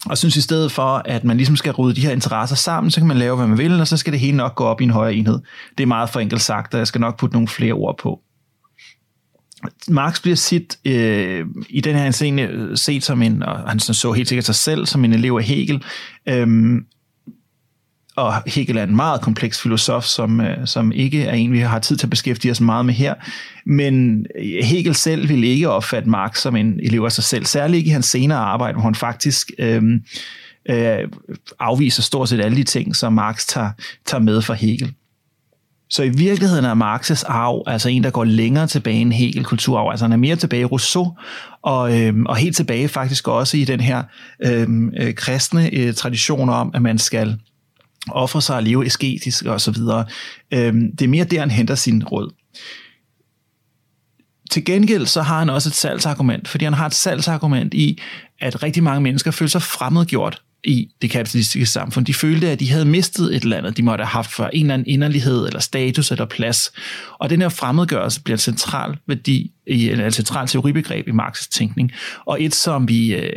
og 0.06 0.18
synes 0.18 0.36
i 0.36 0.40
stedet 0.40 0.72
for, 0.72 1.02
at 1.04 1.24
man 1.24 1.36
ligesom 1.36 1.56
skal 1.56 1.72
rydde 1.72 1.96
de 1.96 2.06
her 2.06 2.12
interesser 2.12 2.56
sammen, 2.56 2.90
så 2.90 3.00
kan 3.00 3.06
man 3.06 3.16
lave, 3.16 3.36
hvad 3.36 3.46
man 3.46 3.58
vil, 3.58 3.80
og 3.80 3.88
så 3.88 3.96
skal 3.96 4.12
det 4.12 4.20
hele 4.20 4.36
nok 4.36 4.54
gå 4.54 4.64
op 4.64 4.80
i 4.80 4.84
en 4.84 4.90
højere 4.90 5.14
enhed. 5.14 5.38
Det 5.78 5.82
er 5.82 5.86
meget 5.86 6.10
forenkelt 6.10 6.40
sagt, 6.40 6.74
og 6.74 6.78
jeg 6.78 6.86
skal 6.86 7.00
nok 7.00 7.18
putte 7.18 7.34
nogle 7.34 7.48
flere 7.48 7.72
ord 7.72 7.98
på. 7.98 8.20
Marx 9.88 10.22
bliver 10.22 10.36
sit, 10.36 10.78
øh, 10.84 11.46
i 11.68 11.80
den 11.80 11.96
her 11.96 12.10
scene 12.10 12.42
øh, 12.42 12.76
set 12.76 13.04
som 13.04 13.22
en, 13.22 13.42
og 13.42 13.70
han 13.70 13.80
så 13.80 14.12
helt 14.12 14.28
sikkert 14.28 14.44
sig 14.44 14.54
selv 14.54 14.86
som 14.86 15.04
en 15.04 15.12
elev 15.12 15.36
af 15.38 15.44
Hegel, 15.44 15.84
øh, 16.28 16.82
og 18.16 18.42
Hegel 18.46 18.76
er 18.76 18.82
en 18.82 18.96
meget 18.96 19.20
kompleks 19.20 19.62
filosof, 19.62 20.04
som, 20.04 20.40
øh, 20.40 20.66
som 20.66 20.92
ikke 20.92 21.24
er 21.24 21.32
en, 21.32 21.52
vi 21.52 21.58
har 21.58 21.78
tid 21.78 21.96
til 21.96 22.06
at 22.06 22.10
beskæftige 22.10 22.52
os 22.52 22.60
meget 22.60 22.86
med 22.86 22.94
her. 22.94 23.14
Men 23.66 24.26
øh, 24.38 24.64
Hegel 24.64 24.94
selv 24.94 25.28
ville 25.28 25.46
ikke 25.46 25.68
opfatte 25.68 26.10
Marx 26.10 26.38
som 26.38 26.56
en 26.56 26.80
elev 26.82 27.02
af 27.02 27.12
sig 27.12 27.24
selv, 27.24 27.46
særligt 27.46 27.78
ikke 27.78 27.88
i 27.88 27.92
hans 27.92 28.06
senere 28.06 28.38
arbejde, 28.38 28.74
hvor 28.74 28.82
han 28.82 28.94
faktisk 28.94 29.50
øh, 29.58 29.82
øh, 30.70 31.08
afviser 31.58 32.02
stort 32.02 32.28
set 32.28 32.40
alle 32.40 32.56
de 32.56 32.64
ting, 32.64 32.96
som 32.96 33.12
Marx 33.12 33.46
tager, 33.46 33.70
tager 34.06 34.22
med 34.22 34.42
fra 34.42 34.54
Hegel. 34.54 34.94
Så 35.90 36.02
i 36.02 36.08
virkeligheden 36.08 36.64
er 36.64 36.74
Marx's 36.74 37.24
arv 37.26 37.62
altså 37.66 37.88
en, 37.88 38.04
der 38.04 38.10
går 38.10 38.24
længere 38.24 38.66
tilbage 38.66 38.96
end 38.96 39.12
Hegel 39.12 39.44
kulturarv. 39.44 39.90
Altså 39.90 40.04
han 40.04 40.12
er 40.12 40.16
mere 40.16 40.36
tilbage 40.36 40.60
i 40.60 40.64
Rousseau, 40.64 41.16
og, 41.62 42.00
øhm, 42.00 42.26
og 42.26 42.36
helt 42.36 42.56
tilbage 42.56 42.88
faktisk 42.88 43.28
også 43.28 43.56
i 43.56 43.64
den 43.64 43.80
her 43.80 44.02
øhm, 44.44 44.92
øh, 45.00 45.14
kristne 45.14 45.74
øh, 45.74 45.94
tradition 45.94 46.48
om, 46.48 46.70
at 46.74 46.82
man 46.82 46.98
skal 46.98 47.38
ofre 48.08 48.42
sig 48.42 48.56
og 48.56 48.62
leve 48.62 48.86
asketisk 48.86 49.44
og 49.44 49.60
så 49.60 49.70
videre. 49.70 50.04
Øhm, 50.54 50.96
det 50.96 51.04
er 51.04 51.08
mere 51.08 51.24
der, 51.24 51.40
han 51.40 51.50
henter 51.50 51.74
sin 51.74 52.04
råd. 52.04 52.34
Til 54.50 54.64
gengæld 54.64 55.06
så 55.06 55.22
har 55.22 55.38
han 55.38 55.50
også 55.50 55.68
et 55.68 55.74
salgsargument, 55.74 56.48
fordi 56.48 56.64
han 56.64 56.74
har 56.74 56.86
et 56.86 56.94
salgsargument 56.94 57.74
i, 57.74 58.00
at 58.40 58.62
rigtig 58.62 58.82
mange 58.82 59.00
mennesker 59.00 59.30
føler 59.30 59.48
sig 59.48 59.62
fremmedgjort 59.62 60.42
i 60.64 60.88
det 61.02 61.10
kapitalistiske 61.10 61.66
samfund. 61.66 62.06
De 62.06 62.14
følte, 62.14 62.50
at 62.50 62.60
de 62.60 62.70
havde 62.70 62.84
mistet 62.84 63.36
et 63.36 63.42
eller 63.42 63.56
andet, 63.56 63.76
de 63.76 63.82
måtte 63.82 64.04
have 64.04 64.10
haft 64.10 64.32
for 64.32 64.46
en 64.46 64.60
eller 64.60 64.74
anden 64.74 64.88
inderlighed, 64.88 65.46
eller 65.46 65.60
status, 65.60 66.10
eller 66.10 66.24
plads. 66.24 66.72
Og 67.18 67.30
den 67.30 67.40
her 67.40 67.48
fremmedgørelse 67.48 68.22
bliver 68.22 68.34
en 68.34 68.40
central 68.40 68.96
værdi, 69.06 69.52
en 69.66 70.10
central 70.12 70.46
teoribegreb 70.46 71.08
i 71.08 71.10
Marx' 71.10 71.48
tænkning. 71.50 71.92
Og 72.26 72.42
et, 72.42 72.54
som 72.54 72.88
vi, 72.88 73.14
øh, 73.14 73.32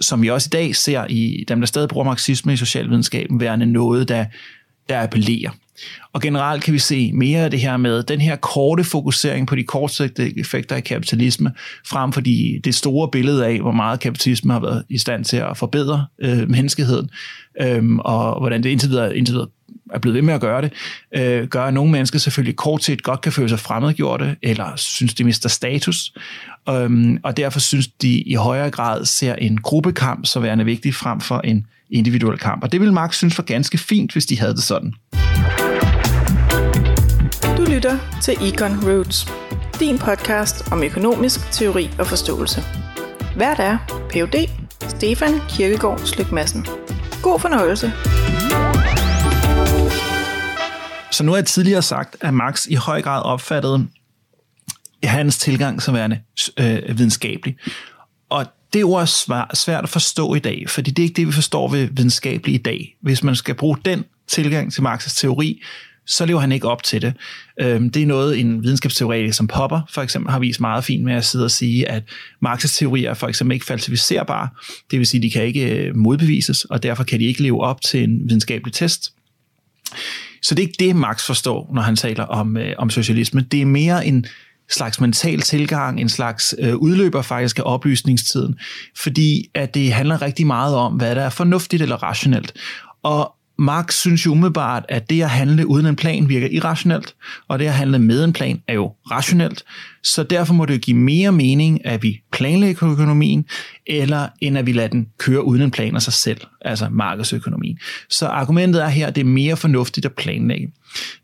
som 0.00 0.22
vi 0.22 0.30
også 0.30 0.48
i 0.48 0.54
dag 0.54 0.76
ser 0.76 1.06
i 1.08 1.44
dem, 1.48 1.60
der 1.60 1.66
stadig 1.66 1.88
bruger 1.88 2.04
marxisme 2.04 2.52
i 2.52 2.56
socialvidenskaben, 2.56 3.40
værende 3.40 3.66
noget, 3.66 4.08
der, 4.08 4.24
der 4.88 5.02
appellerer. 5.02 5.50
Og 6.12 6.20
generelt 6.20 6.64
kan 6.64 6.74
vi 6.74 6.78
se 6.78 7.12
mere 7.12 7.44
af 7.44 7.50
det 7.50 7.60
her 7.60 7.76
med 7.76 8.02
den 8.02 8.20
her 8.20 8.36
korte 8.36 8.84
fokusering 8.84 9.46
på 9.46 9.56
de 9.56 9.64
kortsigtede 9.64 10.40
effekter 10.40 10.76
af 10.76 10.84
kapitalisme, 10.84 11.52
frem 11.86 12.12
for 12.12 12.20
de, 12.20 12.60
det 12.64 12.74
store 12.74 13.08
billede 13.10 13.46
af, 13.46 13.60
hvor 13.60 13.72
meget 13.72 14.00
kapitalisme 14.00 14.52
har 14.52 14.60
været 14.60 14.84
i 14.88 14.98
stand 14.98 15.24
til 15.24 15.36
at 15.36 15.56
forbedre 15.56 16.06
øh, 16.18 16.50
menneskeheden, 16.50 17.10
øh, 17.60 17.96
og 17.98 18.40
hvordan 18.40 18.62
det 18.62 18.70
indtil 18.70 18.90
videre, 18.90 19.16
indtil 19.16 19.32
videre 19.32 19.48
er 19.94 19.98
blevet 19.98 20.14
ved 20.14 20.22
med 20.22 20.34
at 20.34 20.40
gøre 20.40 20.62
det, 20.62 20.72
øh, 21.16 21.48
gør, 21.48 21.64
at 21.64 21.74
nogle 21.74 21.92
mennesker 21.92 22.18
selvfølgelig 22.18 22.56
kort 22.56 22.84
set 22.84 23.02
godt 23.02 23.20
kan 23.20 23.32
føle 23.32 23.48
sig 23.48 23.58
fremmedgjorte, 23.58 24.36
eller 24.42 24.76
synes, 24.76 25.14
de 25.14 25.24
mister 25.24 25.48
status, 25.48 26.12
øhm, 26.68 27.18
og 27.22 27.36
derfor 27.36 27.60
synes 27.60 27.88
de 27.88 28.20
i 28.20 28.34
højere 28.34 28.70
grad 28.70 29.04
ser 29.04 29.34
en 29.34 29.60
gruppekamp 29.60 30.26
så 30.26 30.40
værende 30.40 30.64
vigtig 30.64 30.94
frem 30.94 31.20
for 31.20 31.40
en 31.40 31.66
individuel 31.90 32.38
kamp. 32.38 32.62
Og 32.62 32.72
det 32.72 32.80
vil 32.80 32.92
Marx 32.92 33.16
synes 33.16 33.38
var 33.38 33.44
ganske 33.44 33.78
fint, 33.78 34.12
hvis 34.12 34.26
de 34.26 34.38
havde 34.38 34.54
det 34.54 34.62
sådan 34.62 34.94
Du 37.56 37.64
lytter 37.70 37.98
til 38.22 38.34
Econ 38.42 38.90
Roots, 38.90 39.32
din 39.80 39.98
podcast 39.98 40.72
om 40.72 40.82
økonomisk 40.82 41.52
teori 41.52 41.90
og 41.98 42.06
forståelse. 42.06 42.62
Hvert 43.36 43.58
er 43.58 43.78
Ph.D. 44.10 44.48
Stefan 44.88 45.40
Kirkegaard 45.48 45.98
Slyk 45.98 46.32
Madsen. 46.32 46.66
God 47.22 47.40
fornøjelse. 47.40 47.92
Så 51.18 51.24
nu 51.24 51.32
har 51.32 51.36
jeg 51.36 51.46
tidligere 51.46 51.82
sagt, 51.82 52.16
at 52.20 52.34
Marx 52.34 52.66
i 52.66 52.74
høj 52.74 53.02
grad 53.02 53.22
opfattede 53.22 53.86
hans 55.04 55.38
tilgang 55.38 55.82
som 55.82 55.94
værende 55.94 56.20
øh, 56.56 56.98
videnskabelig. 56.98 57.56
Og 58.28 58.46
det 58.72 58.84
ord 58.84 59.02
er 59.02 59.54
svært 59.54 59.82
at 59.82 59.88
forstå 59.88 60.34
i 60.34 60.38
dag, 60.38 60.64
fordi 60.68 60.90
det 60.90 61.02
er 61.02 61.04
ikke 61.04 61.16
det, 61.16 61.26
vi 61.26 61.32
forstår 61.32 61.68
ved 61.68 61.88
videnskabelig 61.92 62.54
i 62.54 62.58
dag. 62.58 62.96
Hvis 63.00 63.22
man 63.22 63.36
skal 63.36 63.54
bruge 63.54 63.78
den 63.84 64.04
tilgang 64.26 64.72
til 64.72 64.82
Marx's 64.82 65.20
teori, 65.20 65.62
så 66.06 66.26
lever 66.26 66.40
han 66.40 66.52
ikke 66.52 66.68
op 66.68 66.82
til 66.82 67.02
det. 67.02 67.14
Øhm, 67.60 67.90
det 67.90 68.02
er 68.02 68.06
noget, 68.06 68.40
en 68.40 68.62
videnskabsteori 68.62 69.32
som 69.32 69.46
Popper 69.46 69.80
for 69.90 70.02
eksempel 70.02 70.30
har 70.30 70.38
vist 70.38 70.60
meget 70.60 70.84
fint 70.84 71.04
med 71.04 71.14
at 71.14 71.24
sidde 71.24 71.44
og 71.44 71.50
sige, 71.50 71.88
at 71.88 72.02
Marx's 72.46 72.78
teorier 72.78 73.10
er 73.10 73.14
for 73.14 73.28
eksempel 73.28 73.54
ikke 73.54 73.66
falsificerbare. 73.66 74.48
Det 74.90 74.98
vil 74.98 75.06
sige, 75.06 75.18
at 75.18 75.22
de 75.22 75.30
kan 75.30 75.44
ikke 75.44 75.74
øh, 75.74 75.96
modbevises, 75.96 76.64
og 76.64 76.82
derfor 76.82 77.04
kan 77.04 77.20
de 77.20 77.24
ikke 77.24 77.42
leve 77.42 77.60
op 77.60 77.80
til 77.82 78.04
en 78.04 78.20
videnskabelig 78.28 78.72
test. 78.72 79.12
Så 80.42 80.54
det 80.54 80.62
er 80.62 80.66
ikke 80.66 80.84
det, 80.84 80.96
Marx 80.96 81.26
forstår, 81.26 81.70
når 81.74 81.82
han 81.82 81.96
taler 81.96 82.24
om, 82.24 82.56
øh, 82.56 82.74
om 82.78 82.90
socialisme. 82.90 83.40
Det 83.40 83.62
er 83.62 83.66
mere 83.66 84.06
en 84.06 84.26
slags 84.70 85.00
mental 85.00 85.40
tilgang, 85.40 86.00
en 86.00 86.08
slags 86.08 86.54
øh, 86.58 86.76
udløber 86.76 87.22
faktisk 87.22 87.58
af 87.58 87.62
oplysningstiden, 87.64 88.58
fordi 88.96 89.50
at 89.54 89.74
det 89.74 89.92
handler 89.92 90.22
rigtig 90.22 90.46
meget 90.46 90.76
om, 90.76 90.92
hvad 90.92 91.14
der 91.14 91.22
er 91.22 91.30
fornuftigt 91.30 91.82
eller 91.82 92.02
rationelt. 92.02 92.52
Og 93.02 93.34
Marx 93.58 93.94
synes 93.94 94.26
jo 94.26 94.30
umiddelbart, 94.30 94.84
at 94.88 95.10
det 95.10 95.22
at 95.22 95.30
handle 95.30 95.66
uden 95.66 95.86
en 95.86 95.96
plan 95.96 96.28
virker 96.28 96.48
irrationelt, 96.50 97.14
og 97.48 97.58
det 97.58 97.64
at 97.64 97.74
handle 97.74 97.98
med 97.98 98.24
en 98.24 98.32
plan 98.32 98.62
er 98.68 98.74
jo 98.74 98.92
rationelt. 99.10 99.64
Så 100.02 100.22
derfor 100.22 100.54
må 100.54 100.66
det 100.66 100.74
jo 100.74 100.78
give 100.78 100.96
mere 100.96 101.32
mening, 101.32 101.86
at 101.86 102.02
vi 102.02 102.20
planlægger 102.32 102.92
økonomien, 102.92 103.44
eller 103.86 104.28
end 104.40 104.58
at 104.58 104.66
vi 104.66 104.72
lader 104.72 104.88
den 104.88 105.08
køre 105.18 105.44
uden 105.44 105.62
en 105.62 105.70
plan 105.70 105.94
af 105.94 106.02
sig 106.02 106.12
selv, 106.12 106.40
altså 106.60 106.88
markedsøkonomien. 106.90 107.78
Så 108.10 108.26
argumentet 108.26 108.84
er 108.84 108.88
her, 108.88 109.06
at 109.06 109.14
det 109.14 109.20
er 109.20 109.24
mere 109.24 109.56
fornuftigt 109.56 110.06
at 110.06 110.12
planlægge. 110.12 110.72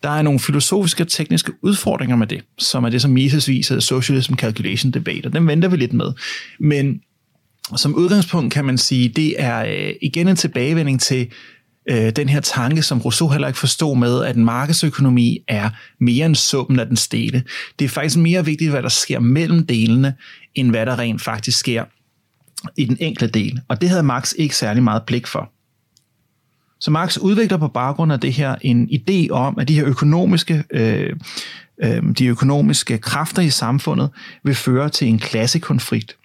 Der 0.02 0.10
er 0.10 0.22
nogle 0.22 0.40
filosofiske 0.40 1.02
og 1.02 1.08
tekniske 1.08 1.52
udfordringer 1.62 2.16
med 2.16 2.26
det, 2.26 2.42
som 2.58 2.84
er 2.84 2.88
det, 2.88 3.02
som 3.02 3.10
Mises 3.10 3.48
viser, 3.48 3.80
Socialism 3.80 4.34
Calculation 4.34 4.90
Debate, 4.90 5.26
og 5.26 5.32
den 5.32 5.46
venter 5.46 5.68
vi 5.68 5.76
lidt 5.76 5.92
med. 5.92 6.12
Men 6.60 7.00
som 7.76 7.94
udgangspunkt 7.94 8.54
kan 8.54 8.64
man 8.64 8.78
sige, 8.78 9.08
det 9.08 9.34
er 9.38 9.64
øh, 9.64 9.94
igen 10.02 10.28
en 10.28 10.36
tilbagevending 10.36 11.00
til 11.00 11.30
øh, 11.90 12.10
den 12.10 12.28
her 12.28 12.40
tanke, 12.40 12.82
som 12.82 13.00
Rousseau 13.00 13.30
heller 13.30 13.48
ikke 13.48 13.58
forstod 13.58 13.96
med, 13.96 14.24
at 14.24 14.36
en 14.36 14.44
markedsøkonomi 14.44 15.38
er 15.48 15.70
mere 16.00 16.26
end 16.26 16.34
summen 16.34 16.80
af 16.80 16.86
den 16.86 16.96
dele. 16.96 17.42
Det 17.78 17.84
er 17.84 17.88
faktisk 17.88 18.16
mere 18.16 18.44
vigtigt, 18.44 18.70
hvad 18.70 18.82
der 18.82 18.88
sker 18.88 19.20
mellem 19.20 19.66
delene, 19.66 20.14
end 20.54 20.70
hvad 20.70 20.86
der 20.86 20.98
rent 20.98 21.22
faktisk 21.22 21.58
sker 21.58 21.84
i 22.76 22.84
den 22.84 22.96
enkelte 23.00 23.40
del. 23.40 23.60
Og 23.68 23.80
det 23.80 23.88
havde 23.88 24.02
Marx 24.02 24.32
ikke 24.38 24.56
særlig 24.56 24.82
meget 24.82 25.02
blik 25.02 25.26
for. 25.26 25.50
Så 26.80 26.90
Marx 26.90 27.16
udvikler 27.16 27.58
på 27.58 27.68
baggrund 27.68 28.12
af 28.12 28.20
det 28.20 28.32
her 28.32 28.56
en 28.60 28.88
idé 28.92 29.30
om, 29.30 29.58
at 29.58 29.68
de 29.68 29.74
her 29.74 29.86
økonomiske, 29.86 30.64
øh, 30.70 31.16
øh, 31.82 32.02
de 32.18 32.26
økonomiske 32.26 32.98
kræfter 32.98 33.42
i 33.42 33.50
samfundet 33.50 34.10
vil 34.42 34.54
føre 34.54 34.88
til 34.88 35.08
en 35.08 35.18
klassekonflikt. 35.18 36.16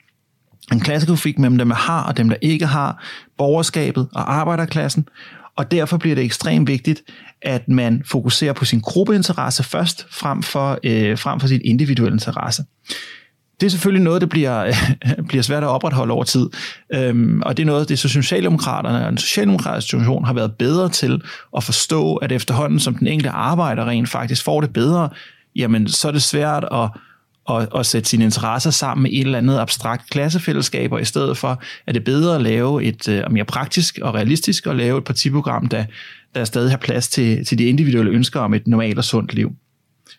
En 0.72 0.80
klassekonflikt 0.80 1.39
mellem 1.39 1.57
dem, 1.57 1.70
der 1.70 1.76
har 1.76 2.03
og 2.03 2.18
dem, 2.18 2.30
der 2.30 2.36
ikke 2.41 2.66
har, 2.66 3.03
borgerskabet 3.38 4.07
og 4.14 4.34
arbejderklassen, 4.34 5.07
og 5.60 5.72
derfor 5.72 5.97
bliver 5.97 6.16
det 6.16 6.24
ekstremt 6.24 6.68
vigtigt, 6.68 7.01
at 7.41 7.68
man 7.68 8.03
fokuserer 8.05 8.53
på 8.53 8.66
sin 8.66 8.80
gruppeinteresse 8.80 9.64
først, 9.64 10.07
frem 10.12 10.43
for, 10.43 10.80
øh, 10.84 11.18
frem 11.18 11.39
for 11.39 11.47
sin 11.47 11.62
individuelle 11.64 12.16
interesse. 12.16 12.64
Det 13.60 13.66
er 13.66 13.70
selvfølgelig 13.70 14.03
noget, 14.03 14.22
der 14.22 14.28
bliver, 14.28 14.66
øh, 14.66 14.74
bliver 15.30 15.41
svært 15.41 15.64
at 15.64 15.70
opretholde 15.70 16.14
over 16.14 16.24
tid. 16.24 16.49
Øhm, 16.93 17.41
og 17.41 17.57
det 17.57 17.64
er 17.64 17.68
noget, 17.68 17.89
det 17.89 17.99
så 17.99 18.10
Socialdemokraterne 18.10 19.05
og 19.05 19.10
den 19.10 19.18
socialdemokratiske 19.18 19.88
situation 19.89 20.26
har 20.26 20.34
været 20.34 20.55
bedre 20.55 20.89
til 20.89 21.22
at 21.57 21.64
forstå, 21.64 22.16
at 22.16 22.32
efterhånden 22.32 22.80
som 22.80 22.95
den 22.95 23.07
enkelte 23.07 23.30
arbejder 23.30 23.88
rent 23.88 24.10
faktisk 24.10 24.43
får 24.43 24.62
det 24.62 24.74
bedre, 24.74 25.10
jamen 25.55 25.88
så 25.88 26.07
er 26.07 26.12
det 26.12 26.24
svært 26.24 26.66
at 26.72 26.89
og, 27.50 27.68
og 27.72 27.86
sætte 27.86 28.10
sine 28.10 28.24
interesser 28.24 28.72
sammen 28.72 29.04
med 29.04 29.12
et 29.12 29.20
eller 29.20 29.38
andet 29.38 29.58
abstrakt 29.58 30.10
klassefællesskab, 30.10 30.91
og 30.91 31.02
i 31.02 31.06
stedet 31.06 31.38
for 31.38 31.62
er 31.88 31.91
det 31.91 32.04
bedre 32.04 32.36
at 32.36 32.41
lave 32.41 32.84
et 32.84 33.08
uh, 33.08 33.32
mere 33.32 33.45
praktisk 33.45 34.00
og 34.02 34.14
realistisk 34.14 34.68
at 34.68 34.76
lave 34.76 34.97
et 34.97 35.04
partiprogram, 35.04 35.68
der, 35.68 35.86
der 36.36 36.45
stadig 36.45 36.72
har 36.72 36.78
plads 36.78 37.08
til, 37.08 37.45
til 37.45 37.58
de 37.58 37.66
individuelle 37.66 38.12
ønsker 38.12 38.39
om 38.39 38.54
et 38.54 38.68
normalt 38.68 38.97
og 38.97 39.04
sundt 39.04 39.34
liv. 39.34 39.52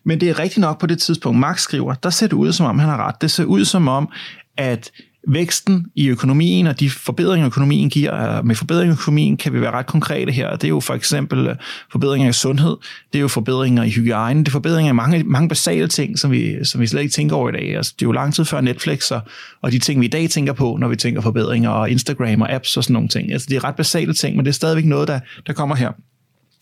Men 0.05 0.21
det 0.21 0.31
er 0.31 0.39
rigtigt 0.39 0.61
nok 0.61 0.81
på 0.81 0.87
det 0.87 0.99
tidspunkt, 0.99 1.39
Marx 1.39 1.61
skriver, 1.61 1.95
der 1.95 2.11
ser 2.11 2.27
det 2.27 2.37
ud 2.37 2.53
som 2.53 2.67
om, 2.67 2.79
han 2.79 2.89
har 2.89 3.07
ret. 3.07 3.15
Det 3.21 3.31
ser 3.31 3.45
ud 3.45 3.65
som 3.65 3.89
om, 3.89 4.09
at 4.57 4.91
væksten 5.29 5.87
i 5.95 6.09
økonomien 6.09 6.67
og 6.67 6.81
de 6.81 6.91
forbedringer, 6.91 7.47
økonomien 7.47 7.91
giver, 7.91 8.39
øh, 8.39 8.47
med 8.47 8.55
forbedringer 8.55 8.95
i 8.95 8.99
økonomien 8.99 9.37
kan 9.37 9.53
vi 9.53 9.61
være 9.61 9.71
ret 9.71 9.87
konkrete 9.87 10.33
her. 10.33 10.51
Det 10.51 10.65
er 10.65 10.69
jo 10.69 10.81
for 10.81 10.95
eksempel 10.95 11.47
øh, 11.47 11.57
forbedringer 11.93 12.29
i 12.29 12.33
sundhed, 12.33 12.77
det 13.13 13.19
er 13.19 13.23
jo 13.23 13.29
forbedringer 13.29 13.83
i 13.83 13.91
hygiejne, 13.91 14.41
det 14.41 14.49
er 14.49 14.53
forbedringer 14.53 14.93
i 14.93 14.95
mange, 14.95 15.25
mange 15.25 15.49
basale 15.49 15.89
ting, 15.89 16.19
som 16.19 16.31
vi, 16.31 16.65
som 16.65 16.81
vi 16.81 16.87
slet 16.87 17.01
ikke 17.01 17.13
tænker 17.13 17.37
over 17.37 17.49
i 17.49 17.53
dag. 17.53 17.77
Altså, 17.77 17.93
det 17.99 18.05
er 18.05 18.09
jo 18.09 18.13
lang 18.13 18.35
tid 18.35 18.45
før 18.45 18.61
Netflix 18.61 19.11
og, 19.11 19.21
og 19.63 19.73
de 19.73 19.79
ting, 19.79 20.01
vi 20.01 20.07
i 20.07 20.09
dag 20.11 20.31
tænker 20.31 20.53
på, 20.53 20.77
når 20.81 20.89
vi 20.89 20.97
tænker 20.97 21.21
forbedringer 21.21 21.71
og 21.71 21.91
Instagram 21.91 22.41
og 22.41 22.53
apps 22.53 22.77
og 22.77 22.85
sådan 22.85 22.95
nogle 22.95 23.09
ting. 23.09 23.33
Altså, 23.33 23.47
det 23.51 23.57
er 23.57 23.65
ret 23.65 23.77
basale 23.77 24.15
ting, 24.15 24.37
men 24.37 24.45
det 24.45 24.51
er 24.51 24.55
stadigvæk 24.55 24.85
noget, 24.85 25.09
der, 25.09 25.21
der 25.47 25.53
kommer 25.53 25.77
her. 25.77 25.93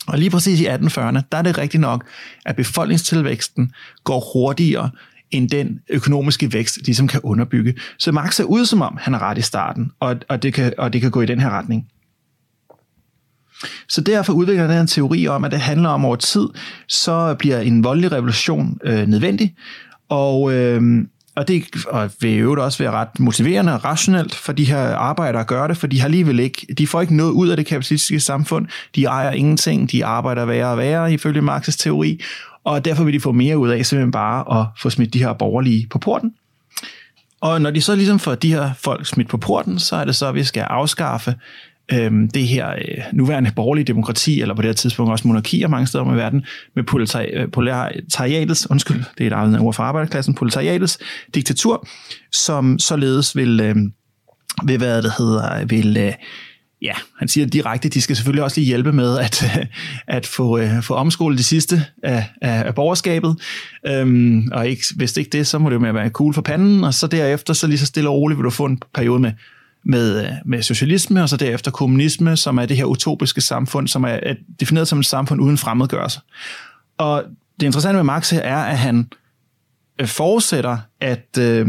Og 0.08 0.18
lige 0.18 0.30
præcis 0.30 0.60
i 0.60 0.66
1840'erne, 0.66 1.20
der 1.32 1.38
er 1.38 1.42
det 1.42 1.58
rigtigt 1.58 1.80
nok, 1.80 2.04
at 2.46 2.56
befolkningstilvæksten 2.56 3.72
går 4.04 4.32
hurtigere 4.32 4.90
end 5.30 5.48
den 5.48 5.80
økonomiske 5.88 6.52
vækst 6.52 6.78
ligesom 6.84 7.08
kan 7.08 7.20
underbygge. 7.22 7.74
Så 7.98 8.12
Marx 8.12 8.34
ser 8.34 8.44
ud 8.44 8.66
som 8.66 8.82
om, 8.82 8.98
han 9.00 9.14
er 9.14 9.18
ret 9.18 9.38
i 9.38 9.42
starten, 9.42 9.90
og, 10.00 10.16
og, 10.28 10.42
det, 10.42 10.54
kan, 10.54 10.72
og 10.78 10.92
det 10.92 11.00
kan 11.00 11.10
gå 11.10 11.22
i 11.22 11.26
den 11.26 11.40
her 11.40 11.50
retning. 11.50 11.86
Så 13.88 14.00
derfor 14.00 14.32
udvikler 14.32 14.66
han 14.66 14.80
en 14.80 14.86
teori 14.86 15.28
om, 15.28 15.44
at 15.44 15.50
det 15.50 15.60
handler 15.60 15.88
om 15.88 16.04
over 16.04 16.16
tid, 16.16 16.48
så 16.88 17.36
bliver 17.38 17.60
en 17.60 17.84
voldelig 17.84 18.12
revolution 18.12 18.78
øh, 18.84 19.06
nødvendig, 19.06 19.54
og, 20.08 20.52
øh, 20.52 20.82
og 21.36 21.48
det 21.48 21.64
og 21.88 22.10
vil 22.20 22.34
jo 22.34 22.64
også 22.64 22.78
være 22.78 22.90
ret 22.90 23.20
motiverende 23.20 23.74
og 23.74 23.84
rationelt 23.84 24.34
for 24.34 24.52
de 24.52 24.64
her 24.64 24.94
arbejdere 24.94 25.40
at 25.40 25.46
gøre 25.46 25.68
det, 25.68 25.76
for 25.76 25.86
de 25.86 26.00
har 26.00 26.04
alligevel 26.04 26.40
ikke, 26.40 26.66
de 26.78 26.86
får 26.86 27.00
ikke 27.00 27.16
noget 27.16 27.32
ud 27.32 27.48
af 27.48 27.56
det 27.56 27.66
kapitalistiske 27.66 28.20
samfund, 28.20 28.66
de 28.94 29.04
ejer 29.04 29.30
ingenting, 29.30 29.90
de 29.90 30.04
arbejder 30.04 30.44
værre 30.44 30.70
og 30.70 30.78
værre 30.78 31.12
ifølge 31.12 31.40
Marx's 31.40 31.76
teori, 31.78 32.20
og 32.68 32.84
derfor 32.84 33.04
vil 33.04 33.14
de 33.14 33.20
få 33.20 33.32
mere 33.32 33.58
ud 33.58 33.68
af 33.68 33.86
simpelthen 33.86 34.12
bare 34.12 34.60
at 34.60 34.66
få 34.78 34.90
smidt 34.90 35.14
de 35.14 35.18
her 35.18 35.32
borgerlige 35.32 35.86
på 35.90 35.98
porten. 35.98 36.32
Og 37.40 37.60
når 37.60 37.70
de 37.70 37.80
så 37.80 37.94
ligesom 37.94 38.18
får 38.18 38.34
de 38.34 38.52
her 38.52 38.70
folk 38.78 39.06
smidt 39.06 39.28
på 39.28 39.36
porten, 39.36 39.78
så 39.78 39.96
er 39.96 40.04
det 40.04 40.16
så, 40.16 40.28
at 40.28 40.34
vi 40.34 40.44
skal 40.44 40.60
afskaffe 40.60 41.34
øh, 41.92 42.12
det 42.34 42.48
her 42.48 42.70
øh, 42.70 43.04
nuværende 43.12 43.52
borgerlige 43.56 43.84
demokrati, 43.84 44.40
eller 44.40 44.54
på 44.54 44.62
det 44.62 44.68
her 44.68 44.74
tidspunkt 44.74 45.12
også 45.12 45.28
monarkier 45.28 45.68
mange 45.68 45.86
steder 45.86 46.12
i 46.12 46.16
verden, 46.16 46.44
med 46.76 46.84
proletariatets, 47.52 48.66
øh, 48.66 48.70
undskyld, 48.70 49.04
det 49.18 49.24
er 49.24 49.26
et 49.26 49.32
eget 49.32 49.60
ord 49.60 49.74
for 49.74 49.82
arbejderklassen, 49.82 50.34
proletariatets 50.34 50.98
diktatur, 51.34 51.88
som 52.32 52.78
således 52.78 53.36
vil, 53.36 53.60
øh, 53.60 53.76
vil 54.64 54.78
hvad 54.78 55.02
det 55.02 55.12
hedder, 55.18 55.64
vil 55.64 55.96
øh, 55.96 56.12
ja, 56.82 56.92
han 57.18 57.28
siger 57.28 57.46
direkte, 57.46 57.88
de 57.88 58.00
skal 58.00 58.16
selvfølgelig 58.16 58.44
også 58.44 58.60
lige 58.60 58.66
hjælpe 58.66 58.92
med 58.92 59.18
at, 59.18 59.44
at 60.06 60.26
få, 60.26 60.58
øh, 60.58 60.82
få 60.82 60.94
omskolet 60.94 61.38
de 61.38 61.44
sidste 61.44 61.84
af, 62.02 62.24
af, 62.42 62.66
af 62.66 62.74
borgerskabet. 62.74 63.36
Øhm, 63.86 64.48
og 64.52 64.68
ikke, 64.68 64.82
hvis 64.96 65.12
det 65.12 65.20
ikke 65.20 65.38
det, 65.38 65.46
så 65.46 65.58
må 65.58 65.70
det 65.70 65.74
jo 65.74 65.92
være 65.92 66.08
cool 66.08 66.34
for 66.34 66.42
panden, 66.42 66.84
og 66.84 66.94
så 66.94 67.06
derefter, 67.06 67.52
så 67.52 67.66
lige 67.66 67.78
så 67.78 67.86
stille 67.86 68.08
og 68.08 68.14
roligt 68.14 68.38
vil 68.38 68.44
du 68.44 68.50
få 68.50 68.64
en 68.64 68.80
periode 68.94 69.18
med, 69.18 69.32
med, 69.84 70.24
øh, 70.24 70.32
med 70.44 70.62
socialisme, 70.62 71.22
og 71.22 71.28
så 71.28 71.36
derefter 71.36 71.70
kommunisme, 71.70 72.36
som 72.36 72.58
er 72.58 72.66
det 72.66 72.76
her 72.76 72.84
utopiske 72.84 73.40
samfund, 73.40 73.88
som 73.88 74.04
er 74.04 74.34
defineret 74.60 74.88
som 74.88 74.98
et 74.98 75.06
samfund 75.06 75.40
uden 75.40 75.58
fremmedgørelse. 75.58 76.20
Og 76.98 77.24
det 77.60 77.66
interessante 77.66 77.96
med 77.96 78.04
Marx 78.04 78.30
her 78.30 78.40
er, 78.40 78.64
at 78.64 78.78
han 78.78 79.06
fortsætter, 80.00 80.06
forudsætter, 80.06 80.78
at... 81.00 81.38
Øh, 81.38 81.68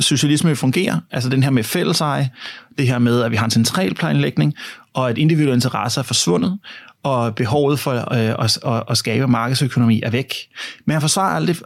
socialisme 0.00 0.56
fungerer, 0.56 1.00
altså 1.10 1.28
den 1.28 1.42
her 1.42 1.50
med 1.50 1.64
fælleseje, 1.64 2.30
det 2.78 2.86
her 2.86 2.98
med, 2.98 3.22
at 3.22 3.30
vi 3.30 3.36
har 3.36 3.44
en 3.44 3.50
central 3.50 3.94
planlægning, 3.94 4.54
og 4.94 5.10
at 5.10 5.18
individuelle 5.18 5.54
interesser 5.54 6.00
er 6.00 6.04
forsvundet, 6.04 6.58
og 7.02 7.34
behovet 7.34 7.80
for 7.80 7.92
øh, 7.92 8.44
at, 8.44 8.58
at, 8.66 8.82
at 8.90 8.98
skabe 8.98 9.26
markedsøkonomi 9.26 10.02
er 10.02 10.10
væk. 10.10 10.34
Men 10.84 10.92
han 10.92 11.00
forsvarer 11.00 11.36
aldrig, 11.36 11.56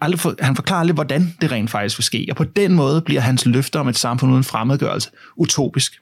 aldrig 0.00 0.20
for, 0.20 0.34
han 0.40 0.56
forklarer 0.56 0.80
aldrig, 0.80 0.94
hvordan 0.94 1.36
det 1.40 1.52
rent 1.52 1.70
faktisk 1.70 1.98
vil 1.98 2.04
ske, 2.04 2.26
og 2.30 2.36
på 2.36 2.44
den 2.44 2.74
måde 2.74 3.00
bliver 3.00 3.20
hans 3.20 3.46
løfter 3.46 3.80
om 3.80 3.88
et 3.88 3.98
samfund 3.98 4.32
uden 4.32 4.44
fremmedgørelse 4.44 5.10
utopisk. 5.36 5.92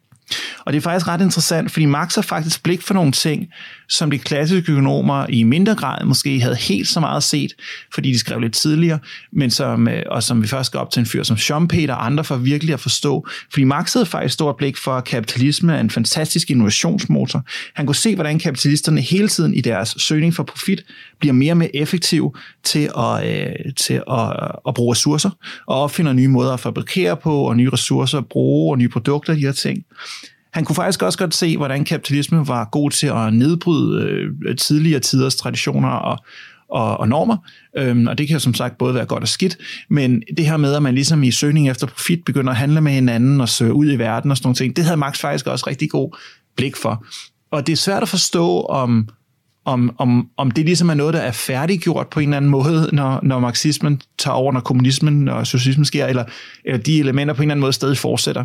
Og 0.64 0.72
det 0.72 0.79
er 0.79 0.83
faktisk 0.83 1.09
ret 1.09 1.20
interessant, 1.20 1.70
fordi 1.70 1.87
Marx 1.87 2.14
har 2.14 2.22
faktisk 2.22 2.62
blik 2.62 2.83
for 2.83 2.95
nogle 2.95 3.12
ting, 3.12 3.47
som 3.89 4.11
de 4.11 4.18
klassiske 4.18 4.72
økonomer 4.72 5.26
i 5.28 5.43
mindre 5.43 5.74
grad 5.74 6.05
måske 6.05 6.41
havde 6.41 6.57
helt 6.57 6.89
så 6.89 7.01
meget 7.01 7.22
set, 7.22 7.53
fordi 7.95 8.12
de 8.12 8.18
skrev 8.18 8.41
lidt 8.41 8.55
tidligere, 8.55 8.99
men 9.32 9.51
som, 9.51 9.89
øh, 9.89 10.03
og 10.07 10.22
som 10.22 10.43
vi 10.43 10.47
først 10.47 10.66
skal 10.66 10.80
op 10.80 10.91
til 10.91 11.01
en 11.01 11.07
fyr 11.07 11.22
som 11.22 11.36
Schumpeter 11.36 11.95
og 11.95 12.07
andre 12.07 12.24
for 12.24 12.36
virkelig 12.36 12.72
at 12.72 12.80
forstå. 12.80 13.26
Fordi 13.53 13.64
Marx 13.64 13.93
havde 13.93 14.07
faktisk 14.07 14.34
stort 14.34 14.57
blik 14.57 14.76
for, 14.76 14.93
at 14.93 15.05
kapitalisme 15.05 15.76
er 15.76 15.80
en 15.80 15.91
fantastisk 15.91 16.51
innovationsmotor. 16.51 17.45
Han 17.74 17.86
kunne 17.86 17.97
se, 17.97 18.14
hvordan 18.14 18.39
kapitalisterne 18.39 19.01
hele 19.01 19.28
tiden 19.28 19.55
i 19.55 19.61
deres 19.61 19.95
søgning 19.99 20.34
for 20.34 20.43
profit 20.43 20.84
bliver 21.20 21.32
mere 21.32 21.53
og 21.53 21.57
mere 21.57 21.76
effektive 21.76 22.32
til 22.64 22.91
at, 22.99 23.26
øh, 23.26 23.72
til 23.76 24.03
at, 24.11 24.51
at 24.68 24.74
bruge 24.74 24.93
ressourcer 24.93 25.30
og 25.66 25.82
opfinder 25.82 26.12
nye 26.12 26.28
måder 26.28 26.53
at 26.53 26.61
fabrikere 26.61 27.16
på 27.16 27.41
og 27.41 27.57
nye 27.57 27.70
ressourcer 27.70 28.18
at 28.18 28.26
bruge 28.28 28.72
og 28.74 28.78
nye 28.78 28.89
produkter, 28.89 29.34
de 29.34 29.41
her 29.41 29.53
ting. 29.53 29.84
Han 30.53 30.64
kunne 30.64 30.76
faktisk 30.76 31.03
også 31.03 31.18
godt 31.18 31.34
se, 31.34 31.57
hvordan 31.57 31.84
kapitalismen 31.84 32.49
var 32.49 32.68
god 32.72 32.90
til 32.90 33.07
at 33.07 33.34
nedbryde 33.34 34.03
øh, 34.03 34.57
tidligere 34.57 35.01
tiders 35.01 35.36
traditioner 35.36 35.88
og, 35.88 36.18
og, 36.68 36.96
og 36.96 37.09
normer, 37.09 37.36
øhm, 37.76 38.07
og 38.07 38.18
det 38.18 38.26
kan 38.28 38.34
jo 38.34 38.40
som 38.40 38.55
sagt 38.55 38.78
både 38.78 38.94
være 38.94 39.07
godt 39.07 39.22
og 39.22 39.28
skidt, 39.28 39.59
men 39.90 40.22
det 40.36 40.46
her 40.46 40.57
med, 40.57 40.74
at 40.74 40.82
man 40.82 40.94
ligesom 40.94 41.22
i 41.22 41.30
søgning 41.30 41.70
efter 41.70 41.86
profit 41.86 42.24
begynder 42.24 42.51
at 42.51 42.57
handle 42.57 42.80
med 42.80 42.92
hinanden 42.92 43.40
og 43.40 43.49
søge 43.49 43.72
ud 43.72 43.92
i 43.92 43.96
verden 43.96 44.30
og 44.30 44.36
sådan 44.36 44.46
nogle 44.46 44.57
ting, 44.57 44.76
det 44.76 44.84
havde 44.84 44.96
Max 44.96 45.18
faktisk 45.18 45.46
også 45.46 45.64
rigtig 45.66 45.90
god 45.90 46.16
blik 46.57 46.76
for. 46.76 47.05
Og 47.51 47.66
det 47.66 47.72
er 47.72 47.76
svært 47.76 48.03
at 48.03 48.09
forstå, 48.09 48.61
om, 48.61 49.09
om, 49.64 49.94
om, 49.99 50.28
om 50.36 50.51
det 50.51 50.64
ligesom 50.64 50.88
er 50.88 50.94
noget, 50.94 51.14
der 51.14 51.20
er 51.20 51.32
færdiggjort 51.32 52.09
på 52.09 52.20
en 52.20 52.28
eller 52.28 52.36
anden 52.36 52.51
måde, 52.51 52.88
når, 52.92 53.20
når 53.22 53.38
marxismen 53.38 54.01
tager 54.18 54.34
over, 54.34 54.53
når 54.53 54.61
kommunismen 54.61 55.28
og 55.28 55.46
socialismen 55.46 55.84
sker, 55.84 56.07
eller, 56.07 56.24
eller 56.64 56.78
de 56.78 57.01
elementer 57.01 57.34
på 57.34 57.42
en 57.42 57.46
eller 57.46 57.53
anden 57.53 57.61
måde 57.61 57.72
stadig 57.72 57.99
fortsætter. 57.99 58.44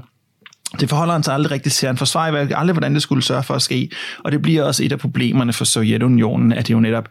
Det 0.80 0.90
forholder 0.90 1.14
han 1.14 1.24
sig 1.24 1.34
aldrig 1.34 1.52
rigtigt 1.52 1.76
til. 1.76 1.88
Han 1.88 1.98
forsvarer 1.98 2.56
aldrig, 2.56 2.74
hvordan 2.74 2.94
det 2.94 3.02
skulle 3.02 3.24
sørge 3.24 3.44
for 3.44 3.54
at 3.54 3.62
ske. 3.62 3.90
Og 4.20 4.32
det 4.32 4.42
bliver 4.42 4.64
også 4.64 4.84
et 4.84 4.92
af 4.92 5.00
problemerne 5.00 5.54
for 5.54 5.66
Sovjetunionen, 5.66 6.54
at 6.54 6.68
det 6.68 6.74
jo 6.74 6.80
netop 6.80 7.10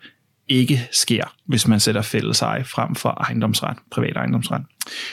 ikke 0.48 0.88
sker, 0.92 1.24
hvis 1.46 1.68
man 1.68 1.80
sætter 1.80 2.02
fælles 2.02 2.42
eje 2.42 2.64
frem 2.64 2.94
for 2.94 3.08
ejendomsret, 3.08 3.76
privat 3.92 4.16
ejendomsret. 4.16 4.62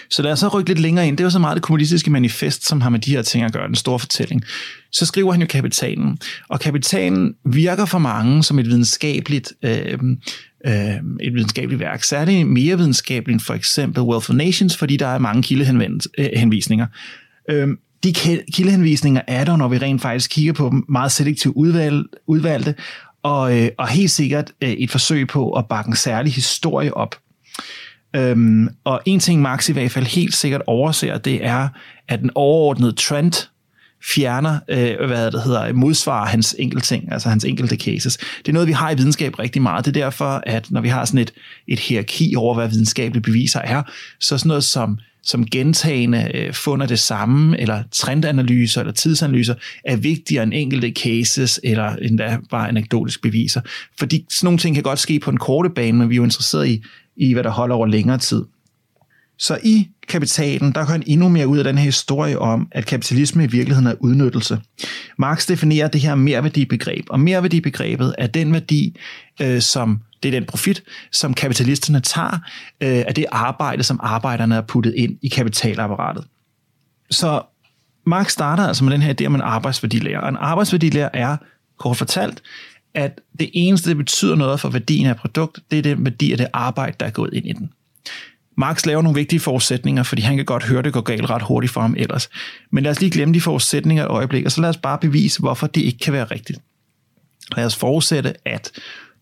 Så 0.10 0.22
lad 0.22 0.32
os 0.32 0.40
så 0.40 0.48
rykke 0.48 0.70
lidt 0.70 0.80
længere 0.80 1.08
ind. 1.08 1.18
Det 1.18 1.24
er 1.24 1.26
jo 1.26 1.30
så 1.30 1.40
meget 1.40 1.56
det 1.56 1.64
kommunistiske 1.64 2.12
manifest, 2.12 2.68
som 2.68 2.82
har 2.82 2.90
med 2.90 3.00
de 3.00 3.12
her 3.12 3.22
ting 3.22 3.46
at 3.46 3.54
gøre, 3.54 3.68
den 3.68 3.76
store 3.76 4.00
fortælling. 4.00 4.44
Så 4.92 5.06
skriver 5.06 5.32
han 5.32 5.42
jo 5.42 5.48
kapitalen, 5.48 6.18
og 6.50 6.60
kapitalen 6.60 7.34
virker 7.46 7.86
for 7.86 7.98
mange 7.98 8.44
som 8.44 8.60
et 8.60 8.66
videnskabeligt, 8.66 9.54
øh, 9.64 9.98
øh, 10.66 10.96
et 11.22 11.34
videnskabeligt 11.34 11.80
værk. 11.80 12.04
Særligt 12.04 12.48
mere 12.48 12.78
videnskabeligt 12.78 13.36
end 13.36 13.46
for 13.46 13.54
eksempel 13.54 14.04
Wealth 14.04 14.30
of 14.30 14.36
Nations, 14.36 14.78
fordi 14.78 14.98
der 14.98 15.08
er 15.08 15.20
mange 15.20 15.44
kildehenvisninger. 15.44 16.88
Øh, 17.50 17.68
de 18.04 18.14
kildehenvisninger 18.54 19.22
er 19.28 19.44
der, 19.44 19.56
når 19.56 19.68
vi 19.68 19.78
rent 19.78 20.02
faktisk 20.02 20.30
kigger 20.30 20.54
på 20.54 20.70
dem 20.70 20.86
meget 20.90 21.12
selektivt 21.12 21.56
udvalg, 21.56 22.04
udvalgte, 22.28 22.76
og, 23.24 23.58
øh, 23.58 23.70
og 23.78 23.88
helt 23.88 24.12
sikkert 24.12 24.52
øh, 24.62 24.70
et 24.70 24.92
forsøg 24.92 25.28
på 25.28 25.52
at 25.52 25.66
bakke 25.68 25.90
en 25.90 25.96
særlig 25.96 26.34
historie 26.34 26.98
op. 26.98 27.16
Øhm, 28.16 28.70
og 28.84 29.02
en 29.06 29.20
ting 29.20 29.42
Max 29.42 29.70
i 29.70 29.74
hvert 29.74 29.92
fald 29.92 30.06
helt 30.06 30.34
sikkert 30.34 30.62
overser, 30.68 31.18
det 31.18 31.46
er, 31.46 31.68
at 32.08 32.20
den 32.20 32.32
overordnede 32.36 32.92
trend 32.92 33.34
fjerner, 34.14 34.60
øh, 34.70 35.08
hvad 35.08 35.32
det 35.32 35.44
hedder, 35.44 35.74
modsvarer 35.74 36.28
hans 36.28 36.56
enkelte 36.60 36.88
ting, 36.88 37.12
altså 37.12 37.30
hans 37.30 37.46
enkelte 37.46 37.76
cases. 37.76 38.18
Det 38.18 38.48
er 38.48 38.54
noget, 38.54 38.68
vi 38.68 38.74
har 38.74 38.92
i 38.92 38.96
videnskab 38.96 39.40
rigtig 39.40 39.62
meget. 39.62 39.86
Det 39.86 39.98
er 39.98 40.02
derfor, 40.02 40.44
at 40.46 40.72
når 40.72 40.82
vi 40.82 40.88
har 40.88 41.06
sådan 41.06 41.20
et, 41.20 41.34
et 41.68 41.80
hierarki 41.80 42.36
over, 42.36 42.56
hvad 42.56 42.68
videnskabelige 42.68 43.24
beviser 43.24 43.60
er, 43.60 43.84
så 44.20 44.38
sådan 44.38 44.48
noget 44.48 44.64
som 44.64 45.00
som 45.24 45.46
gentagende 45.46 46.32
øh, 46.34 46.54
funder 46.54 46.86
det 46.86 47.00
samme, 47.00 47.60
eller 47.60 47.84
trendanalyser 47.92 48.82
eller 48.82 48.94
tidsanalyser, 48.94 49.56
er 49.84 49.96
vigtigere 49.96 50.44
end 50.44 50.54
enkelte 50.56 50.90
cases, 50.90 51.60
eller 51.64 51.96
endda 51.96 52.38
bare 52.50 52.68
anekdotisk 52.68 53.22
beviser. 53.22 53.62
Fordi 54.00 54.26
sådan 54.30 54.46
nogle 54.46 54.60
ting 54.60 54.76
kan 54.76 54.84
godt 54.84 55.00
ske 55.00 55.20
på 55.20 55.30
en 55.30 55.38
korte 55.38 55.70
bane, 55.70 55.98
men 55.98 56.10
vi 56.10 56.16
er 56.16 56.18
jo 56.18 56.24
interesseret 56.24 56.68
i, 56.68 56.84
i 57.18 57.34
hvad 57.34 57.44
der 57.44 57.50
holder 57.50 57.76
over 57.76 57.88
længere 57.88 58.18
tid. 58.18 58.44
Så 59.40 59.60
i 59.64 59.88
kapitalen, 60.08 60.72
der 60.72 60.86
går 60.86 60.92
han 60.92 61.04
endnu 61.08 61.30
mere 61.30 61.48
ud 61.48 61.58
af 61.58 61.64
den 61.64 61.78
her 61.78 61.86
historie 61.86 62.40
om, 62.40 62.68
at 62.72 62.86
kapitalisme 62.86 63.44
i 63.44 63.48
virkeligheden 63.48 63.88
er 63.88 63.96
udnyttelse. 64.00 64.60
Marx 65.18 65.48
definerer 65.48 65.88
det 65.88 66.02
her 66.02 66.16
merværdibegreb, 66.16 67.06
og 67.10 67.20
merværdibegrebet 67.20 68.16
er 68.18 68.28
den 68.28 68.54
værdi, 68.54 68.98
øh, 69.42 69.62
som 69.62 70.00
det 70.24 70.30
er 70.30 70.40
den 70.40 70.46
profit, 70.46 70.84
som 71.12 71.34
kapitalisterne 71.34 72.00
tager 72.00 72.40
øh, 72.82 73.04
af 73.08 73.16
det 73.16 73.26
arbejde, 73.32 73.84
som 73.84 74.00
arbejderne 74.04 74.56
har 74.56 74.62
puttet 74.62 74.94
ind 74.96 75.18
i 75.22 75.28
kapitalapparatet. 75.28 76.26
Så 77.12 77.42
Marx 78.06 78.32
starter 78.32 78.68
altså 78.68 78.84
med 78.84 78.94
den 78.94 79.02
her 79.02 79.14
idé 79.22 79.26
om 79.26 79.36
en 79.36 79.42
arbejdsværdilærer. 79.42 80.20
Og 80.20 80.30
en 80.30 80.38
arbejdsværdilærer 80.40 81.10
er, 81.14 81.38
kort 81.78 81.98
fortalt, 81.98 82.42
at 82.94 83.22
det 83.40 83.50
eneste, 83.54 83.90
det 83.90 83.98
betyder 83.98 84.36
noget 84.36 84.60
for 84.60 84.70
værdien 84.70 85.06
af 85.06 85.12
et 85.12 85.18
produkt, 85.18 85.60
det 85.72 85.78
er 85.80 85.84
den 85.84 86.06
værdi 86.06 86.32
af 86.32 86.38
det 86.38 86.48
arbejde, 86.54 86.96
der 87.00 87.06
er 87.06 87.10
gået 87.10 87.34
ind 87.34 87.48
i 87.48 87.54
den. 87.54 87.72
Marx 88.60 88.86
laver 88.86 89.02
nogle 89.02 89.16
vigtige 89.16 89.40
forudsætninger, 89.40 90.04
fordi 90.04 90.22
han 90.22 90.36
kan 90.36 90.46
godt 90.46 90.64
høre, 90.64 90.82
det 90.82 90.94
går 90.94 91.02
galt 91.02 91.30
ret 91.30 91.42
hurtigt 91.42 91.74
for 91.74 91.82
ham 91.82 91.96
ellers. 91.98 92.30
Men 92.72 92.84
lad 92.84 92.92
os 92.92 93.00
lige 93.00 93.12
glemme 93.12 93.34
de 93.34 93.42
forudsætninger 93.42 94.06
et 94.06 94.10
øjeblik, 94.10 94.46
og 94.46 94.52
så 94.52 94.62
lad 94.62 94.70
os 94.70 94.78
bare 94.78 94.98
bevise, 94.98 95.40
hvorfor 95.40 95.68
det 95.68 95.82
ikke 95.82 96.00
kan 96.00 96.14
være 96.14 96.24
rigtigt. 96.24 96.60
Lad 97.58 97.66
os 97.66 97.76
forudsætte, 97.76 98.34
at 98.48 98.72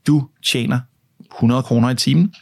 du 0.07 0.27
tjener 0.45 0.79
100 1.35 1.63
kroner 1.63 1.89
i 1.89 1.95
timen, 1.95 2.33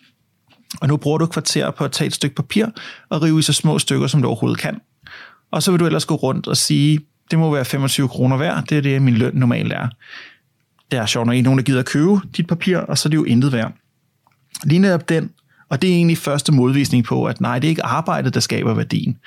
og 0.82 0.88
nu 0.88 0.98
bruger 0.98 1.18
du 1.18 1.24
et 1.26 1.32
kvarter 1.32 1.72
på 1.72 1.84
at 1.84 1.92
tage 1.92 2.08
et 2.08 2.14
stykke 2.14 2.36
papir 2.36 2.66
og 3.10 3.22
rive 3.22 3.40
i 3.40 3.42
så 3.42 3.54
små 3.54 3.80
stykker, 3.80 4.08
som 4.08 4.22
du 4.22 4.28
overhovedet 4.28 4.60
kan. 4.60 4.80
Og 5.52 5.64
så 5.64 5.72
vil 5.72 5.80
du 5.80 5.86
ellers 5.86 6.06
gå 6.06 6.16
rundt 6.16 6.48
og 6.48 6.58
sige, 6.58 7.00
det 7.32 7.40
må 7.40 7.54
være 7.54 7.66
25 7.66 8.08
kroner 8.08 8.38
værd, 8.38 8.66
det 8.70 8.78
er 8.78 8.82
det, 8.82 9.02
min 9.02 9.14
løn 9.14 9.34
normalt 9.34 9.74
er. 9.74 9.88
Der 10.92 11.02
er 11.02 11.06
sjovt 11.06 11.26
når 11.26 11.34
ikke 11.34 11.44
nogen, 11.44 11.58
der 11.58 11.64
gider 11.64 11.80
at 11.80 11.86
købe 11.86 12.20
dit 12.38 12.48
papir, 12.48 12.78
og 12.78 12.98
så 12.98 13.08
er 13.08 13.10
det 13.10 13.18
jo 13.18 13.24
intet 13.24 13.52
værd. 13.52 13.74
Lige 14.64 14.80
netop 14.80 15.10
den, 15.10 15.32
og 15.70 15.82
det 15.82 15.90
er 15.90 15.94
egentlig 15.94 16.18
første 16.18 16.52
modvisning 16.52 17.06
på, 17.06 17.26
at 17.26 17.42
nej, 17.42 17.60
det 17.60 17.68
er 17.68 17.70
ikke 17.70 17.86
arbejdet, 17.86 18.34
der 18.34 18.40
skaber 18.40 18.74
værdien. 18.74 19.18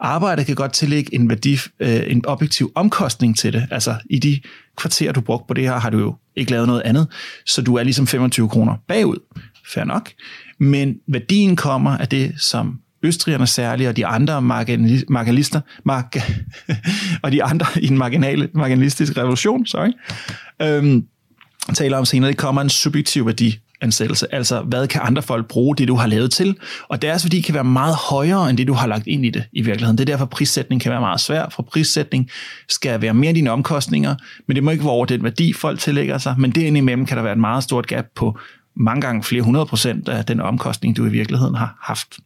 Arbejdet 0.00 0.46
kan 0.46 0.54
godt 0.54 0.72
tillægge 0.72 1.14
en, 1.14 1.28
værdi, 1.28 1.58
øh, 1.80 2.02
en 2.06 2.26
objektiv 2.26 2.72
omkostning 2.74 3.38
til 3.38 3.52
det. 3.52 3.68
Altså 3.70 3.96
i 4.10 4.18
de 4.18 4.40
kvarterer, 4.76 5.12
du 5.12 5.20
brugte 5.20 5.44
på 5.48 5.54
det 5.54 5.64
her, 5.64 5.78
har 5.78 5.90
du 5.90 5.98
jo 5.98 6.16
ikke 6.36 6.50
lavet 6.50 6.66
noget 6.66 6.82
andet, 6.84 7.06
så 7.46 7.62
du 7.62 7.74
er 7.74 7.82
ligesom 7.82 8.06
25 8.06 8.48
kroner 8.48 8.76
bagud. 8.88 9.18
Fair 9.74 9.84
nok. 9.84 10.10
Men 10.58 10.96
værdien 11.08 11.56
kommer 11.56 11.90
af 11.90 12.08
det, 12.08 12.34
som 12.36 12.78
østrigerne 13.02 13.46
særligt, 13.46 13.88
og 13.88 13.96
de 13.96 14.06
andre 14.06 14.42
marginalister, 14.42 15.60
marg, 15.84 16.22
og 17.22 17.32
de 17.32 17.44
andre 17.44 17.66
i 17.80 17.86
den 17.86 17.98
marginale, 17.98 18.48
marginalistiske 18.54 19.20
revolution, 19.20 19.66
sorry, 19.66 19.90
øhm, 20.62 21.06
taler 21.74 21.96
om 21.96 22.04
senere, 22.04 22.30
det 22.30 22.38
kommer 22.38 22.62
en 22.62 22.70
subjektiv 22.70 23.26
værdi 23.26 23.58
ansættelse. 23.82 24.34
Altså, 24.34 24.60
hvad 24.60 24.88
kan 24.88 25.00
andre 25.04 25.22
folk 25.22 25.48
bruge 25.48 25.76
det, 25.76 25.88
du 25.88 25.94
har 25.94 26.06
lavet 26.06 26.32
til? 26.32 26.56
Og 26.88 27.02
deres 27.02 27.24
værdi 27.24 27.40
kan 27.40 27.54
være 27.54 27.64
meget 27.64 27.96
højere, 28.10 28.50
end 28.50 28.58
det, 28.58 28.66
du 28.66 28.72
har 28.72 28.86
lagt 28.86 29.06
ind 29.06 29.26
i 29.26 29.30
det 29.30 29.44
i 29.52 29.62
virkeligheden. 29.62 29.98
Det 29.98 30.04
er 30.04 30.12
derfor, 30.12 30.24
prissætning 30.24 30.82
kan 30.82 30.90
være 30.90 31.00
meget 31.00 31.20
svær, 31.20 31.48
for 31.48 31.62
prissætning 31.62 32.30
skal 32.68 33.00
være 33.00 33.14
mere 33.14 33.32
dine 33.32 33.50
omkostninger, 33.50 34.14
men 34.46 34.54
det 34.54 34.64
må 34.64 34.70
ikke 34.70 34.84
være 34.84 34.92
over 34.92 35.06
den 35.06 35.24
værdi, 35.24 35.52
folk 35.52 35.80
tillægger 35.80 36.18
sig. 36.18 36.34
Men 36.38 36.50
det 36.50 36.62
indimellem 36.62 37.06
kan 37.06 37.16
der 37.16 37.22
være 37.22 37.32
et 37.32 37.38
meget 37.38 37.64
stort 37.64 37.86
gap 37.86 38.04
på 38.16 38.38
mange 38.76 39.00
gange 39.00 39.22
flere 39.22 39.42
hundrede 39.42 39.66
procent 39.66 40.08
af 40.08 40.24
den 40.24 40.40
omkostning, 40.40 40.96
du 40.96 41.06
i 41.06 41.10
virkeligheden 41.10 41.54
har 41.54 41.76
haft. 41.82 42.18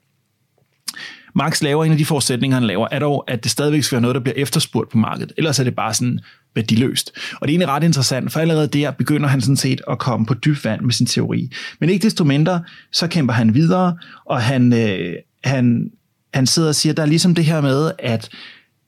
Marx 1.37 1.63
laver 1.63 1.85
en 1.85 1.93
af 1.93 1.99
de 1.99 2.05
forudsætninger, 2.05 2.57
han 2.57 2.67
laver, 2.67 2.89
er 2.91 2.99
dog, 2.99 3.25
at 3.29 3.45
det 3.45 3.53
stadigvæk 3.53 3.83
skal 3.83 3.97
være 3.97 4.03
noget, 4.03 4.15
der 4.15 4.21
bliver 4.21 4.37
efterspurgt 4.37 4.91
på 4.91 4.99
markedet. 4.99 5.33
Ellers 5.37 5.59
er 5.59 5.65
det 5.65 5.77
bare 5.77 5.95
sådan 5.95 6.21
værdiløst. 6.55 7.13
Og 7.33 7.49
det 7.49 7.55
er 7.55 7.59
egentlig 7.59 7.69
ret 7.69 7.85
interessant, 7.85 8.33
for 8.33 8.41
allerede 8.41 8.69
der 8.69 8.91
begynder 8.91 9.29
han 9.29 9.41
sådan 9.41 9.57
set 9.57 9.81
at 9.91 9.99
komme 9.99 10.27
på 10.27 10.35
dyb 10.35 10.65
vand 10.65 10.81
med 10.81 10.93
sin 10.93 11.07
teori. 11.07 11.51
Men 11.81 11.91
ikke 11.91 12.03
desto 12.03 12.25
mindre, 12.25 12.63
så 12.93 13.07
kæmper 13.07 13.35
han 13.35 13.55
videre, 13.55 13.97
og 14.25 14.43
han, 14.43 14.73
øh, 14.73 15.15
han, 15.45 15.91
han 16.35 16.47
sidder 16.47 16.69
og 16.69 16.75
siger, 16.75 16.93
der 16.93 17.03
er 17.03 17.07
ligesom 17.07 17.35
det 17.35 17.45
her 17.45 17.61
med, 17.61 17.93
at 17.99 18.29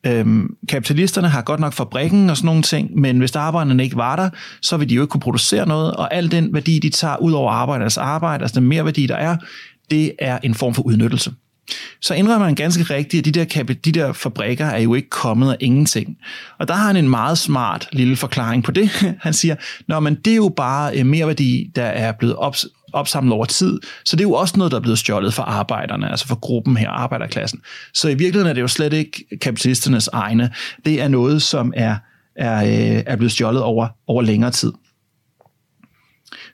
Øhm, 0.07 0.57
kapitalisterne 0.69 1.29
har 1.29 1.43
godt 1.43 1.61
nok 1.61 1.73
fabrikken 1.73 2.31
og 2.31 2.37
sådan 2.37 2.47
nogle 2.47 2.63
ting, 2.63 3.01
men 3.01 3.19
hvis 3.19 3.37
arbejderne 3.37 3.85
ikke 3.85 3.97
var 3.97 4.17
der, 4.17 4.31
så 4.63 4.77
vil 4.77 4.89
de 4.89 4.95
jo 4.95 5.03
ikke 5.03 5.11
kunne 5.11 5.21
producere 5.21 5.69
noget, 5.69 5.95
og 5.95 6.15
al 6.15 6.31
den 6.31 6.55
værdi, 6.55 6.79
de 6.79 6.91
tager 6.91 7.17
ud 7.17 7.33
over 7.33 7.53
arbejdernes 7.53 7.99
arbejde, 7.99 8.43
altså 8.43 8.61
den 8.61 8.69
mere 8.69 8.85
værdi, 8.85 9.07
der 9.07 9.17
er, 9.17 9.37
det 9.91 10.13
er 10.19 10.39
en 10.43 10.55
form 10.55 10.75
for 10.75 10.83
udnyttelse. 10.83 11.33
Så 12.01 12.15
indrømmer 12.15 12.47
han 12.47 12.55
ganske 12.55 12.83
rigtigt, 12.83 13.27
at 13.27 13.35
de 13.35 13.41
der, 13.41 13.75
de 13.85 13.93
der 13.93 14.13
fabrikker 14.13 14.67
er 14.67 14.79
jo 14.79 14.95
ikke 14.95 15.11
kommet 15.11 15.53
af 15.53 15.57
ingenting. 15.61 16.17
Og 16.59 16.69
der 16.69 16.75
har 16.75 16.87
han 16.87 16.97
en 16.97 17.11
meget 17.11 17.39
smart 17.39 17.89
lille 17.93 18.17
forklaring 18.17 18.65
på 18.65 18.71
det. 18.71 18.89
Han 19.21 19.33
siger, 19.33 19.57
Nå, 19.89 20.01
men 20.01 20.15
det 20.15 20.31
er 20.31 20.37
jo 20.37 20.53
bare 20.57 20.99
øh, 20.99 21.07
mere 21.07 21.27
værdi, 21.27 21.71
der 21.77 21.85
er 21.85 22.13
blevet 22.13 22.37
opsamlet 22.93 23.33
over 23.33 23.45
tid. 23.45 23.81
Så 24.05 24.17
det 24.17 24.25
er 24.25 24.29
jo 24.29 24.33
også 24.33 24.55
noget, 24.57 24.71
der 24.71 24.79
er 24.79 24.83
blevet 24.83 24.99
stjålet 24.99 25.35
for 25.35 25.43
arbejderne, 25.43 26.11
altså 26.11 26.27
for 26.27 26.35
gruppen 26.35 26.77
her, 26.77 26.91
arbejderklassen. 26.91 27.61
Så 27.95 28.09
i 28.09 28.15
virkeligheden 28.15 28.47
er 28.47 28.53
det 28.53 28.61
jo 28.61 28.69
slet 28.69 28.93
ikke 28.93 29.25
kapitalisternes 29.41 30.09
egne. 30.13 30.51
Det 30.85 31.03
er 31.03 31.09
noget, 31.09 31.43
som 31.43 31.73
er, 31.77 31.97
er, 32.37 32.65
øh, 32.65 33.03
er 33.07 33.17
blevet 33.17 33.33
stjålet 33.33 33.63
over, 33.63 33.89
over 34.07 34.23
længere 34.23 34.51
tid. 34.51 34.73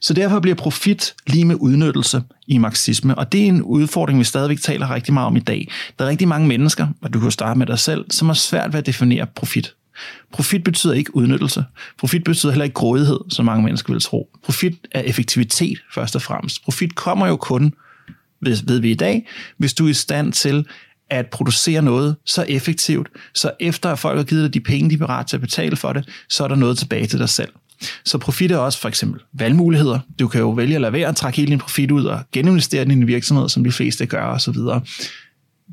Så 0.00 0.14
derfor 0.14 0.40
bliver 0.40 0.54
profit 0.54 1.14
lige 1.26 1.44
med 1.44 1.56
udnyttelse 1.60 2.22
i 2.46 2.58
marxisme, 2.58 3.14
og 3.14 3.32
det 3.32 3.42
er 3.42 3.46
en 3.46 3.62
udfordring, 3.62 4.18
vi 4.18 4.24
stadigvæk 4.24 4.60
taler 4.60 4.94
rigtig 4.94 5.14
meget 5.14 5.26
om 5.26 5.36
i 5.36 5.40
dag. 5.40 5.68
Der 5.98 6.04
er 6.04 6.08
rigtig 6.08 6.28
mange 6.28 6.48
mennesker, 6.48 6.86
og 7.02 7.12
du 7.12 7.20
kan 7.20 7.30
starte 7.30 7.58
med 7.58 7.66
dig 7.66 7.78
selv, 7.78 8.04
som 8.10 8.28
har 8.28 8.34
svært 8.34 8.72
ved 8.72 8.78
at 8.78 8.86
definere 8.86 9.26
profit. 9.26 9.74
Profit 10.32 10.64
betyder 10.64 10.94
ikke 10.94 11.16
udnyttelse. 11.16 11.64
Profit 11.98 12.24
betyder 12.24 12.52
heller 12.52 12.64
ikke 12.64 12.74
grådighed, 12.74 13.20
som 13.30 13.44
mange 13.44 13.64
mennesker 13.64 13.92
vil 13.92 14.02
tro. 14.02 14.28
Profit 14.44 14.74
er 14.92 15.00
effektivitet 15.00 15.78
først 15.94 16.16
og 16.16 16.22
fremmest. 16.22 16.64
Profit 16.64 16.94
kommer 16.94 17.26
jo 17.26 17.36
kun, 17.36 17.74
ved 18.40 18.80
vi 18.80 18.90
i 18.90 18.94
dag, 18.94 19.28
hvis 19.58 19.74
du 19.74 19.86
er 19.86 19.90
i 19.90 19.94
stand 19.94 20.32
til 20.32 20.66
at 21.10 21.26
producere 21.26 21.82
noget 21.82 22.16
så 22.26 22.44
effektivt, 22.48 23.08
så 23.34 23.50
efter 23.60 23.90
at 23.90 23.98
folk 23.98 24.16
har 24.16 24.24
givet 24.24 24.42
dig 24.42 24.54
de 24.54 24.60
penge, 24.60 24.90
de 24.90 24.94
er 24.94 24.98
parat 24.98 25.26
til 25.26 25.36
at 25.36 25.40
betale 25.40 25.76
for 25.76 25.92
det, 25.92 26.08
så 26.28 26.44
er 26.44 26.48
der 26.48 26.54
noget 26.54 26.78
tilbage 26.78 27.06
til 27.06 27.18
dig 27.18 27.28
selv. 27.28 27.48
Så 28.04 28.18
profit 28.18 28.50
er 28.50 28.56
også 28.56 28.80
for 28.80 28.88
eksempel 28.88 29.20
valgmuligheder. 29.32 29.98
Du 30.18 30.28
kan 30.28 30.40
jo 30.40 30.50
vælge 30.50 30.74
at 30.74 30.80
lade 30.80 30.92
være 30.92 31.08
at 31.08 31.16
trække 31.16 31.36
hele 31.36 31.50
din 31.50 31.58
profit 31.58 31.90
ud 31.90 32.04
og 32.04 32.20
geninvestere 32.32 32.84
den 32.84 32.90
i 32.90 32.94
en 32.94 33.06
virksomhed, 33.06 33.48
som 33.48 33.64
de 33.64 33.72
fleste 33.72 34.06
gør 34.06 34.26
osv. 34.26 34.56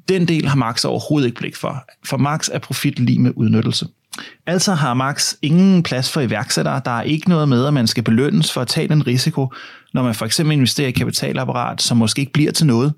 Den 0.10 0.28
del 0.28 0.48
har 0.48 0.56
Marx 0.56 0.86
overhovedet 0.86 1.28
ikke 1.28 1.40
blik 1.40 1.56
for. 1.56 1.84
For 2.06 2.18
Marx 2.18 2.50
er 2.52 2.60
profit 2.60 3.00
lige 3.00 3.20
med 3.20 3.32
udnyttelse. 3.36 3.88
Altså 4.46 4.74
har 4.74 4.94
Marx 4.94 5.34
ingen 5.42 5.84
plads 5.84 6.12
for 6.12 6.22
iværksættere. 6.22 6.82
Der 6.86 6.92
er 6.92 7.02
ikke 7.02 7.30
noget 7.30 7.50
med, 7.50 7.66
at 7.66 7.74
man 7.74 7.88
skal 7.88 8.04
belønnes 8.04 8.52
for 8.52 8.62
at 8.62 8.68
tage 8.68 8.88
den 8.88 9.08
risiko, 9.08 9.54
når 9.94 10.04
man 10.04 10.16
for 10.16 10.26
eksempel 10.26 10.54
investerer 10.54 10.88
i 10.88 10.92
kapitalapparat, 10.92 11.82
som 11.82 11.98
måske 11.98 12.20
ikke 12.20 12.34
bliver 12.34 12.52
til 12.52 12.66
noget. 12.66 12.94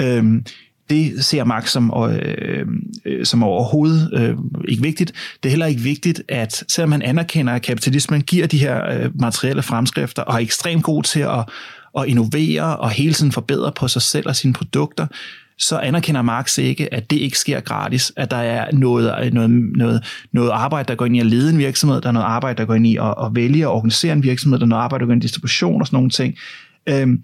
Øhm, 0.00 0.44
det 0.90 1.24
ser 1.24 1.44
Marx 1.44 1.70
som, 1.70 1.92
øh, 2.10 2.66
øh, 3.04 3.26
som 3.26 3.42
overhovedet 3.42 4.10
øh, 4.14 4.36
ikke 4.68 4.82
vigtigt. 4.82 5.12
Det 5.42 5.48
er 5.48 5.50
heller 5.50 5.66
ikke 5.66 5.80
vigtigt, 5.80 6.22
at 6.28 6.64
selvom 6.74 6.90
man 6.90 7.02
anerkender, 7.02 7.52
at 7.52 7.62
kapitalismen 7.62 8.22
giver 8.22 8.46
de 8.46 8.58
her 8.58 8.90
øh, 8.90 9.20
materielle 9.20 9.62
fremskrifter 9.62 10.22
og 10.22 10.34
er 10.34 10.38
ekstremt 10.38 10.82
god 10.82 11.02
til 11.02 11.20
at, 11.20 11.48
at 11.98 12.06
innovere 12.06 12.76
og 12.76 12.90
hele 12.90 13.14
tiden 13.14 13.32
forbedre 13.32 13.72
på 13.76 13.88
sig 13.88 14.02
selv 14.02 14.28
og 14.28 14.36
sine 14.36 14.52
produkter, 14.52 15.06
så 15.58 15.78
anerkender 15.78 16.22
Marx 16.22 16.58
ikke, 16.58 16.94
at 16.94 17.10
det 17.10 17.16
ikke 17.16 17.38
sker 17.38 17.60
gratis, 17.60 18.12
at 18.16 18.30
der 18.30 18.36
er 18.36 18.72
noget, 18.72 19.14
øh, 19.24 19.32
noget, 19.32 19.50
noget, 19.50 20.04
noget 20.32 20.50
arbejde, 20.50 20.88
der 20.88 20.94
går 20.94 21.06
ind 21.06 21.16
i 21.16 21.20
at 21.20 21.26
lede 21.26 21.50
en 21.50 21.58
virksomhed, 21.58 22.00
der 22.00 22.08
er 22.08 22.12
noget 22.12 22.26
arbejde, 22.26 22.58
der 22.58 22.64
går 22.64 22.74
ind 22.74 22.86
i 22.86 22.96
at, 22.96 23.14
at 23.24 23.30
vælge 23.34 23.68
og 23.68 23.74
organisere 23.74 24.12
en 24.12 24.22
virksomhed, 24.22 24.58
der 24.58 24.64
er 24.64 24.68
noget 24.68 24.82
arbejde, 24.82 25.02
der 25.02 25.06
går 25.06 25.12
ind 25.12 25.22
i 25.22 25.26
distribution 25.26 25.80
og 25.80 25.86
sådan 25.86 25.96
nogle 25.96 26.10
ting. 26.10 26.34
Øhm, 26.88 27.22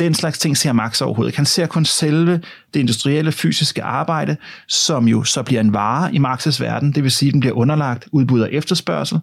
den 0.00 0.14
slags 0.14 0.38
ting 0.38 0.56
ser 0.56 0.72
Marx 0.72 1.00
overhovedet. 1.00 1.36
Han 1.36 1.46
ser 1.46 1.66
kun 1.66 1.84
selve 1.84 2.40
det 2.74 2.80
industrielle 2.80 3.32
fysiske 3.32 3.82
arbejde, 3.82 4.36
som 4.68 5.08
jo 5.08 5.24
så 5.24 5.42
bliver 5.42 5.60
en 5.60 5.72
vare 5.72 6.14
i 6.14 6.18
Marx's 6.18 6.62
verden, 6.62 6.92
det 6.92 7.02
vil 7.02 7.10
sige, 7.10 7.28
at 7.28 7.32
den 7.32 7.40
bliver 7.40 7.54
underlagt 7.54 8.08
udbud 8.12 8.40
og 8.40 8.52
efterspørgsel. 8.52 9.20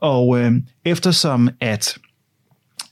Og 0.00 0.40
øh, 0.40 0.52
eftersom 0.84 1.48
at, 1.60 1.98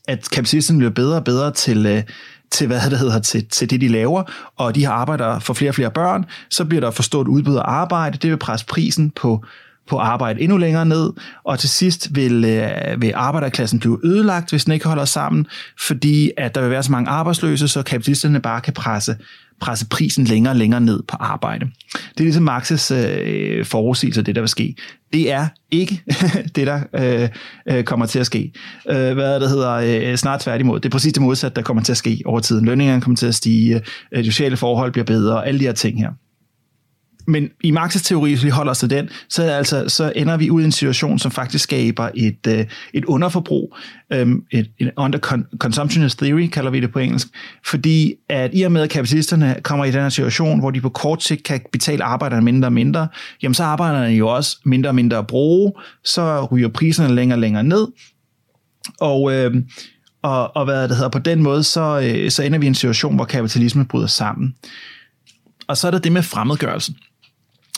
at 0.07 0.29
kapitalismen 0.31 0.77
bliver 0.77 0.91
bedre 0.91 1.15
og 1.15 1.23
bedre 1.23 1.51
til, 1.51 1.85
øh, 1.85 2.03
til 2.51 2.67
hvad 2.67 2.89
det 2.89 2.99
hedder, 2.99 3.19
til, 3.19 3.47
til 3.47 3.69
det, 3.69 3.81
de 3.81 3.87
laver, 3.87 4.23
og 4.55 4.75
de 4.75 4.85
har 4.85 4.93
arbejder 4.93 5.39
for 5.39 5.53
flere 5.53 5.71
og 5.71 5.75
flere 5.75 5.91
børn, 5.91 6.25
så 6.49 6.65
bliver 6.65 6.81
der 6.81 6.91
for 6.91 7.03
stort 7.03 7.27
udbud 7.27 7.55
og 7.55 7.73
arbejde. 7.73 8.17
Det 8.17 8.29
vil 8.29 8.37
presse 8.37 8.65
prisen 8.65 9.09
på 9.09 9.45
på 9.87 9.97
arbejde 9.97 10.41
endnu 10.41 10.57
længere 10.57 10.85
ned, 10.85 11.13
og 11.43 11.59
til 11.59 11.69
sidst 11.69 12.15
vil, 12.15 12.45
øh, 12.45 13.01
vil 13.01 13.11
arbejderklassen 13.15 13.79
blive 13.79 13.99
ødelagt, 14.03 14.49
hvis 14.49 14.65
den 14.65 14.73
ikke 14.73 14.87
holder 14.87 15.05
sammen, 15.05 15.47
fordi 15.79 16.31
at 16.37 16.55
der 16.55 16.61
vil 16.61 16.69
være 16.69 16.83
så 16.83 16.91
mange 16.91 17.09
arbejdsløse, 17.09 17.67
så 17.67 17.83
kapitalisterne 17.83 18.39
bare 18.39 18.61
kan 18.61 18.73
presse, 18.73 19.15
presse 19.61 19.87
prisen 19.87 20.25
længere 20.25 20.51
og 20.51 20.55
længere 20.55 20.81
ned 20.81 21.03
på 21.07 21.17
arbejde. 21.19 21.65
Det 21.93 22.19
er 22.19 22.23
ligesom 22.23 22.49
Marx's 22.49 22.93
øh, 22.93 23.65
forudsigelse 23.65 24.21
af 24.21 24.25
det, 24.25 24.35
der 24.35 24.41
vil 24.41 24.49
ske. 24.49 24.75
Det 25.13 25.31
er 25.31 25.47
ikke 25.71 26.01
det, 26.55 26.67
der 26.67 26.81
øh, 26.95 27.29
øh, 27.69 27.83
kommer 27.83 28.05
til 28.05 28.19
at 28.19 28.25
ske. 28.25 28.51
Øh, 28.89 29.13
hvad 29.13 29.39
det 29.39 29.49
hedder, 29.49 29.71
øh, 30.11 30.15
snart 30.15 30.39
tværtimod. 30.39 30.79
Det 30.79 30.85
er 30.85 30.91
præcis 30.91 31.13
det 31.13 31.21
modsatte, 31.21 31.55
der 31.55 31.61
kommer 31.61 31.83
til 31.83 31.93
at 31.93 31.97
ske 31.97 32.21
over 32.25 32.39
tiden. 32.39 32.65
Lønningerne 32.65 33.01
kommer 33.01 33.17
til 33.17 33.27
at 33.27 33.35
stige, 33.35 33.81
øh, 34.11 34.23
de 34.23 34.31
sociale 34.31 34.57
forhold 34.57 34.91
bliver 34.91 35.05
bedre, 35.05 35.35
og 35.35 35.47
alle 35.47 35.59
de 35.59 35.65
her 35.65 35.73
ting 35.73 35.99
her 35.99 36.09
men 37.27 37.49
i 37.63 37.71
Marx's 37.71 38.03
teori, 38.03 38.29
hvis 38.29 38.43
vi 38.43 38.49
holder 38.49 38.71
os 38.71 38.79
til 38.79 38.89
den, 38.89 39.09
så, 39.29 39.43
altså, 39.43 39.89
så 39.89 40.13
ender 40.15 40.37
vi 40.37 40.49
ud 40.49 40.61
i 40.61 40.65
en 40.65 40.71
situation, 40.71 41.19
som 41.19 41.31
faktisk 41.31 41.63
skaber 41.63 42.09
et, 42.15 42.47
øh, 42.47 42.65
et 42.93 43.05
underforbrug, 43.05 43.75
øhm, 44.13 44.43
et, 44.51 44.71
et 44.79 44.91
under 44.97 45.19
consumptionist 45.57 46.19
theory, 46.19 46.47
kalder 46.47 46.71
vi 46.71 46.79
det 46.79 46.91
på 46.91 46.99
engelsk, 46.99 47.27
fordi 47.65 48.13
at 48.29 48.51
i 48.53 48.61
og 48.61 48.71
med, 48.71 48.81
at 48.81 48.89
kapitalisterne 48.89 49.55
kommer 49.63 49.85
i 49.85 49.91
den 49.91 50.01
her 50.01 50.09
situation, 50.09 50.59
hvor 50.59 50.71
de 50.71 50.81
på 50.81 50.89
kort 50.89 51.23
sigt 51.23 51.43
kan 51.43 51.61
betale 51.71 52.03
arbejderne 52.03 52.45
mindre 52.45 52.67
og 52.67 52.73
mindre, 52.73 53.07
jamen 53.43 53.53
så 53.53 53.63
arbejderne 53.63 54.07
jo 54.07 54.27
også 54.27 54.57
mindre 54.65 54.89
og 54.89 54.95
mindre 54.95 55.17
at 55.17 55.27
bruge, 55.27 55.73
så 56.03 56.45
ryger 56.45 56.67
priserne 56.67 57.15
længere 57.15 57.35
og 57.35 57.41
længere 57.41 57.63
ned, 57.63 57.87
og, 58.99 59.33
øh, 59.33 59.55
og, 60.21 60.55
og 60.55 60.65
hvad 60.65 60.87
det 60.87 60.95
hedder, 60.95 61.09
på 61.09 61.19
den 61.19 61.43
måde, 61.43 61.63
så, 61.63 61.99
øh, 62.03 62.31
så 62.31 62.43
ender 62.43 62.59
vi 62.59 62.65
i 62.65 62.67
en 62.67 62.75
situation, 62.75 63.15
hvor 63.15 63.25
kapitalismen 63.25 63.85
bryder 63.85 64.07
sammen. 64.07 64.55
Og 65.67 65.77
så 65.77 65.87
er 65.87 65.91
der 65.91 65.99
det 65.99 66.11
med 66.11 66.21
fremmedgørelsen. 66.21 66.95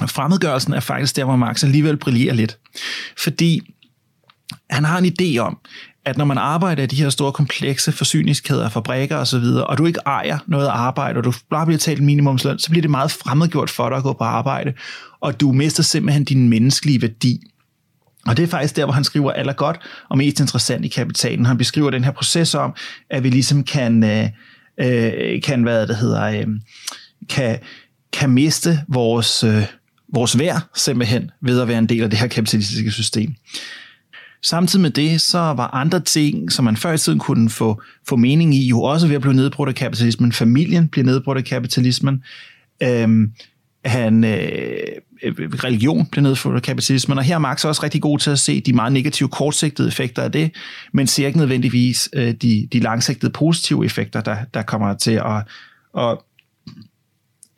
Fremmedgørelsen 0.06 0.74
er 0.74 0.80
faktisk 0.80 1.16
der, 1.16 1.24
hvor 1.24 1.36
Marx 1.36 1.64
alligevel 1.64 1.98
brillerer 1.98 2.34
lidt. 2.34 2.58
Fordi 3.18 3.62
han 4.70 4.84
har 4.84 4.98
en 4.98 5.06
idé 5.06 5.38
om, 5.38 5.58
at 6.06 6.18
når 6.18 6.26
man 6.26 6.38
arbejder 6.38 6.84
i 6.84 6.86
de 6.86 6.96
her 6.96 7.10
store 7.10 7.32
komplekse 7.32 7.92
forsyningskæder, 7.92 8.70
fabrikker 8.70 9.18
osv., 9.18 9.44
og 9.44 9.78
du 9.78 9.86
ikke 9.86 10.00
ejer 10.06 10.38
noget 10.48 10.68
arbejde, 10.68 11.18
og 11.18 11.24
du 11.24 11.34
bare 11.50 11.66
bliver 11.66 11.80
talt 11.80 12.04
minimumsløn, 12.04 12.60
så 12.60 12.70
bliver 12.70 12.82
det 12.82 12.92
meget 12.92 13.12
fremmedgjort 13.12 13.70
for 13.70 13.90
dig 13.90 13.98
at 13.98 14.04
gå 14.04 14.14
på 14.14 14.24
arbejde, 14.24 14.74
og 15.20 15.42
du 15.42 15.52
mister 15.52 15.84
simpelthen 15.84 16.24
din 16.24 16.50
menneskelige 16.50 17.02
værdi. 17.02 17.40
Og 18.28 18.38
det 18.38 18.44
er 18.44 18.48
faktisk 18.48 18.76
der, 18.76 18.86
hvor 18.86 18.94
han 18.94 19.04
skriver 19.04 19.32
aller 19.32 19.54
godt 19.54 19.80
og 20.10 20.18
mest 20.18 20.40
interessant 20.40 20.86
i 20.86 20.88
kapitalen. 20.88 21.46
Han 21.46 21.58
beskriver 21.58 21.90
den 21.90 22.04
her 22.04 22.12
proces 22.12 22.56
om, 22.56 22.76
at 23.10 23.24
vi 23.24 23.30
ligesom 23.30 23.64
kan, 23.64 24.04
øh, 24.04 24.30
øh 24.78 25.42
kan 25.42 25.64
hvad 25.64 25.88
det 25.88 25.96
hedder, 25.96 26.24
øh, 26.24 26.48
kan, 27.30 27.60
kan 28.14 28.30
miste 28.30 28.80
vores, 28.88 29.44
øh, 29.44 29.64
vores 30.14 30.40
værd 30.40 30.62
simpelthen 30.76 31.32
ved 31.42 31.62
at 31.62 31.68
være 31.68 31.78
en 31.78 31.90
del 31.90 32.04
af 32.04 32.10
det 32.10 32.20
her 32.20 32.28
kapitalistiske 32.28 32.92
system. 32.92 33.36
Samtidig 34.44 34.82
med 34.82 34.90
det, 34.90 35.22
så 35.22 35.38
var 35.38 35.68
andre 35.68 36.00
ting, 36.00 36.52
som 36.52 36.66
man 36.66 36.78
før 36.78 36.94
i 36.94 36.98
tiden 36.98 37.20
kunne 37.20 37.50
få, 37.50 37.82
få 38.08 38.16
mening 38.16 38.56
i, 38.56 38.68
jo 38.68 38.82
også 38.82 39.08
ved 39.08 39.16
at 39.16 39.22
blive 39.22 39.34
nedbrudt 39.34 39.70
af 39.70 39.76
kapitalismen. 39.76 40.32
Familien 40.32 40.88
blev 40.88 41.06
nedbrudt 41.06 41.38
af 41.38 41.44
kapitalismen. 41.44 42.24
Øhm, 42.84 43.32
han, 43.86 44.24
øh, 44.24 44.80
øh 45.24 45.34
religion 45.64 46.06
blev 46.06 46.24
nedbrudt 46.24 46.56
af 46.56 46.62
kapitalismen, 46.62 47.18
og 47.18 47.24
her 47.24 47.36
er 47.36 47.40
Marx 47.40 47.66
også 47.66 47.84
rigtig 47.84 48.02
god 48.02 48.20
til 48.20 48.32
at 48.32 48.40
se 48.40 48.62
de 48.62 48.74
meget 48.74 48.94
negative 48.94 49.30
kortsigtede 49.30 49.88
effekter 49.88 50.22
af 50.22 50.32
det, 50.32 50.52
men 50.94 51.08
ser 51.08 51.28
ikke 51.28 51.40
nødvendigvis 51.40 52.10
øh, 52.14 52.34
de, 52.34 52.68
de 52.74 52.80
langsigtede 52.80 53.32
positive 53.32 53.86
effekter, 53.86 54.22
der, 54.22 54.38
der 54.54 54.62
kommer 54.62 54.94
til 54.94 55.12
at, 55.12 55.44
og, 55.94 56.24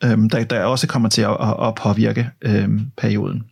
øhm, 0.04 0.30
der, 0.30 0.44
der 0.44 0.64
også 0.64 0.86
kommer 0.86 1.08
til 1.08 1.22
at, 1.22 1.36
at 1.62 1.74
påvirke 1.74 2.30
øhm, 2.42 2.90
perioden. 2.96 3.44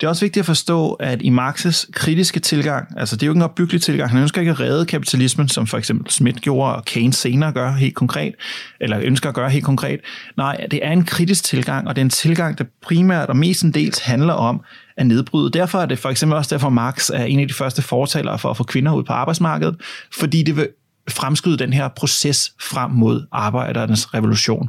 Det 0.00 0.06
er 0.06 0.08
også 0.08 0.24
vigtigt 0.24 0.42
at 0.42 0.46
forstå, 0.46 0.92
at 0.92 1.22
i 1.22 1.30
Marx's 1.30 1.90
kritiske 1.92 2.40
tilgang, 2.40 2.98
altså 2.98 3.16
det 3.16 3.22
er 3.22 3.26
jo 3.26 3.32
ikke 3.32 3.38
en 3.38 3.42
opbyggelig 3.42 3.82
tilgang, 3.82 4.10
han 4.10 4.20
ønsker 4.22 4.40
ikke 4.40 4.50
at 4.50 4.60
redde 4.60 4.86
kapitalismen, 4.86 5.48
som 5.48 5.66
for 5.66 5.78
eksempel 5.78 6.12
Smith 6.12 6.38
gjorde, 6.38 6.74
og 6.76 6.84
Keynes 6.84 7.16
senere 7.16 7.52
gør 7.52 7.72
helt 7.72 7.94
konkret, 7.94 8.34
eller 8.80 9.00
ønsker 9.02 9.28
at 9.28 9.34
gøre 9.34 9.50
helt 9.50 9.64
konkret. 9.64 10.00
Nej, 10.36 10.66
det 10.70 10.80
er 10.82 10.92
en 10.92 11.04
kritisk 11.04 11.44
tilgang, 11.44 11.88
og 11.88 11.96
det 11.96 12.00
er 12.00 12.04
en 12.04 12.10
tilgang, 12.10 12.58
der 12.58 12.64
primært 12.82 13.28
og 13.28 13.36
mestendels 13.36 13.98
handler 13.98 14.32
om 14.32 14.60
at 14.96 15.06
nedbryde. 15.06 15.50
Derfor 15.50 15.78
er 15.78 15.86
det 15.86 15.98
for 15.98 16.08
eksempel 16.08 16.36
også 16.36 16.54
derfor, 16.54 16.68
Marx 16.68 17.10
er 17.10 17.24
en 17.24 17.40
af 17.40 17.48
de 17.48 17.54
første 17.54 17.82
fortalere 17.82 18.38
for 18.38 18.50
at 18.50 18.56
få 18.56 18.64
kvinder 18.64 18.92
ud 18.92 19.04
på 19.04 19.12
arbejdsmarkedet, 19.12 19.76
fordi 20.18 20.42
det 20.42 20.56
vil 20.56 20.68
fremskyde 21.10 21.58
den 21.58 21.72
her 21.72 21.88
proces 21.88 22.52
frem 22.60 22.90
mod 22.90 23.26
arbejdernes 23.32 24.14
revolution. 24.14 24.68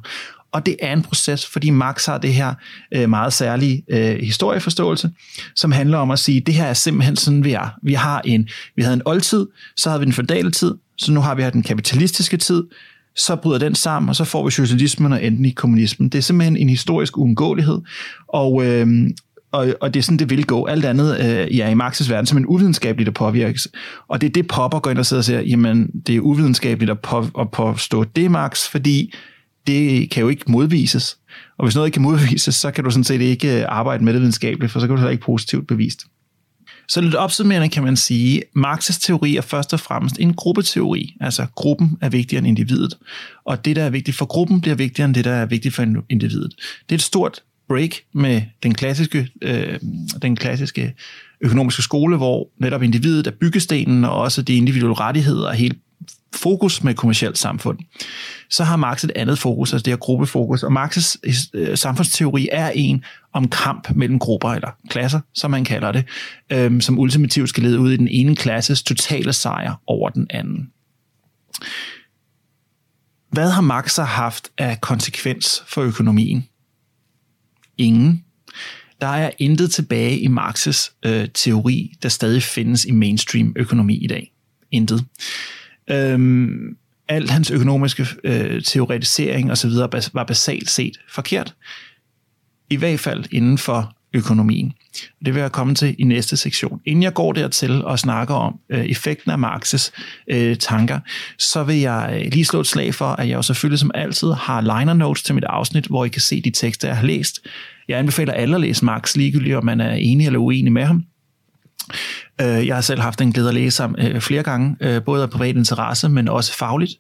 Og 0.52 0.66
det 0.66 0.76
er 0.80 0.94
en 0.94 1.02
proces, 1.02 1.46
fordi 1.46 1.70
Marx 1.70 2.06
har 2.06 2.18
det 2.18 2.34
her 2.34 2.54
øh, 2.92 3.10
meget 3.10 3.34
særlige 3.34 3.84
øh, 3.90 4.20
historieforståelse, 4.20 5.12
som 5.56 5.72
handler 5.72 5.98
om 5.98 6.12
at 6.12 6.20
sige, 6.20 6.40
det 6.40 6.54
her 6.54 6.66
er 6.66 6.74
simpelthen 6.74 7.16
sådan, 7.16 7.44
vi 7.44 7.54
er. 7.54 7.70
Vi, 7.84 7.94
har 7.94 8.22
en, 8.26 8.50
vi 8.76 8.82
havde 8.82 8.94
en 8.94 9.02
oldtid, 9.06 9.48
så 9.78 9.90
havde 9.90 10.00
vi 10.00 10.06
den 10.06 10.14
feudale 10.14 10.52
tid, 10.52 10.76
så 10.98 11.12
nu 11.12 11.22
har 11.22 11.36
vi 11.36 11.42
her 11.42 11.50
den 11.50 11.64
kapitalistiske 11.64 12.38
tid, 12.38 12.64
så 13.16 13.36
bryder 13.36 13.60
den 13.60 13.76
sammen, 13.76 14.10
og 14.10 14.16
så 14.16 14.24
får 14.24 14.46
vi 14.46 14.52
socialismen 14.52 15.14
og 15.14 15.24
enten 15.24 15.46
i 15.46 15.50
kommunismen. 15.50 16.10
Det 16.10 16.18
er 16.18 16.22
simpelthen 16.22 16.58
en 16.58 16.70
historisk 16.70 17.18
uundgåelighed, 17.18 17.82
og, 18.28 18.66
øh, 18.66 18.88
og, 19.52 19.74
og 19.82 19.94
det 19.94 20.00
er 20.00 20.04
sådan, 20.04 20.20
det 20.20 20.30
vil 20.30 20.46
gå. 20.46 20.66
Alt 20.66 20.86
andet 20.86 21.20
øh, 21.20 21.58
ja, 21.58 21.70
i 21.70 21.74
Marx's 21.74 22.10
verden 22.10 22.26
som 22.26 22.38
en 22.38 22.46
uvidenskabeligt 22.46 23.08
at 23.08 23.14
påvirkes. 23.14 23.68
Og 24.08 24.22
det 24.22 24.28
er 24.28 24.32
det, 24.32 24.48
Popper 24.48 24.80
går 24.80 24.92
ind 24.92 25.00
og 25.00 25.06
sidder 25.06 25.22
og 25.22 25.26
siger, 25.26 25.42
jamen, 25.42 25.88
det 26.08 26.16
er 26.16 26.20
uvidenskabeligt 26.20 26.92
at, 26.92 27.00
på, 27.00 27.28
at 27.40 27.52
påstå 27.52 28.04
det, 28.04 28.32
Marx, 28.32 28.68
fordi 28.68 29.14
det 29.68 30.10
kan 30.10 30.22
jo 30.22 30.30
ikke 30.30 30.44
modvises. 30.48 31.18
Og 31.58 31.66
hvis 31.66 31.76
noget 31.76 31.88
ikke 31.88 31.96
kan 31.96 32.02
modvises, 32.02 32.56
så 32.56 32.72
kan 32.72 32.84
du 32.84 32.92
sådan 32.92 33.04
set 33.04 33.22
ikke 33.22 33.60
øh, 33.60 33.66
arbejde 33.68 34.04
med 34.04 34.14
det 34.14 34.22
videnskabeligt, 34.22 34.72
for 34.72 34.80
så 34.80 34.88
kan 34.88 34.96
du 34.96 35.00
heller 35.00 35.12
ikke 35.12 35.24
positivt 35.24 35.68
bevist. 35.68 36.06
Så 36.88 37.02
lidt 37.02 37.16
opsummerende 37.16 37.70
kan 37.70 37.84
man 37.84 37.98
sige, 37.98 38.44
Marx's 38.58 39.00
teori 39.02 39.36
er 39.36 39.42
først 39.42 39.74
og 39.74 39.80
fremmest 39.80 40.20
en 40.20 40.34
gruppeteori. 40.34 41.16
Altså 41.22 41.46
gruppen 41.56 41.98
er 42.02 42.10
vigtigere 42.10 42.40
end 42.40 42.48
individet. 42.48 42.98
Og 43.46 43.66
det, 43.66 43.76
der 43.76 43.84
er 43.84 43.90
vigtigt 43.90 44.18
for 44.18 44.26
gruppen, 44.26 44.62
bliver 44.62 44.76
vigtigere 44.76 45.06
end 45.06 45.16
det, 45.16 45.26
der 45.26 45.32
er 45.32 45.46
vigtigt 45.46 45.76
for 45.76 45.86
individet. 46.10 46.54
Det 46.60 46.96
er 46.96 46.98
et 46.98 47.02
stort 47.02 47.44
break 47.68 47.96
med 48.14 48.42
den 48.64 48.74
klassiske, 48.74 49.28
øh, 49.42 49.80
den 50.22 50.36
klassiske 50.36 50.94
økonomiske 51.42 51.82
skole, 51.82 52.18
hvor 52.18 52.50
netop 52.58 52.84
individet 52.84 53.28
er 53.28 53.32
byggestenen, 53.32 54.06
og 54.06 54.14
også 54.14 54.42
de 54.42 54.56
individuelle 54.56 55.00
rettigheder 55.00 55.48
og 55.48 55.54
hele 55.54 55.76
fokus 56.36 56.84
med 56.84 56.96
kommersielt 56.96 57.38
samfund. 57.38 57.80
Så 58.50 58.64
har 58.64 58.76
Marx 58.76 59.04
et 59.04 59.12
andet 59.16 59.40
fokus, 59.40 59.74
altså 59.74 59.84
det 59.84 59.92
her 59.92 59.98
gruppefokus, 59.98 60.64
og 60.64 60.84
Marx's 60.84 61.16
øh, 61.54 61.78
samfundsteori 61.78 62.50
er 62.52 62.70
en 62.70 63.04
om 63.34 63.48
kamp 63.50 63.92
mellem 63.96 64.20
grupper, 64.20 64.50
eller 64.50 64.70
klasser, 64.90 65.20
som 65.34 65.52
man 65.52 65.66
kalder 65.66 65.92
det, 65.92 66.06
øh, 66.52 66.82
som 66.82 67.00
ultimativt 67.00 67.50
skal 67.50 67.64
lede 67.64 67.80
ud 67.80 67.92
i 67.92 67.98
den 67.98 68.08
ene 68.08 68.36
klasses 68.36 68.84
totale 68.84 69.34
sejr 69.34 69.82
over 69.88 70.10
den 70.10 70.28
anden. 70.30 70.72
Hvad 73.32 73.50
har 73.50 73.62
Marx 73.62 73.92
så 73.92 74.04
haft 74.04 74.50
af 74.58 74.82
konsekvens 74.82 75.64
for 75.68 75.82
økonomien? 75.82 76.48
Ingen. 77.78 78.24
Der 79.02 79.08
er 79.08 79.32
intet 79.40 79.72
tilbage 79.72 80.20
i 80.20 80.28
Marx's 80.28 81.00
øh, 81.06 81.28
teori, 81.34 81.94
der 82.04 82.10
stadig 82.10 82.44
findes 82.44 82.86
i 82.86 82.92
mainstream 82.92 83.54
økonomi 83.56 83.96
i 83.96 84.08
dag. 84.08 84.34
Intet. 84.72 85.06
Øhm, 85.92 86.78
alt 87.08 87.30
hans 87.30 87.52
økonomiske 87.52 88.06
øh, 88.24 88.64
teoretisering 88.64 89.52
osv. 89.52 89.70
var 90.14 90.24
basalt 90.28 90.70
set 90.70 91.00
forkert. 91.10 91.56
I 92.70 92.76
hvert 92.76 93.00
fald 93.00 93.26
inden 93.32 93.58
for 93.58 93.96
økonomien. 94.14 94.74
Det 95.26 95.34
vil 95.34 95.42
jeg 95.42 95.52
komme 95.52 95.76
til 95.76 95.96
i 96.00 96.04
næste 96.04 96.38
sektion. 96.38 96.82
Inden 96.86 97.04
jeg 97.04 97.14
går 97.14 97.34
dertil 97.34 97.84
og 97.84 98.00
snakker 98.00 98.36
om 98.36 98.60
øh, 98.70 98.86
effekten 98.86 99.32
af 99.32 99.38
Marx's 99.38 99.92
øh, 100.28 100.58
tanker, 100.58 101.00
så 101.38 101.64
vil 101.64 101.80
jeg 101.80 102.22
øh, 102.26 102.32
lige 102.32 102.46
slå 102.46 102.60
et 102.60 102.68
slag 102.68 102.96
for, 102.96 103.06
at 103.06 103.28
jeg 103.28 103.36
jo 103.36 103.42
selvfølgelig 103.42 103.80
som 103.80 103.92
altid 103.94 104.32
har 104.32 104.62
liner 104.62 104.94
notes 104.94 105.24
til 105.24 105.36
mit 105.36 105.44
afsnit, 105.44 105.86
hvor 105.86 106.06
I 106.06 106.08
kan 106.08 106.22
se 106.22 106.42
de 106.42 106.52
tekster, 106.52 106.88
jeg 106.88 106.98
har 106.98 107.06
læst. 107.06 107.40
Jeg 107.88 108.00
anbefaler 108.00 108.34
alle 108.34 108.56
at 108.56 108.62
læse 108.62 108.86
Marx, 108.86 109.16
ligegyldigt 109.16 109.56
om 109.56 109.66
man 109.66 109.82
er 109.82 109.94
enig 109.94 110.26
eller 110.26 110.40
uenig 110.40 110.72
med 110.72 110.86
ham. 110.86 111.06
Øh, 112.42 112.68
jeg 112.68 112.76
har 112.76 112.82
selv 112.82 113.02
haft 113.02 113.22
en 113.22 113.32
glæde 113.32 113.48
at 113.48 113.54
læse 113.54 113.84
ham 113.84 113.96
øh, 114.00 114.22
flere 114.22 114.44
gange, 114.44 114.76
øh, 114.82 115.04
både 115.04 115.24
af 115.24 115.30
privat 115.30 115.56
interesse, 115.56 116.10
men 116.10 116.28
også 116.28 116.54
fagligt. 116.54 116.92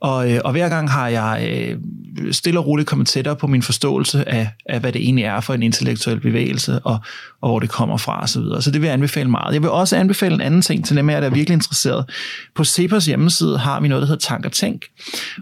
Og, 0.00 0.32
øh, 0.32 0.40
og 0.44 0.52
hver 0.52 0.68
gang 0.68 0.90
har 0.90 1.08
jeg 1.08 1.76
stille 2.32 2.60
og 2.60 2.66
roligt 2.66 2.88
kommet 2.88 3.08
tættere 3.08 3.36
på 3.36 3.46
min 3.46 3.62
forståelse 3.62 4.28
af, 4.28 4.48
af 4.66 4.80
hvad 4.80 4.92
det 4.92 5.02
egentlig 5.02 5.24
er 5.24 5.40
for 5.40 5.54
en 5.54 5.62
intellektuel 5.62 6.20
bevægelse, 6.20 6.78
og, 6.78 6.98
og 7.40 7.48
hvor 7.48 7.60
det 7.60 7.70
kommer 7.70 7.96
fra 7.96 8.22
osv. 8.22 8.28
Så, 8.28 8.40
videre. 8.40 8.62
så 8.62 8.70
det 8.70 8.80
vil 8.80 8.86
jeg 8.86 8.94
anbefale 8.94 9.30
meget. 9.30 9.54
Jeg 9.54 9.62
vil 9.62 9.70
også 9.70 9.96
anbefale 9.96 10.34
en 10.34 10.40
anden 10.40 10.62
ting 10.62 10.84
til 10.84 10.96
dem 10.96 11.10
af 11.10 11.20
der 11.20 11.28
er 11.30 11.34
virkelig 11.34 11.54
interesseret. 11.54 12.10
På 12.54 12.64
CEPAs 12.64 13.06
hjemmeside 13.06 13.58
har 13.58 13.80
vi 13.80 13.88
noget, 13.88 14.02
der 14.02 14.06
hedder 14.06 14.26
Tank 14.26 14.46
og 14.46 14.52
Tænk, 14.52 14.84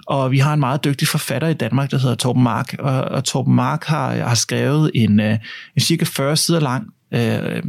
og 0.07 0.31
vi 0.31 0.39
har 0.39 0.55
en 0.55 0.61
meget 0.61 0.85
dygtig 0.85 1.09
forfatter 1.09 1.49
i 1.49 1.55
Danmark, 1.55 1.91
der 1.91 1.99
hedder 1.99 2.15
Torben 2.15 2.43
Mark, 2.43 2.77
og, 2.79 3.01
og 3.01 3.25
Torben 3.25 3.55
Mark 3.55 3.85
har, 3.85 4.15
har 4.15 4.35
skrevet 4.35 4.91
en, 4.95 5.21
en 5.21 5.39
cirka 5.81 6.05
40 6.05 6.37
sider 6.37 6.61
lang 6.61 6.87
øh, 7.13 7.63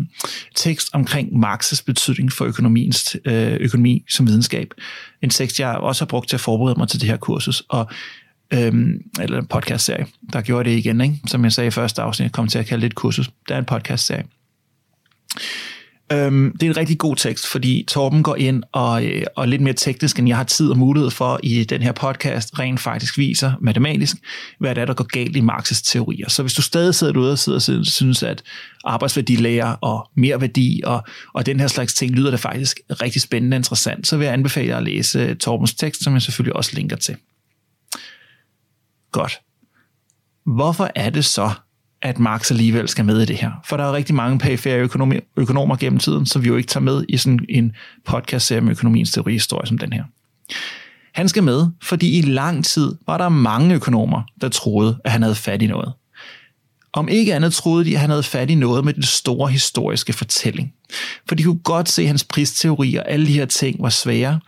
tekst 0.56 0.90
omkring 0.94 1.46
Marx's 1.46 1.84
betydning 1.86 2.32
for 2.32 2.46
økonomiens, 2.46 3.18
øh, 3.26 3.54
økonomi 3.54 4.06
som 4.10 4.28
videnskab. 4.28 4.74
En 5.22 5.30
tekst, 5.30 5.60
jeg 5.60 5.76
også 5.76 6.02
har 6.02 6.08
brugt 6.08 6.30
til 6.30 6.36
at 6.36 6.42
forberede 6.42 6.80
mig 6.80 6.88
til 6.88 7.02
det 7.02 7.10
her 7.10 7.18
kursus, 7.18 7.64
og 7.70 7.90
øhm, 8.54 9.02
eller 9.20 9.40
en 9.40 9.46
podcastserie, 9.46 10.08
der 10.34 10.42
gjorde 10.42 10.70
det 10.70 10.78
igen, 10.78 11.02
ikke? 11.02 11.20
som 11.28 11.44
jeg 11.44 11.52
sagde 11.52 11.68
i 11.68 11.72
første 11.72 12.02
afsnit, 12.02 12.24
jeg 12.24 12.32
kom 12.32 12.48
til 12.48 12.60
at 12.60 12.66
kalde 12.66 12.82
det 12.82 12.88
et 12.88 12.96
kursus. 12.96 13.30
Det 13.48 13.54
er 13.54 13.60
en 13.60 13.66
podcastserie. 13.66 14.24
Øhm, 16.12 16.52
det 16.52 16.64
er 16.64 16.70
en 16.70 16.78
rigtig 16.78 16.98
god 16.98 17.16
tekst, 17.16 17.48
fordi 17.48 17.86
Torben 17.88 18.24
går 18.24 18.36
ind 18.36 18.64
og, 18.72 19.06
øh, 19.06 19.24
og 19.36 19.48
lidt 19.48 19.62
mere 19.62 19.74
teknisk, 19.74 20.20
end 20.20 20.28
jeg 20.28 20.38
har 20.38 20.44
tid 20.44 20.70
og 20.70 20.78
mulighed 20.78 21.12
for 21.12 21.40
i 21.44 21.64
den 21.64 21.82
her 21.82 21.92
podcast, 21.92 22.60
rent 22.60 22.80
faktisk 22.80 23.18
viser 23.18 23.54
matematisk, 23.62 24.16
hvad 24.60 24.76
det 24.76 24.82
er, 24.82 24.86
der 24.86 24.94
går 24.94 25.04
galt 25.04 25.36
i 25.36 25.42
Marx's 25.42 25.82
teorier. 25.92 26.30
Så 26.30 26.44
hvis 26.44 26.54
du 26.54 26.62
stadig 26.62 26.96
sidder 26.96 27.14
derude 27.14 27.32
og 27.32 27.40
sidder 27.40 27.80
og 27.80 27.86
synes, 27.86 28.24
at 28.24 28.44
arbejdsværdilærer 28.84 29.74
og 29.74 30.10
mere 30.16 30.42
værdi 30.42 30.82
og, 30.86 31.04
og 31.34 31.46
den 31.46 31.60
her 31.60 31.68
slags 31.68 31.94
ting 31.94 32.12
lyder 32.12 32.32
det 32.32 32.40
faktisk 32.40 32.80
rigtig 32.90 33.22
spændende 33.22 33.56
og 33.56 33.60
interessant, 33.60 34.08
så 34.08 34.18
vil 34.18 34.26
jeg 34.26 34.34
anbefale 34.34 34.68
dig 34.68 34.78
at 34.78 34.84
læse 34.84 35.20
øh, 35.20 35.36
Torbens 35.36 35.74
tekst, 35.74 36.04
som 36.04 36.14
jeg 36.14 36.22
selvfølgelig 36.22 36.56
også 36.56 36.72
linker 36.76 36.96
til. 36.96 37.16
Godt. 39.12 39.40
Hvorfor 40.46 40.92
er 40.96 41.10
det 41.10 41.26
så, 41.26 41.52
at 42.02 42.20
Marx 42.20 42.52
alligevel 42.52 42.88
skal 42.88 43.06
med 43.06 43.22
i 43.22 43.26
det 43.26 43.38
her. 43.38 43.52
For 43.66 43.78
der 43.78 43.84
er 43.84 43.94
rigtig 43.94 44.16
mange 44.16 44.40
perifære 44.40 44.80
økonomer, 44.80 45.20
økonomer 45.38 45.76
gennem 45.76 46.00
tiden, 46.00 46.26
som 46.26 46.44
vi 46.44 46.48
jo 46.48 46.56
ikke 46.56 46.68
tager 46.68 46.84
med 46.84 47.04
i 47.10 47.18
sådan 47.18 47.40
en 47.50 47.72
podcast-serie 48.06 48.62
om 48.62 48.70
økonomiens 48.70 49.12
teorihistorie 49.12 49.68
som 49.68 49.78
den 49.78 49.94
her. 49.94 50.04
Han 51.14 51.30
skal 51.30 51.44
med, 51.44 51.68
fordi 51.84 52.18
i 52.18 52.22
lang 52.22 52.66
tid 52.66 52.96
var 53.08 53.18
der 53.18 53.30
mange 53.30 53.76
økonomer, 53.76 54.22
der 54.42 54.50
troede, 54.50 55.00
at 55.06 55.12
han 55.12 55.22
havde 55.22 55.36
fat 55.36 55.62
i 55.62 55.68
noget. 55.68 55.94
Om 56.94 57.10
ikke 57.10 57.36
andet 57.36 57.54
troede 57.54 57.86
de, 57.86 57.94
at 57.94 58.00
han 58.00 58.10
havde 58.10 58.24
fat 58.24 58.50
i 58.50 58.56
noget 58.56 58.86
med 58.86 58.94
den 58.94 59.04
store 59.04 59.50
historiske 59.50 60.14
fortælling. 60.14 60.74
For 61.28 61.36
de 61.36 61.44
kunne 61.44 61.60
godt 61.60 61.90
se, 61.90 62.02
at 62.02 62.08
hans 62.08 62.24
pristeori 62.24 62.96
og 62.96 63.12
alle 63.12 63.28
de 63.28 63.34
her 63.34 63.46
ting 63.46 63.82
var 63.82 63.90
svære, 63.90 64.40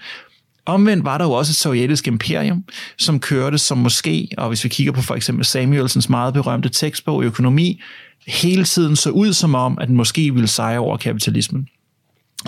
Omvendt 0.66 1.06
var 1.06 1.18
der 1.18 1.26
jo 1.26 1.32
også 1.32 1.52
et 1.52 1.56
sovjetisk 1.56 2.08
imperium, 2.08 2.64
som 2.98 3.20
kørte 3.20 3.58
som 3.58 3.78
måske, 3.78 4.28
og 4.38 4.48
hvis 4.48 4.64
vi 4.64 4.70
kigger 4.70 4.94
på 4.94 5.02
for 5.02 5.16
eksempel 5.16 5.46
Samuelsens 5.46 6.10
meget 6.10 6.34
berømte 6.34 6.70
tekstbog 6.70 7.24
økonomi, 7.24 7.82
hele 8.28 8.64
tiden 8.64 8.96
så 8.96 9.10
ud 9.10 9.34
som 9.34 9.56
om, 9.56 9.78
at 9.82 9.88
den 9.88 9.96
måske 9.96 10.34
ville 10.34 10.48
sejre 10.48 10.80
over 10.80 10.98
kapitalismen. 10.98 11.68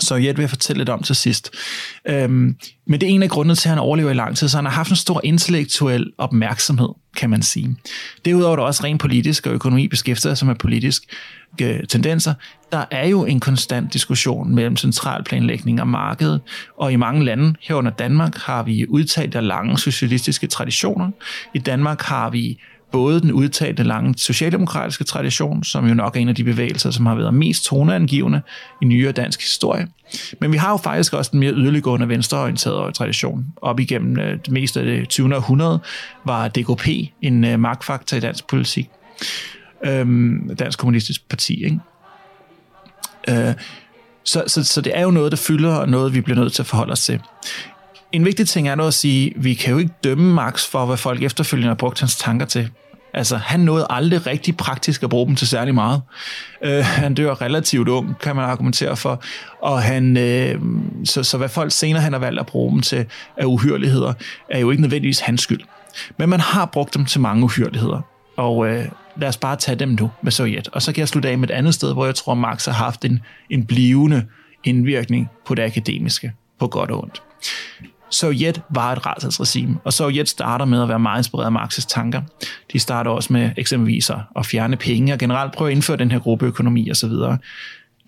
Sovjet 0.02 0.38
vil 0.38 0.44
jeg 0.44 0.50
fortælle 0.50 0.80
lidt 0.80 0.90
om 0.90 1.04
til 1.04 1.16
sidst. 1.16 1.52
Øhm, 2.08 2.56
men 2.88 3.02
det 3.02 3.10
er 3.10 3.14
en 3.14 3.24
af 3.24 3.30
grundene 3.30 3.56
til, 3.56 3.68
at 3.68 3.70
han 3.70 3.80
overlever 3.80 4.12
i 4.12 4.14
lang 4.14 4.38
tid, 4.38 4.48
så 4.48 4.58
han 4.58 4.66
har 4.66 4.72
haft 4.72 4.90
en 4.90 4.96
stor 4.96 5.22
intellektuel 5.24 6.12
opmærksomhed, 6.18 6.90
kan 7.18 7.30
man 7.30 7.42
sige. 7.42 7.76
Derudover 8.26 8.52
er 8.52 8.56
der 8.56 8.64
også 8.64 8.84
rent 8.84 9.02
politisk, 9.02 9.48
og 9.48 9.54
økonomi 9.54 9.88
beskæftiger 9.88 10.36
sig 10.36 10.48
med 10.48 10.56
politiske 10.56 11.08
øh, 11.62 11.88
tendenser. 11.90 12.34
Der 12.72 12.86
er 12.92 13.08
jo 13.08 13.26
en 13.26 13.40
konstant 13.40 13.94
diskussion 13.94 14.56
mellem 14.56 14.78
centralplanlægning 14.78 15.82
og 15.82 15.88
markedet, 15.88 16.42
og 16.78 16.92
i 16.92 16.96
mange 16.96 17.26
lande, 17.26 17.56
herunder 17.62 17.92
Danmark, 17.92 18.38
har 18.38 18.64
vi 18.64 18.88
udtalt 18.90 19.36
af 19.36 19.48
lange 19.48 19.78
socialistiske 19.78 20.48
traditioner. 20.48 21.12
I 21.54 21.60
Danmark 21.60 22.02
har 22.02 22.30
vi 22.30 22.60
både 22.94 23.22
den 23.22 23.32
udtalte 23.32 23.84
lange 23.84 24.14
socialdemokratiske 24.18 25.04
tradition, 25.04 25.64
som 25.64 25.88
jo 25.88 25.94
nok 25.94 26.16
er 26.16 26.20
en 26.20 26.30
af 26.30 26.36
de 26.36 26.44
bevægelser, 26.44 26.92
som 26.92 27.06
har 27.06 27.16
været 27.16 27.34
mest 27.34 27.66
toneangivende 27.66 28.42
i 28.82 28.86
nyere 28.86 29.12
dansk 29.12 29.42
historie. 29.42 29.88
Men 30.40 30.52
vi 30.52 30.58
har 30.58 30.72
jo 30.72 30.78
faktisk 30.78 31.14
også 31.14 31.30
den 31.32 31.40
mere 31.40 31.54
yderliggående 31.54 32.10
venstreorienterede 32.10 32.92
tradition. 32.92 33.46
Op 33.62 33.80
igennem 33.80 34.20
øh, 34.20 34.38
det 34.46 34.52
meste 34.52 34.80
af 34.80 34.86
det 34.86 35.10
20. 35.10 35.36
århundrede 35.36 35.80
var 36.26 36.48
DKP 36.48 36.88
en 37.22 37.44
øh, 37.44 37.60
magtfaktor 37.60 38.18
i 38.18 38.20
dansk 38.20 38.48
politik. 38.48 38.90
Øhm, 39.86 40.56
dansk 40.56 40.80
Kommunistisk 40.80 41.30
Parti, 41.30 41.64
ikke? 41.64 41.80
Øh, 43.30 43.54
så, 44.24 44.44
så, 44.48 44.64
så 44.64 44.82
det 44.82 44.98
er 44.98 45.02
jo 45.02 45.12
noget, 45.12 45.32
der 45.32 45.38
fylder, 45.38 45.76
og 45.76 45.90
noget, 45.90 46.14
vi 46.14 46.22
bliver 46.22 46.40
nødt 46.40 46.54
til 46.54 46.62
at 46.62 46.68
forholde 46.68 46.92
os 46.92 47.06
til 47.06 47.20
en 48.14 48.26
vigtig 48.26 48.48
ting 48.48 48.68
er 48.68 48.76
nu 48.76 48.84
at 48.84 48.94
sige, 48.94 49.34
vi 49.36 49.54
kan 49.54 49.72
jo 49.72 49.78
ikke 49.78 49.94
dømme 50.04 50.34
Marx 50.34 50.68
for, 50.68 50.86
hvad 50.86 50.98
folk 50.98 51.24
efterfølgende 51.24 51.68
har 51.68 51.76
brugt 51.76 52.00
hans 52.00 52.16
tanker 52.16 52.46
til. 52.46 52.70
Altså, 53.14 53.38
han 53.38 53.60
nåede 53.60 53.88
aldrig 53.90 54.28
rigtig 54.28 54.58
praktisk 54.58 55.04
at 55.04 55.10
bruge 55.10 55.28
dem 55.28 55.36
til 55.36 55.48
særlig 55.48 55.76
meget. 55.76 56.02
Øh, 56.64 56.86
han 56.86 57.14
dør 57.14 57.42
relativt 57.42 57.88
ung, 57.88 58.20
kan 58.20 58.36
man 58.36 58.46
argumentere 58.46 58.98
for. 58.98 59.22
Og 59.62 59.82
han, 59.82 60.18
øh, 60.18 60.62
så, 61.06 61.24
så 61.24 61.38
hvad 61.38 61.50
folk 61.50 61.72
senere 61.72 62.02
han 62.02 62.14
har 62.14 62.20
valgt 62.20 62.40
at 62.40 62.46
bruge 62.46 62.72
dem 62.72 62.82
til 62.82 63.06
af 63.38 63.46
uhyrligheder, 63.46 64.14
er 64.50 64.60
jo 64.60 64.72
ikke 64.72 64.82
nødvendigvis 64.82 65.20
hans 65.20 65.42
skyld. 65.42 65.62
Men 66.18 66.30
man 66.30 66.40
har 66.40 66.66
brugt 66.66 66.94
dem 66.94 67.06
til 67.06 67.22
mange 67.22 67.44
uhyrligheder. 67.44 68.02
Og 68.38 68.68
øh, 68.68 68.86
lad 69.18 69.28
os 69.28 69.38
bare 69.38 69.56
tage 69.56 69.76
dem 69.76 69.90
nu 70.00 70.12
med 70.22 70.32
Sovjet. 70.32 70.68
Og 70.68 70.82
så 70.82 70.94
kan 70.94 71.00
jeg 71.00 71.08
slutte 71.08 71.30
af 71.30 71.38
med 71.38 71.50
et 71.50 71.54
andet 71.54 71.74
sted, 71.74 71.94
hvor 71.94 72.06
jeg 72.06 72.16
tror, 72.16 72.34
Marx 72.34 72.66
har 72.66 72.74
haft 72.74 73.06
en, 73.06 73.20
en 73.50 73.66
blivende 73.66 74.26
indvirkning 74.64 75.30
på 75.46 75.56
det 75.56 75.64
akademiske, 75.64 76.32
på 76.60 76.68
godt 76.68 76.92
og 76.92 77.04
ondt. 77.04 77.22
Sovjet 78.14 78.62
var 78.70 78.92
et 78.92 79.06
rædselsregime, 79.06 79.78
og 79.84 79.94
Sovjet 79.94 80.30
starter 80.30 80.66
med 80.66 80.82
at 80.82 80.90
være 80.90 81.00
meget 81.00 81.20
inspireret 81.20 81.56
af 81.56 81.64
Marx's 81.64 81.86
tanker. 81.90 82.22
De 82.74 82.80
starter 82.80 83.12
også 83.12 83.34
med 83.34 83.52
eksempelvis 83.58 84.12
at 84.36 84.46
fjerne 84.46 84.76
penge 84.78 85.14
og 85.14 85.20
generelt 85.20 85.54
prøve 85.54 85.70
at 85.70 85.76
indføre 85.76 85.98
den 85.98 86.12
her 86.12 86.20
gruppeøkonomi 86.20 86.92
osv. 86.92 87.12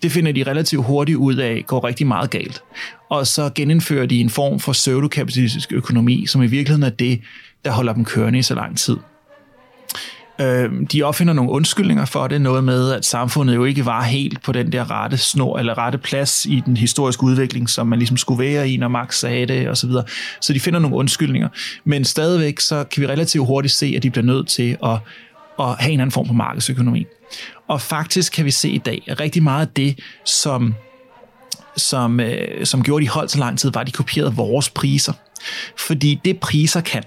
Det 0.02 0.12
finder 0.12 0.32
de 0.32 0.42
relativt 0.42 0.84
hurtigt 0.84 1.18
ud 1.18 1.36
af, 1.36 1.64
går 1.66 1.84
rigtig 1.84 2.06
meget 2.06 2.30
galt. 2.30 2.62
Og 3.10 3.26
så 3.26 3.50
genindfører 3.54 4.06
de 4.06 4.20
en 4.20 4.30
form 4.30 4.60
for 4.60 4.72
pseudokapitalistisk 4.72 5.72
økonomi, 5.72 6.26
som 6.26 6.42
i 6.42 6.46
virkeligheden 6.46 6.82
er 6.82 6.90
det, 6.90 7.20
der 7.64 7.70
holder 7.70 7.92
dem 7.92 8.04
kørende 8.04 8.38
i 8.38 8.42
så 8.42 8.54
lang 8.54 8.78
tid. 8.78 8.96
Øh, 10.40 10.70
de 10.92 11.02
opfinder 11.02 11.32
nogle 11.32 11.50
undskyldninger 11.50 12.04
for 12.04 12.26
det, 12.26 12.40
noget 12.40 12.64
med, 12.64 12.92
at 12.92 13.04
samfundet 13.04 13.54
jo 13.54 13.64
ikke 13.64 13.86
var 13.86 14.02
helt 14.02 14.42
på 14.42 14.52
den 14.52 14.72
der 14.72 14.90
rette 14.90 15.16
snor, 15.16 15.58
eller 15.58 15.78
rette 15.78 15.98
plads 15.98 16.46
i 16.46 16.62
den 16.66 16.76
historiske 16.76 17.22
udvikling, 17.22 17.70
som 17.70 17.86
man 17.86 17.98
ligesom 17.98 18.16
skulle 18.16 18.44
være 18.44 18.70
i, 18.70 18.76
når 18.76 18.88
Marx 18.88 19.18
sagde 19.18 19.46
det, 19.46 19.68
osv. 19.68 19.74
Så, 19.74 19.86
videre. 19.86 20.04
så 20.40 20.52
de 20.52 20.60
finder 20.60 20.80
nogle 20.80 20.96
undskyldninger. 20.96 21.48
Men 21.84 22.04
stadigvæk, 22.04 22.60
så 22.60 22.84
kan 22.84 23.00
vi 23.02 23.06
relativt 23.06 23.46
hurtigt 23.46 23.74
se, 23.74 23.94
at 23.96 24.02
de 24.02 24.10
bliver 24.10 24.24
nødt 24.24 24.48
til 24.48 24.76
at, 24.84 24.98
at 25.60 25.74
have 25.78 25.92
en 25.92 26.00
anden 26.00 26.12
form 26.12 26.26
for 26.26 26.34
markedsøkonomi. 26.34 27.06
Og 27.68 27.80
faktisk 27.80 28.32
kan 28.32 28.44
vi 28.44 28.50
se 28.50 28.70
i 28.70 28.78
dag, 28.78 29.02
at 29.06 29.20
rigtig 29.20 29.42
meget 29.42 29.66
af 29.66 29.72
det, 29.72 29.98
som 30.24 30.74
som, 31.76 32.20
øh, 32.20 32.66
som 32.66 32.82
gjorde 32.82 33.04
de 33.04 33.10
holdt 33.10 33.30
så 33.30 33.38
lang 33.38 33.58
tid, 33.58 33.70
var, 33.72 33.80
at 33.80 33.86
de 33.86 33.92
kopierede 33.92 34.34
vores 34.34 34.70
priser. 34.70 35.12
Fordi 35.78 36.20
det 36.24 36.40
priser 36.40 36.80
kan, 36.80 37.02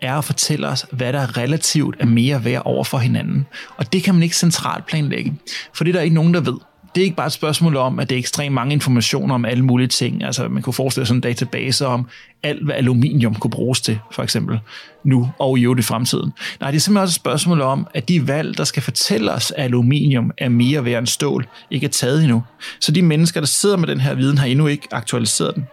er 0.00 0.14
at 0.14 0.24
fortælle 0.24 0.68
os, 0.68 0.86
hvad 0.92 1.12
der 1.12 1.36
relativt 1.36 1.96
er 2.00 2.06
mere 2.06 2.44
værd 2.44 2.62
over 2.64 2.84
for 2.84 2.98
hinanden. 2.98 3.46
Og 3.76 3.92
det 3.92 4.02
kan 4.02 4.14
man 4.14 4.22
ikke 4.22 4.36
centralt 4.36 4.86
planlægge, 4.86 5.34
for 5.74 5.84
det 5.84 5.90
er 5.90 5.98
der 5.98 6.02
ikke 6.02 6.14
nogen, 6.14 6.34
der 6.34 6.40
ved. 6.40 6.54
Det 6.94 7.00
er 7.00 7.04
ikke 7.04 7.16
bare 7.16 7.26
et 7.26 7.32
spørgsmål 7.32 7.76
om, 7.76 7.98
at 7.98 8.10
det 8.10 8.14
er 8.14 8.18
ekstremt 8.18 8.54
mange 8.54 8.72
informationer 8.72 9.34
om 9.34 9.44
alle 9.44 9.64
mulige 9.64 9.88
ting. 9.88 10.24
Altså 10.24 10.48
man 10.48 10.62
kunne 10.62 10.72
forestille 10.72 11.06
sig 11.06 11.14
en 11.14 11.20
database 11.20 11.86
om 11.86 12.08
alt, 12.42 12.64
hvad 12.64 12.74
aluminium 12.74 13.34
kunne 13.34 13.50
bruges 13.50 13.80
til, 13.80 13.98
for 14.12 14.22
eksempel 14.22 14.60
nu 15.04 15.30
og 15.38 15.58
i 15.58 15.62
øvrigt 15.62 15.80
i 15.80 15.82
fremtiden. 15.82 16.32
Nej, 16.60 16.70
det 16.70 16.76
er 16.76 16.80
simpelthen 16.80 17.02
også 17.02 17.12
et 17.12 17.14
spørgsmål 17.14 17.60
om, 17.60 17.86
at 17.94 18.08
de 18.08 18.28
valg, 18.28 18.58
der 18.58 18.64
skal 18.64 18.82
fortælle 18.82 19.32
os, 19.32 19.50
at 19.50 19.64
aluminium 19.64 20.30
er 20.38 20.48
mere 20.48 20.84
værd 20.84 20.98
end 20.98 21.06
stål, 21.06 21.46
ikke 21.70 21.86
er 21.86 21.90
taget 21.90 22.22
endnu. 22.22 22.42
Så 22.80 22.92
de 22.92 23.02
mennesker, 23.02 23.40
der 23.40 23.46
sidder 23.46 23.76
med 23.76 23.88
den 23.88 24.00
her 24.00 24.14
viden, 24.14 24.38
har 24.38 24.46
endnu 24.46 24.66
ikke 24.66 24.88
aktualiseret 24.92 25.54
den. 25.54 25.66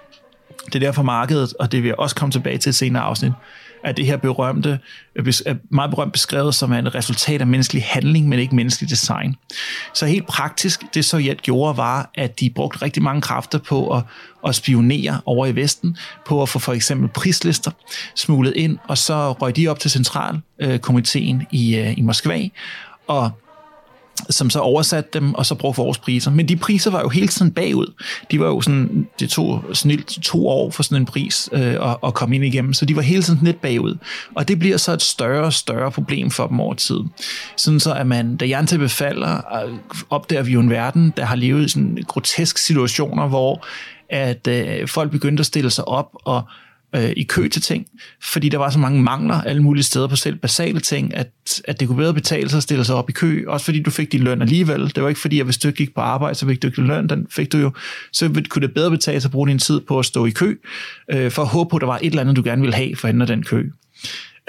Det 0.65 0.75
er 0.75 0.79
derfor 0.79 1.03
markedet, 1.03 1.53
og 1.59 1.71
det 1.71 1.83
vil 1.83 1.87
jeg 1.87 1.99
også 1.99 2.15
komme 2.15 2.31
tilbage 2.31 2.57
til 2.57 2.69
et 2.69 2.75
senere 2.75 3.03
afsnit, 3.03 3.31
er 3.85 3.91
det 3.91 4.05
her 4.05 4.17
berømte, 4.17 4.79
er 5.15 5.55
meget 5.69 5.91
berømt 5.91 6.13
beskrevet 6.13 6.55
som 6.55 6.73
et 6.73 6.95
resultat 6.95 7.41
af 7.41 7.47
menneskelig 7.47 7.83
handling, 7.83 8.29
men 8.29 8.39
ikke 8.39 8.55
menneskelig 8.55 8.89
design. 8.89 9.35
Så 9.93 10.05
helt 10.05 10.27
praktisk, 10.27 10.83
det 10.93 11.05
Sovjet 11.05 11.41
gjorde, 11.41 11.77
var, 11.77 12.09
at 12.15 12.39
de 12.39 12.49
brugte 12.49 12.81
rigtig 12.81 13.03
mange 13.03 13.21
kræfter 13.21 13.59
på 13.59 13.97
at, 13.97 14.03
at 14.47 14.55
spionere 14.55 15.21
over 15.25 15.45
i 15.45 15.55
Vesten, 15.55 15.97
på 16.25 16.41
at 16.41 16.49
få 16.49 16.59
for 16.59 16.73
eksempel 16.73 17.09
prislister 17.09 17.71
smuglet 18.15 18.53
ind, 18.55 18.77
og 18.87 18.97
så 18.97 19.31
røg 19.31 19.55
de 19.55 19.67
op 19.67 19.79
til 19.79 19.91
centralkomiteen 19.91 21.41
øh, 21.41 21.45
i, 21.51 21.75
øh, 21.75 21.97
i 21.97 22.01
Moskva, 22.01 22.49
og 23.07 23.31
som 24.29 24.49
så 24.49 24.59
oversatte 24.59 25.09
dem, 25.13 25.33
og 25.33 25.45
så 25.45 25.55
brugte 25.55 25.77
vores 25.77 25.97
priser. 25.97 26.31
Men 26.31 26.47
de 26.47 26.55
priser 26.55 26.91
var 26.91 27.01
jo 27.01 27.09
hele 27.09 27.27
tiden 27.27 27.51
bagud. 27.51 27.93
De 28.31 28.39
var 28.39 28.45
jo 28.45 28.61
sådan, 28.61 29.07
det 29.19 29.29
tog 29.29 29.63
snilt 29.73 30.07
to 30.07 30.47
år 30.47 30.71
for 30.71 30.83
sådan 30.83 30.97
en 30.97 31.05
pris 31.05 31.49
øh, 31.51 31.89
at, 31.89 31.97
at 32.03 32.13
komme 32.13 32.35
ind 32.35 32.45
igennem, 32.45 32.73
så 32.73 32.85
de 32.85 32.95
var 32.95 33.01
hele 33.01 33.23
tiden 33.23 33.39
lidt 33.43 33.61
bagud. 33.61 33.97
Og 34.35 34.47
det 34.47 34.59
bliver 34.59 34.77
så 34.77 34.93
et 34.93 35.01
større 35.01 35.43
og 35.43 35.53
større 35.53 35.91
problem 35.91 36.31
for 36.31 36.47
dem 36.47 36.59
over 36.59 36.73
tid. 36.73 36.99
Sådan 37.57 37.79
så, 37.79 37.93
at 37.93 38.07
man, 38.07 38.37
da 38.37 38.47
jerntæppet 38.47 38.91
falder, 38.91 39.63
øh, 39.65 39.73
opdager 40.09 40.43
vi 40.43 40.51
jo 40.51 40.59
en 40.59 40.69
verden, 40.69 41.13
der 41.17 41.25
har 41.25 41.35
levet 41.35 41.65
i 41.65 41.69
sådan 41.69 42.03
groteske 42.07 42.61
situationer, 42.61 43.27
hvor 43.27 43.65
at 44.09 44.47
øh, 44.47 44.87
folk 44.87 45.11
begyndte 45.11 45.41
at 45.41 45.45
stille 45.45 45.69
sig 45.69 45.87
op 45.87 46.09
og 46.13 46.43
øh, 46.95 47.13
i 47.17 47.23
kø 47.23 47.47
til 47.47 47.61
ting, 47.61 47.87
fordi 48.23 48.49
der 48.49 48.57
var 48.57 48.69
så 48.69 48.79
mange 48.79 49.03
mangler 49.03 49.41
alle 49.41 49.63
mulige 49.63 49.83
steder 49.83 50.07
på 50.07 50.15
selv 50.15 50.35
basale 50.35 50.79
ting, 50.79 51.13
at, 51.13 51.29
at 51.65 51.79
det 51.79 51.87
kunne 51.87 51.97
bedre 51.97 52.13
betale 52.13 52.49
sig 52.49 52.57
at 52.57 52.63
stille 52.63 52.85
sig 52.85 52.95
op 52.95 53.09
i 53.09 53.13
kø, 53.13 53.43
også 53.47 53.65
fordi 53.65 53.81
du 53.81 53.91
fik 53.91 54.11
din 54.11 54.19
løn 54.19 54.41
alligevel. 54.41 54.91
Det 54.95 55.03
var 55.03 55.09
ikke 55.09 55.21
fordi, 55.21 55.39
at 55.39 55.45
hvis 55.45 55.57
du 55.57 55.71
gik 55.71 55.95
på 55.95 56.01
arbejde, 56.01 56.35
så 56.35 56.47
fik 56.47 56.61
du 56.61 56.67
ikke 56.67 56.81
din 56.81 56.87
løn, 56.87 57.09
den 57.09 57.27
fik 57.29 57.51
du 57.51 57.57
jo. 57.57 57.71
Så 58.13 58.43
kunne 58.49 58.67
det 58.67 58.73
bedre 58.73 58.91
betale 58.91 59.21
sig 59.21 59.27
at 59.27 59.31
bruge 59.31 59.49
din 59.49 59.59
tid 59.59 59.81
på 59.81 59.99
at 59.99 60.05
stå 60.05 60.25
i 60.25 60.31
kø, 60.31 60.55
øh, 61.11 61.31
for 61.31 61.41
at 61.41 61.47
håbe 61.47 61.69
på, 61.69 61.77
at 61.77 61.81
der 61.81 61.87
var 61.87 61.99
et 62.01 62.05
eller 62.05 62.21
andet, 62.21 62.35
du 62.35 62.43
gerne 62.43 62.61
ville 62.61 62.75
have 62.75 62.95
for 62.95 63.07
at 63.07 63.27
den 63.27 63.43
kø. 63.43 63.69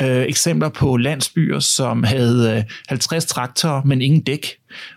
Øh, 0.00 0.22
eksempler 0.22 0.68
på 0.68 0.96
landsbyer, 0.96 1.58
som 1.58 2.02
havde 2.02 2.56
øh, 2.56 2.64
50 2.88 3.26
traktorer, 3.26 3.82
men 3.84 4.02
ingen 4.02 4.22
dæk. 4.22 4.46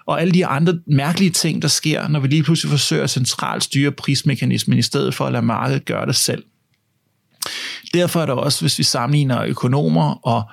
Og 0.05 0.21
alle 0.21 0.33
de 0.33 0.45
andre 0.45 0.79
mærkelige 0.87 1.31
ting, 1.31 1.61
der 1.61 1.67
sker, 1.67 2.07
når 2.07 2.19
vi 2.19 2.27
lige 2.27 2.43
pludselig 2.43 2.71
forsøger 2.71 3.03
at 3.03 3.09
centralt 3.09 3.63
styre 3.63 3.91
prismekanismen, 3.91 4.79
i 4.79 4.81
stedet 4.81 5.13
for 5.13 5.25
at 5.25 5.31
lade 5.31 5.45
markedet 5.45 5.85
gøre 5.85 6.05
det 6.05 6.15
selv. 6.15 6.43
Derfor 7.93 8.21
er 8.21 8.25
der 8.25 8.33
også, 8.33 8.61
hvis 8.61 8.79
vi 8.79 8.83
sammenligner 8.83 9.43
økonomer 9.43 10.27
og 10.27 10.43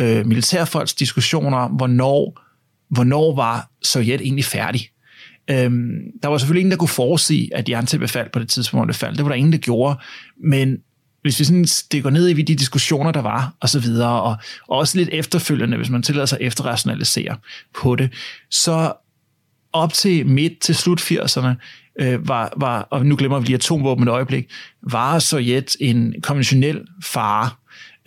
øh, 0.00 0.26
militærfolks 0.26 0.94
diskussioner 0.94 1.58
om, 1.58 1.70
hvornår, 1.70 2.40
hvornår 2.90 3.34
var 3.34 3.70
Sovjet 3.82 4.20
egentlig 4.20 4.44
færdig. 4.44 4.90
Øhm, 5.50 5.90
der 6.22 6.28
var 6.28 6.38
selvfølgelig 6.38 6.60
ingen, 6.60 6.70
der 6.70 6.76
kunne 6.76 6.88
forudsige, 6.88 7.56
at 7.56 7.68
jerntæppet 7.68 8.10
faldt 8.10 8.32
på 8.32 8.38
det 8.38 8.48
tidspunkt, 8.48 8.88
det 8.88 8.96
faldt. 8.96 9.16
Det 9.16 9.24
var 9.24 9.28
der 9.28 9.36
ingen, 9.36 9.52
der 9.52 9.58
gjorde. 9.58 9.98
Men 10.44 10.78
hvis 11.22 11.38
vi 11.38 11.44
sådan 11.44 11.66
stikker 11.66 12.10
ned 12.10 12.28
i 12.28 12.42
de 12.42 12.54
diskussioner, 12.54 13.12
der 13.12 13.22
var, 13.22 13.54
og 13.60 13.68
så 13.68 13.80
videre, 13.80 14.22
og, 14.22 14.36
og 14.68 14.78
også 14.78 14.98
lidt 14.98 15.08
efterfølgende, 15.12 15.76
hvis 15.76 15.90
man 15.90 16.02
tillader 16.02 16.26
sig 16.26 16.38
efterrationalisere 16.40 17.36
på 17.74 17.96
det, 17.96 18.12
så 18.50 18.92
op 19.72 19.92
til 19.92 20.26
midt 20.26 20.60
til 20.60 20.74
slut 20.74 21.00
80'erne, 21.00 21.48
øh, 21.98 22.28
var, 22.28 22.52
var, 22.56 22.80
og 22.90 23.06
nu 23.06 23.16
glemmer 23.16 23.40
vi 23.40 23.46
lige 23.46 23.54
atomvåben 23.54 24.04
et 24.04 24.10
øjeblik, 24.10 24.50
var 24.82 25.18
Sovjet 25.18 25.76
en 25.80 26.14
konventionel 26.22 26.80
fare. 27.04 27.50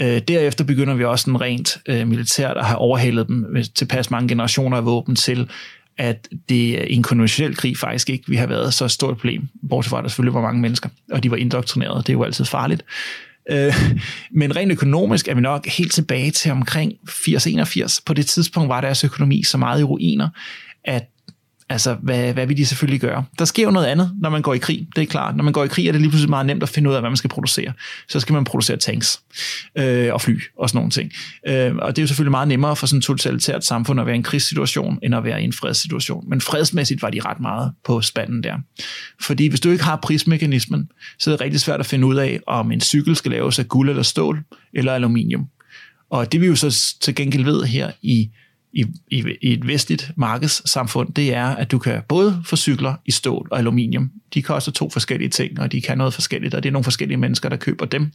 Øh, 0.02 0.22
derefter 0.28 0.64
begynder 0.64 0.94
vi 0.94 1.04
også 1.04 1.30
en 1.30 1.42
rent 1.42 1.78
øh, 1.86 2.08
militært 2.08 2.58
at 2.58 2.66
have 2.66 2.78
overhalet 2.78 3.28
dem 3.28 3.46
med 3.50 3.64
tilpas 3.64 4.12
mange 4.12 4.30
generationer 4.30 4.78
af 4.78 4.86
våben 4.86 5.16
til, 5.16 5.50
at 5.98 6.28
det 6.50 6.82
er 6.82 6.84
en 6.84 7.04
konventionel 7.04 7.56
krig 7.56 7.78
faktisk 7.78 8.10
ikke 8.10 8.24
vi 8.28 8.36
har 8.36 8.48
været 8.48 8.74
så 8.74 8.88
stort 8.88 9.18
problem, 9.18 9.48
bortset 9.70 9.90
fra 9.90 9.98
at 9.98 10.04
der 10.04 10.10
selvfølgelig 10.10 10.34
var 10.34 10.42
mange 10.42 10.62
mennesker, 10.62 10.90
og 11.12 11.24
de 11.24 11.32
var 11.32 11.38
indoktrineret. 11.38 12.08
Det 12.08 12.14
er 12.14 12.18
jo 12.18 12.24
altid 12.24 12.46
farligt. 12.46 12.84
Øh, 13.52 13.74
men 14.32 14.56
rent 14.56 14.72
økonomisk 14.72 15.28
er 15.28 15.36
vi 15.36 15.42
nok 15.42 15.68
helt 15.68 15.92
tilbage 15.92 16.32
til 16.32 16.52
omkring 16.52 16.94
80-81. 17.10 18.00
På 18.06 18.14
det 18.14 18.26
tidspunkt 18.26 18.70
var 18.70 18.82
deres 18.82 19.04
økonomi 19.04 19.44
så 19.44 19.58
meget 19.58 19.82
i 19.82 19.84
ruiner, 19.84 20.30
at 20.84 21.08
Altså, 21.72 21.94
hvad, 21.94 22.34
hvad 22.34 22.48
vil 22.48 22.58
de 22.58 22.66
selvfølgelig 22.66 23.02
gøre? 23.02 23.26
Der 23.40 23.46
sker 23.46 23.64
jo 23.64 23.72
noget 23.72 23.88
andet, 23.88 24.12
når 24.22 24.30
man 24.30 24.42
går 24.42 24.54
i 24.54 24.58
krig. 24.58 24.88
Det 24.96 25.02
er 25.02 25.06
klart. 25.06 25.36
Når 25.36 25.44
man 25.44 25.54
går 25.54 25.64
i 25.64 25.68
krig, 25.68 25.88
er 25.88 25.92
det 25.92 26.02
lige 26.02 26.10
pludselig 26.10 26.30
meget 26.30 26.46
nemt 26.46 26.64
at 26.64 26.70
finde 26.70 26.90
ud 26.90 26.96
af, 26.96 27.02
hvad 27.02 27.10
man 27.10 27.18
skal 27.18 27.30
producere. 27.30 27.74
Så 28.10 28.20
skal 28.20 28.34
man 28.34 28.44
producere 28.44 28.78
tanks 28.78 29.22
øh, 29.78 30.14
og 30.14 30.22
fly 30.22 30.40
og 30.58 30.70
sådan 30.70 30.78
nogle 30.78 30.92
ting. 30.92 31.12
Øh, 31.48 31.76
og 31.76 31.96
det 31.96 32.02
er 32.02 32.04
jo 32.04 32.08
selvfølgelig 32.08 32.32
meget 32.32 32.48
nemmere 32.48 32.76
for 32.76 32.88
sådan 32.88 32.98
et 32.98 33.04
totalitært 33.04 33.66
samfund 33.66 34.00
at 34.00 34.06
være 34.06 34.16
i 34.16 34.18
en 34.18 34.24
krigssituation, 34.24 35.00
end 35.04 35.16
at 35.16 35.24
være 35.24 35.42
i 35.42 35.44
en 35.44 35.54
fredssituation. 35.54 36.30
Men 36.30 36.42
fredsmæssigt 36.42 37.02
var 37.02 37.10
de 37.10 37.20
ret 37.26 37.40
meget 37.40 37.72
på 37.86 38.02
spanden 38.02 38.44
der. 38.44 38.56
Fordi 39.22 39.48
hvis 39.48 39.60
du 39.60 39.70
ikke 39.70 39.84
har 39.84 39.96
prismekanismen, 39.96 40.90
så 41.20 41.30
er 41.30 41.34
det 41.34 41.42
rigtig 41.42 41.62
svært 41.62 41.80
at 41.80 41.86
finde 41.86 42.08
ud 42.08 42.16
af, 42.16 42.40
om 42.48 42.72
en 42.72 42.82
cykel 42.82 43.16
skal 43.16 43.32
laves 43.32 43.60
af 43.60 43.68
guld 43.68 43.90
eller 43.90 44.04
stål 44.04 44.44
eller 44.74 44.94
aluminium. 44.94 45.48
Og 46.10 46.32
det 46.32 46.42
vi 46.42 46.48
jo 46.48 46.56
så 46.56 46.96
til 47.02 47.16
gengæld 47.16 47.44
ved 47.44 47.64
her 47.64 47.92
i 48.02 48.30
i, 48.74 48.86
i, 49.08 49.26
i 49.42 49.54
et 49.54 49.68
vestligt 49.68 50.12
markedssamfund, 50.16 51.14
det 51.14 51.34
er, 51.34 51.46
at 51.46 51.72
du 51.72 51.80
kan 51.80 52.02
både 52.08 52.42
få 52.46 52.56
cykler 52.56 52.96
i 53.06 53.12
stål 53.12 53.48
og 53.52 53.60
aluminium. 53.60 54.12
De 54.34 54.42
koster 54.42 54.72
to 54.72 54.90
forskellige 54.90 55.30
ting, 55.30 55.60
og 55.60 55.72
de 55.72 55.82
kan 55.82 55.98
noget 55.98 56.14
forskelligt, 56.14 56.54
og 56.54 56.64
det 56.64 56.70
er 56.70 56.74
nogle 56.74 56.84
forskellige 56.84 57.18
mennesker, 57.18 57.50
der 57.50 57.58
køber 57.58 57.86
dem. 57.86 58.12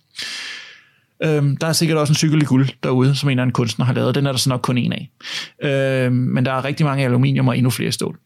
Øhm, 1.22 1.57
der 1.57 1.66
er 1.66 1.72
sikkert 1.72 1.98
også 1.98 2.11
en 2.11 2.16
cykel 2.16 2.42
i 2.42 2.44
guld 2.44 2.68
derude, 2.82 3.16
som 3.16 3.28
en 3.28 3.30
eller 3.30 3.42
anden 3.42 3.52
kunstner 3.52 3.86
har 3.86 3.92
lavet. 3.92 4.14
Den 4.14 4.26
er 4.26 4.32
der 4.32 4.38
så 4.38 4.48
nok 4.48 4.61
kun 4.62 4.78
en 4.78 4.92
af. 4.92 5.11
Øhm, 5.62 6.14
men 6.14 6.46
der 6.46 6.52
er 6.52 6.64
rigtig 6.64 6.86
mange 6.86 7.04
aluminium 7.04 7.48
og 7.48 7.59
endnu 7.59 7.70
flere 7.70 7.92
stål. 7.92 8.18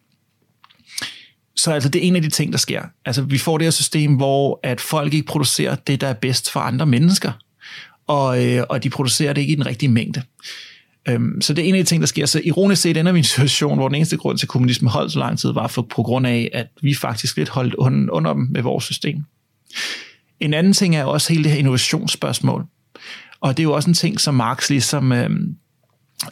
Så 1.56 1.72
altså, 1.72 1.88
det 1.88 2.04
er 2.04 2.08
en 2.08 2.16
af 2.16 2.22
de 2.22 2.28
ting, 2.28 2.52
der 2.52 2.58
sker. 2.58 2.82
Altså, 3.04 3.22
vi 3.22 3.38
får 3.38 3.58
det 3.58 3.64
her 3.64 3.70
system, 3.70 4.14
hvor 4.14 4.60
at 4.62 4.80
folk 4.80 5.14
ikke 5.14 5.26
producerer 5.26 5.74
det, 5.74 6.00
der 6.00 6.06
er 6.06 6.12
bedst 6.12 6.50
for 6.50 6.60
andre 6.60 6.86
mennesker. 6.86 7.32
Og, 8.06 8.46
øh, 8.46 8.64
og 8.68 8.82
de 8.82 8.90
producerer 8.90 9.32
det 9.32 9.40
ikke 9.40 9.52
i 9.52 9.56
den 9.56 9.66
rigtige 9.66 9.90
mængde. 9.90 10.22
Øhm, 11.08 11.40
så 11.40 11.54
det 11.54 11.64
er 11.64 11.68
en 11.68 11.74
af 11.74 11.84
de 11.84 11.88
ting, 11.88 12.00
der 12.00 12.06
sker. 12.06 12.26
Så 12.26 12.40
ironisk 12.44 12.82
set 12.82 12.96
ender 12.96 13.12
vi 13.12 13.18
i 13.18 13.20
en 13.20 13.24
situation, 13.24 13.78
hvor 13.78 13.88
den 13.88 13.94
eneste 13.94 14.16
grund 14.16 14.38
til, 14.38 14.46
at 14.46 14.48
kommunismen 14.48 14.90
holdt 14.90 15.12
så 15.12 15.18
lang 15.18 15.38
tid, 15.38 15.52
var 15.52 15.66
for, 15.66 15.82
på 15.82 16.02
grund 16.02 16.26
af, 16.26 16.50
at 16.52 16.66
vi 16.82 16.94
faktisk 16.94 17.36
lidt 17.36 17.48
holdt 17.48 17.74
under, 17.74 18.12
under 18.12 18.32
dem 18.32 18.48
med 18.50 18.62
vores 18.62 18.84
system. 18.84 19.24
En 20.40 20.54
anden 20.54 20.72
ting 20.72 20.96
er 20.96 21.04
også 21.04 21.32
hele 21.32 21.44
det 21.44 21.52
her 21.52 21.58
innovationsspørgsmål. 21.58 22.64
Og 23.40 23.56
det 23.56 23.62
er 23.62 23.64
jo 23.64 23.72
også 23.72 23.90
en 23.90 23.94
ting, 23.94 24.20
som 24.20 24.34
Marx 24.34 24.70
ligesom, 24.70 25.12
øh, 25.12 25.30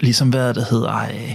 ligesom 0.01 0.29
hvad 0.29 0.55
det 0.55 0.67
hedder, 0.71 0.99
øh, 0.99 1.35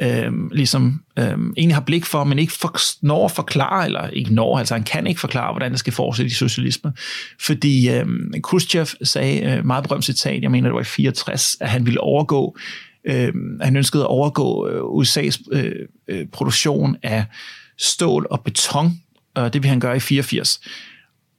øh, 0.00 0.50
ligesom 0.52 1.02
øh, 1.18 1.24
egentlig 1.24 1.74
har 1.74 1.80
blik 1.80 2.04
for, 2.04 2.24
men 2.24 2.38
ikke 2.38 2.52
for, 2.52 2.78
når 3.06 3.24
at 3.24 3.30
forklare, 3.30 3.86
eller 3.86 4.08
ikke 4.08 4.34
når, 4.34 4.58
altså 4.58 4.74
han 4.74 4.84
kan 4.84 5.06
ikke 5.06 5.20
forklare, 5.20 5.52
hvordan 5.52 5.70
det 5.70 5.78
skal 5.78 5.92
fortsætte 5.92 6.30
i 6.30 6.34
socialisme. 6.34 6.92
Fordi 7.40 7.90
øh, 7.90 8.06
Khrushchev 8.42 8.86
sagde 9.02 9.42
øh, 9.42 9.66
meget 9.66 9.84
berømt 9.84 10.04
citat, 10.04 10.42
jeg 10.42 10.50
mener 10.50 10.68
det 10.68 10.74
var 10.74 10.80
i 10.80 10.84
64, 10.84 11.56
at 11.60 11.68
han 11.68 11.86
ville 11.86 12.00
overgå, 12.00 12.56
øh, 13.04 13.32
han 13.60 13.76
ønskede 13.76 14.02
at 14.02 14.08
overgå 14.08 14.68
øh, 14.68 14.80
USA's 14.80 15.38
øh, 15.52 15.72
øh, 16.08 16.26
produktion 16.32 16.96
af 17.02 17.24
stål 17.78 18.26
og 18.30 18.40
beton, 18.40 19.00
og 19.34 19.52
det 19.52 19.62
vil 19.62 19.68
han 19.68 19.80
gøre 19.80 19.96
i 19.96 20.00
84. 20.00 20.60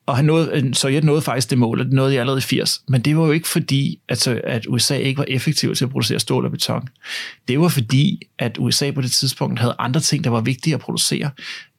Og 0.10 0.16
han 0.16 0.26
nåede, 0.26 0.52
øh, 0.54 0.74
Sovjet 0.74 1.04
nåede 1.04 1.22
faktisk 1.22 1.50
det 1.50 1.58
mål, 1.58 1.80
og 1.80 1.86
det 1.86 1.94
nåede 1.94 2.12
de 2.12 2.20
allerede 2.20 2.38
i 2.38 2.42
80. 2.42 2.82
Men 2.88 3.02
det 3.02 3.18
var 3.18 3.26
jo 3.26 3.32
ikke 3.32 3.48
fordi, 3.48 4.00
at, 4.10 4.28
øh, 4.28 4.40
at 4.44 4.66
USA 4.70 4.96
ikke 4.96 5.18
var 5.18 5.26
effektiv 5.28 5.76
til 5.76 5.86
at 5.86 5.92
producere 5.92 6.20
stål 6.20 6.46
og 6.46 6.52
beton. 6.52 6.88
Det 7.48 7.60
var 7.60 7.68
fordi, 7.68 8.22
at 8.40 8.58
USA 8.60 8.92
på 8.92 9.02
det 9.02 9.12
tidspunkt 9.12 9.60
havde 9.60 9.76
andre 9.80 10.00
ting, 10.00 10.24
der 10.24 10.30
var 10.30 10.42
vigtige 10.42 10.74
at 10.74 10.80
producere. 10.80 11.30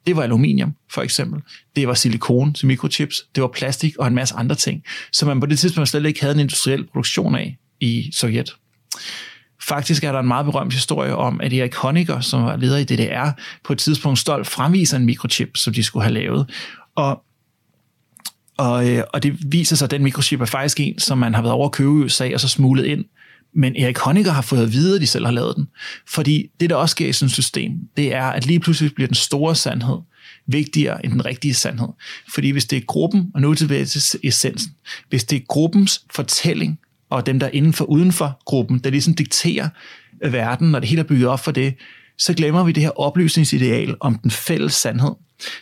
Det 0.07 0.17
var 0.17 0.23
aluminium, 0.23 0.75
for 0.93 1.03
eksempel. 1.03 1.43
Det 1.77 1.89
var 1.89 1.95
silikon 1.95 2.53
til 2.55 2.67
mikrochips. 2.67 3.23
Det 3.35 3.43
var 3.43 3.49
plastik 3.49 3.97
og 3.99 4.07
en 4.07 4.15
masse 4.15 4.35
andre 4.35 4.55
ting, 4.55 4.83
som 5.13 5.29
man 5.29 5.41
på 5.41 5.47
det 5.47 5.59
tidspunkt 5.59 5.89
slet 5.89 6.07
ikke 6.07 6.21
havde 6.21 6.35
en 6.35 6.41
industriel 6.41 6.87
produktion 6.93 7.35
af 7.35 7.57
i 7.81 8.11
Sovjet. 8.13 8.57
Faktisk 9.63 10.05
er 10.05 10.13
der 10.13 10.19
en 10.21 10.29
meget 10.29 10.47
berømt 10.47 10.73
historie 10.73 11.17
om, 11.17 11.41
at 11.41 11.53
Erik 11.53 11.75
Honecker, 11.75 12.21
som 12.21 12.43
var 12.43 12.57
leder 12.57 12.79
i 12.79 12.85
DDR, 12.85 13.31
på 13.65 13.73
et 13.73 13.79
tidspunkt 13.79 14.19
stolt 14.19 14.47
fremviser 14.47 14.97
en 14.97 15.07
mikrochip, 15.07 15.57
som 15.57 15.75
de 15.75 15.83
skulle 15.83 16.03
have 16.03 16.15
lavet. 16.15 16.51
Og 16.97 17.23
og, 18.61 18.89
øh, 18.89 19.05
og 19.13 19.23
det 19.23 19.53
viser 19.53 19.77
sig, 19.77 19.87
at 19.87 19.91
den 19.91 20.03
mikrochip 20.03 20.41
er 20.41 20.45
faktisk 20.45 20.81
en, 20.81 20.99
som 20.99 21.19
man 21.19 21.35
har 21.35 21.43
været 21.43 21.53
over 21.53 21.67
at 21.67 21.73
købe 21.73 21.91
i 21.91 21.93
USA 21.93 22.31
og 22.35 22.41
så 22.41 22.49
smuglet 22.49 22.85
ind. 22.85 23.05
Men 23.55 23.77
Erik 23.77 23.99
Honecker 23.99 24.33
har 24.33 24.43
fået 24.43 24.63
at 24.63 24.73
vide, 24.73 24.95
at 24.95 25.01
de 25.01 25.07
selv 25.07 25.25
har 25.25 25.33
lavet 25.33 25.57
den. 25.57 25.69
Fordi 26.09 26.51
det, 26.61 26.71
der 26.71 26.77
også 26.77 26.93
sker 26.93 27.09
i 27.09 27.13
sådan 27.13 27.27
et 27.27 27.33
system, 27.33 27.73
det 27.97 28.15
er, 28.15 28.25
at 28.25 28.47
lige 28.47 28.61
pludselig 28.61 28.95
bliver 28.95 29.09
den 29.09 29.15
store 29.15 29.57
sandhed 29.57 29.97
vigtigere 30.47 31.05
end 31.05 31.13
den 31.13 31.25
rigtige 31.25 31.55
sandhed. 31.55 31.89
Fordi 32.35 32.51
hvis 32.51 32.65
det 32.65 32.77
er 32.77 32.81
gruppen, 32.87 33.31
og 33.35 33.41
nu 33.41 33.55
tilbage 33.55 33.85
til 33.85 34.03
essensen, 34.23 34.73
hvis 35.09 35.25
det 35.25 35.37
er 35.37 35.45
gruppens 35.49 36.05
fortælling, 36.15 36.79
og 37.11 37.27
dem, 37.27 37.41
der 37.41 37.47
er 37.47 37.51
inden 37.51 37.73
for 37.73 37.85
uden 37.85 38.13
for 38.13 38.41
gruppen, 38.45 38.79
der 38.79 38.91
ligesom 38.91 39.15
dikterer 39.15 39.69
verden, 40.31 40.71
når 40.71 40.81
det 40.81 40.89
hele 40.89 41.01
er 41.01 41.07
bygget 41.07 41.29
op 41.29 41.41
for 41.41 41.51
det, 41.51 41.75
så 42.19 42.35
glemmer 42.35 42.65
vi 42.65 42.73
det 42.73 42.83
her 42.83 43.01
oplysningsideal 43.01 43.97
om 44.01 44.19
den 44.19 44.31
fælles 44.31 44.73
sandhed. 44.73 45.13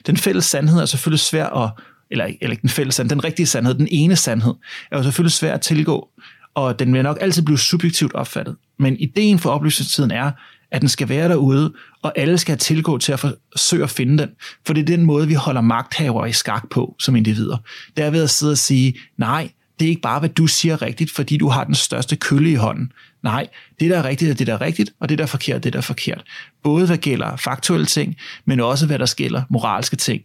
Den 0.06 0.16
fælles 0.16 0.44
sandhed 0.44 0.80
er 0.80 0.86
selvfølgelig 0.86 1.20
svær 1.20 1.46
at 1.46 1.70
eller, 2.10 2.24
eller 2.24 2.50
ikke 2.50 2.62
den 2.62 2.70
fælles 2.70 2.94
sandhed, 2.94 3.16
den 3.16 3.24
rigtige 3.24 3.46
sandhed, 3.46 3.74
den 3.74 3.88
ene 3.90 4.16
sandhed, 4.16 4.54
er 4.90 4.96
jo 4.96 5.02
selvfølgelig 5.02 5.32
svær 5.32 5.54
at 5.54 5.60
tilgå, 5.60 6.08
og 6.54 6.78
den 6.78 6.94
vil 6.94 7.02
nok 7.02 7.18
altid 7.20 7.42
blive 7.42 7.58
subjektivt 7.58 8.14
opfattet. 8.14 8.56
Men 8.78 8.96
ideen 8.96 9.38
for 9.38 9.50
oplysningstiden 9.50 10.10
er, 10.10 10.30
at 10.70 10.80
den 10.80 10.88
skal 10.88 11.08
være 11.08 11.28
derude, 11.28 11.72
og 12.02 12.18
alle 12.18 12.38
skal 12.38 12.52
have 12.52 12.58
tilgå 12.58 12.98
til 12.98 13.12
at 13.12 13.20
forsøge 13.20 13.82
at 13.82 13.90
finde 13.90 14.18
den. 14.18 14.30
For 14.66 14.74
det 14.74 14.80
er 14.80 14.96
den 14.96 15.06
måde, 15.06 15.28
vi 15.28 15.34
holder 15.34 15.60
magthaver 15.60 16.26
i 16.26 16.32
skak 16.32 16.70
på 16.70 16.94
som 16.98 17.16
individer. 17.16 17.56
Det 17.96 18.04
er 18.04 18.10
ved 18.10 18.22
at 18.22 18.30
sidde 18.30 18.52
og 18.52 18.58
sige, 18.58 18.94
nej, 19.16 19.50
det 19.78 19.84
er 19.84 19.88
ikke 19.88 20.02
bare, 20.02 20.18
hvad 20.18 20.28
du 20.28 20.46
siger 20.46 20.82
rigtigt, 20.82 21.10
fordi 21.10 21.36
du 21.36 21.48
har 21.48 21.64
den 21.64 21.74
største 21.74 22.16
kølle 22.16 22.50
i 22.50 22.54
hånden. 22.54 22.92
Nej, 23.22 23.48
det 23.80 23.90
der 23.90 23.98
er 23.98 24.04
rigtigt 24.04 24.30
er 24.30 24.34
det, 24.34 24.46
der 24.46 24.52
er 24.52 24.60
rigtigt, 24.60 24.90
og 25.00 25.08
det 25.08 25.18
der 25.18 25.24
er 25.24 25.28
forkert, 25.28 25.64
det 25.64 25.72
der 25.72 25.78
er 25.78 25.82
forkert. 25.82 26.24
Både 26.62 26.86
hvad 26.86 26.98
gælder 26.98 27.36
faktuelle 27.36 27.86
ting, 27.86 28.16
men 28.44 28.60
også 28.60 28.86
hvad 28.86 28.98
der 28.98 29.14
gælder 29.16 29.42
moralske 29.50 29.96
ting. 29.96 30.22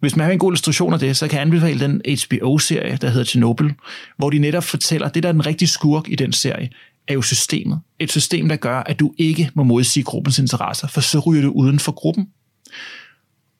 Hvis 0.00 0.16
man 0.16 0.24
har 0.24 0.32
en 0.32 0.38
god 0.38 0.52
illustration 0.52 0.92
af 0.92 0.98
det, 0.98 1.16
så 1.16 1.28
kan 1.28 1.34
jeg 1.34 1.42
anbefale 1.42 1.80
den 1.80 2.00
HBO-serie, 2.06 2.98
der 3.00 3.08
hedder 3.08 3.24
Chernobyl, 3.24 3.70
hvor 4.16 4.30
de 4.30 4.38
netop 4.38 4.64
fortæller, 4.64 5.08
at 5.08 5.14
det 5.14 5.22
der 5.22 5.28
er 5.28 5.32
den 5.32 5.46
rigtige 5.46 5.68
skurk 5.68 6.08
i 6.08 6.14
den 6.14 6.32
serie, 6.32 6.70
er 7.08 7.14
jo 7.14 7.22
systemet. 7.22 7.80
Et 7.98 8.10
system, 8.10 8.48
der 8.48 8.56
gør, 8.56 8.78
at 8.78 9.00
du 9.00 9.14
ikke 9.18 9.50
må 9.54 9.62
modsige 9.62 10.04
gruppens 10.04 10.38
interesser, 10.38 10.88
for 10.88 11.00
så 11.00 11.18
ryger 11.18 11.42
du 11.42 11.50
uden 11.50 11.78
for 11.78 11.92
gruppen. 11.92 12.28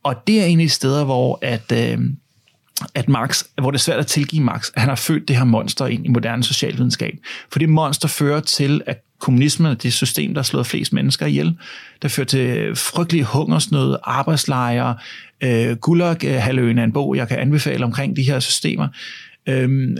Og 0.03 0.15
det 0.27 0.41
er 0.41 0.45
egentlig 0.45 0.71
steder, 0.71 1.05
hvor 1.05 1.39
at, 1.43 1.73
øh, 1.73 1.99
at 2.95 3.09
Marx, 3.09 3.45
hvor 3.61 3.71
det 3.71 3.79
er 3.79 3.83
svært 3.83 3.99
at 3.99 4.07
tilgive 4.07 4.43
Marx, 4.43 4.71
at 4.75 4.81
han 4.81 4.89
har 4.89 4.97
født 4.97 5.29
det 5.29 5.37
her 5.37 5.45
monster 5.45 5.87
ind 5.87 6.07
i 6.07 6.09
moderne 6.09 6.45
socialvidenskab. 6.45 7.19
For 7.53 7.59
det 7.59 7.69
monster 7.69 8.09
fører 8.09 8.41
til, 8.41 8.83
at 8.87 9.05
kommunismen 9.21 9.71
er 9.71 9.75
det 9.75 9.93
system, 9.93 10.35
der 10.35 10.41
har 10.41 10.45
slået 10.45 10.67
flest 10.67 10.93
mennesker 10.93 11.27
ihjel, 11.27 11.59
der 12.03 12.09
fører 12.09 12.27
til 12.27 12.77
frygtelig 12.77 13.25
hungersnød, 13.25 13.97
arbejdslejre, 14.03 14.97
øh, 15.41 15.77
Gulag-halvøen 15.77 16.79
er 16.79 16.85
en 16.85 16.93
bog, 16.93 17.17
jeg 17.17 17.29
kan 17.29 17.39
anbefale 17.39 17.85
omkring 17.85 18.17
de 18.17 18.23
her 18.23 18.41
systemer, 18.41 18.89
øhm, 19.49 19.97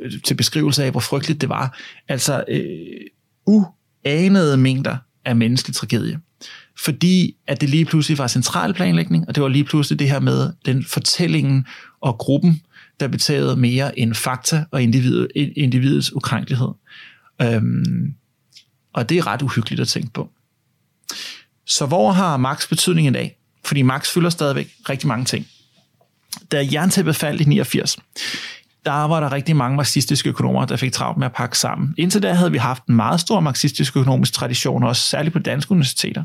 øh, 0.00 0.12
til 0.24 0.34
beskrivelse 0.34 0.84
af, 0.84 0.90
hvor 0.90 1.00
frygteligt 1.00 1.40
det 1.40 1.48
var. 1.48 1.78
Altså 2.08 2.44
øh, 2.48 2.62
uanede 3.46 4.56
mængder 4.56 4.96
af 5.24 5.36
menneskelig 5.36 5.76
tragedie. 5.76 6.18
Fordi 6.84 7.36
at 7.46 7.60
det 7.60 7.70
lige 7.70 7.84
pludselig 7.84 8.18
var 8.18 8.26
central 8.26 8.74
planlægning, 8.74 9.28
og 9.28 9.34
det 9.34 9.42
var 9.42 9.48
lige 9.48 9.64
pludselig 9.64 9.98
det 9.98 10.10
her 10.10 10.20
med 10.20 10.52
den 10.66 10.84
fortællingen 10.84 11.66
og 12.00 12.18
gruppen, 12.18 12.60
der 13.00 13.08
betalte 13.08 13.56
mere 13.56 13.98
end 13.98 14.14
fakta 14.14 14.64
og 14.70 14.82
individ, 14.82 15.28
individets 15.34 16.12
ukrænkelighed. 16.16 16.68
Øhm, 17.42 18.14
og 18.92 19.08
det 19.08 19.18
er 19.18 19.26
ret 19.26 19.42
uhyggeligt 19.42 19.80
at 19.80 19.88
tænke 19.88 20.12
på. 20.12 20.30
Så 21.66 21.86
hvor 21.86 22.12
har 22.12 22.36
Max 22.36 22.68
betydning 22.68 23.06
i 23.06 23.10
dag? 23.10 23.36
Fordi 23.64 23.82
Max 23.82 24.10
fylder 24.10 24.30
stadigvæk 24.30 24.68
rigtig 24.88 25.08
mange 25.08 25.24
ting. 25.24 25.46
Da 26.52 26.68
jerntæppet 26.72 27.16
faldt 27.16 27.40
i 27.40 27.44
89, 27.44 27.98
der 28.84 28.92
var 28.92 29.20
der 29.20 29.32
rigtig 29.32 29.56
mange 29.56 29.76
marxistiske 29.76 30.28
økonomer, 30.28 30.64
der 30.64 30.76
fik 30.76 30.92
travlt 30.92 31.18
med 31.18 31.26
at 31.26 31.32
pakke 31.32 31.58
sammen. 31.58 31.94
Indtil 31.98 32.22
da 32.22 32.32
havde 32.32 32.52
vi 32.52 32.58
haft 32.58 32.86
en 32.86 32.94
meget 32.96 33.20
stor 33.20 33.40
marxistisk 33.40 33.96
økonomisk 33.96 34.32
tradition, 34.32 34.82
også 34.82 35.02
særligt 35.02 35.32
på 35.32 35.38
danske 35.38 35.72
universiteter. 35.72 36.24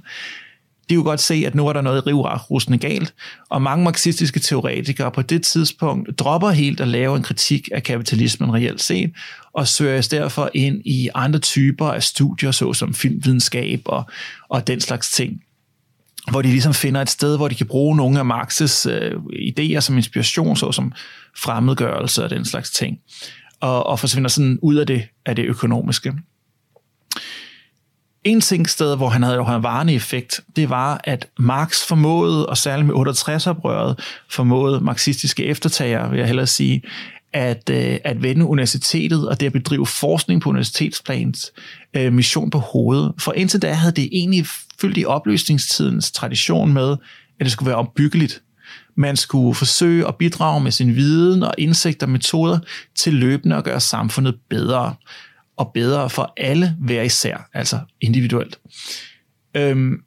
De 0.89 0.95
kunne 0.95 1.03
godt 1.03 1.19
se, 1.19 1.43
at 1.47 1.55
nu 1.55 1.67
er 1.67 1.73
der 1.73 1.81
noget 1.81 2.07
rivrusende 2.07 2.77
galt, 2.77 3.13
og 3.49 3.61
mange 3.61 3.83
marxistiske 3.83 4.39
teoretikere 4.39 5.11
på 5.11 5.21
det 5.21 5.43
tidspunkt 5.43 6.19
dropper 6.19 6.49
helt 6.49 6.81
at 6.81 6.87
lave 6.87 7.17
en 7.17 7.23
kritik 7.23 7.69
af 7.71 7.83
kapitalismen 7.83 8.53
reelt 8.53 8.81
set, 8.81 9.11
og 9.55 9.67
søger 9.67 10.07
derfor 10.11 10.49
ind 10.53 10.81
i 10.85 11.09
andre 11.15 11.39
typer 11.39 11.87
af 11.87 12.03
studier, 12.03 12.51
såsom 12.51 12.93
filmvidenskab 12.93 13.81
og, 13.85 14.03
og 14.49 14.67
den 14.67 14.81
slags 14.81 15.11
ting 15.11 15.41
hvor 16.31 16.41
de 16.41 16.47
ligesom 16.47 16.73
finder 16.73 17.01
et 17.01 17.09
sted, 17.09 17.37
hvor 17.37 17.47
de 17.47 17.55
kan 17.55 17.67
bruge 17.67 17.97
nogle 17.97 18.19
af 18.19 18.23
Marx's 18.23 18.89
øh, 18.89 19.21
idéer 19.33 19.79
som 19.79 19.97
inspiration, 19.97 20.55
såsom 20.55 20.93
fremmedgørelse 21.37 22.23
og 22.23 22.29
den 22.29 22.45
slags 22.45 22.71
ting, 22.71 22.99
og, 23.59 23.85
og 23.85 23.99
forsvinder 23.99 24.29
sådan 24.29 24.59
ud 24.61 24.75
af 24.75 24.87
det, 24.87 25.03
af 25.25 25.35
det 25.35 25.45
økonomiske. 25.45 26.13
En 28.23 28.41
ting 28.41 28.69
sted, 28.69 28.95
hvor 28.97 29.09
han 29.09 29.23
havde 29.23 29.35
jo 29.35 29.55
en 29.55 29.63
varende 29.63 29.93
effekt, 29.93 30.41
det 30.55 30.69
var, 30.69 31.01
at 31.03 31.27
Marx 31.39 31.85
formåede, 31.87 32.49
og 32.49 32.57
særligt 32.57 32.87
med 32.87 32.95
68-oprøret, 32.95 33.95
formåede 34.29 34.81
marxistiske 34.81 35.45
eftertager, 35.45 36.09
vil 36.09 36.17
jeg 36.17 36.27
hellere 36.27 36.47
sige, 36.47 36.81
at, 37.35 37.69
øh, 37.69 37.97
at 38.03 38.23
vende 38.23 38.45
universitetet 38.45 39.29
og 39.29 39.39
det 39.39 39.45
at 39.45 39.53
bedrive 39.53 39.85
forskning 39.85 40.41
på 40.41 40.49
universitetsplans 40.49 41.51
øh, 41.93 42.13
mission 42.13 42.49
på 42.49 42.57
hovedet. 42.57 43.13
For 43.19 43.33
indtil 43.33 43.61
da 43.61 43.73
havde 43.73 43.95
det 43.95 44.09
egentlig 44.11 44.45
fyldt 44.81 44.97
i 44.97 45.05
opløsningstidens 45.05 46.11
tradition 46.11 46.73
med, 46.73 46.91
at 47.39 47.43
det 47.43 47.51
skulle 47.51 47.67
være 47.67 47.77
opbyggeligt. 47.77 48.41
Man 48.97 49.17
skulle 49.17 49.55
forsøge 49.55 50.07
at 50.07 50.15
bidrage 50.15 50.61
med 50.61 50.71
sin 50.71 50.95
viden 50.95 51.43
og 51.43 51.53
indsigt 51.57 52.03
og 52.03 52.09
metoder 52.09 52.59
til 52.95 53.13
løbende 53.13 53.55
at 53.55 53.63
gøre 53.63 53.79
samfundet 53.79 54.35
bedre. 54.49 54.95
Og 55.57 55.71
bedre 55.73 56.09
for 56.09 56.33
alle 56.37 56.75
hver 56.79 57.01
især, 57.01 57.49
altså 57.53 57.79
individuelt. 58.01 58.59
Øhm, 59.55 59.97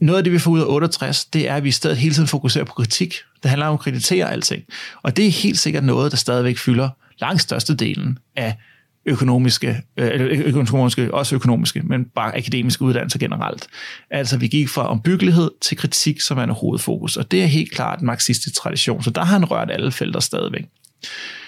noget 0.00 0.18
af 0.18 0.24
det, 0.24 0.32
vi 0.32 0.38
får 0.38 0.50
ud 0.50 0.60
af 0.60 0.66
68, 0.68 1.24
det 1.24 1.48
er, 1.48 1.54
at 1.54 1.64
vi 1.64 1.68
i 1.68 1.72
stedet 1.72 1.96
hele 1.96 2.14
tiden 2.14 2.28
fokuserer 2.28 2.64
på 2.64 2.72
kritik. 2.72 3.14
Det 3.46 3.50
handler 3.50 3.66
om 3.66 3.74
at 3.74 3.80
kreditere 3.80 4.32
alting. 4.32 4.62
Og 5.02 5.16
det 5.16 5.26
er 5.26 5.30
helt 5.30 5.58
sikkert 5.58 5.84
noget, 5.84 6.12
der 6.12 6.18
stadigvæk 6.18 6.58
fylder 6.58 6.88
langt 7.20 7.42
størstedelen 7.42 8.18
af 8.36 8.54
økonomiske, 9.04 9.82
øh, 9.96 10.38
økonomiske, 10.46 11.14
også 11.14 11.34
økonomiske, 11.34 11.82
men 11.82 12.04
bare 12.04 12.36
akademiske 12.36 12.82
uddannelser 12.82 13.18
generelt. 13.18 13.66
Altså 14.10 14.36
vi 14.38 14.48
gik 14.48 14.68
fra 14.68 14.90
ombyggelighed 14.90 15.50
til 15.60 15.76
kritik, 15.76 16.20
som 16.20 16.38
er 16.38 16.42
en 16.42 16.50
hovedfokus, 16.50 17.16
og 17.16 17.30
det 17.30 17.42
er 17.42 17.46
helt 17.46 17.72
klart 17.72 18.00
en 18.00 18.06
marxistisk 18.06 18.54
tradition, 18.54 19.02
så 19.02 19.10
der 19.10 19.24
har 19.24 19.32
han 19.32 19.44
rørt 19.44 19.70
alle 19.70 19.92
felter 19.92 20.20
stadigvæk. 20.20 20.64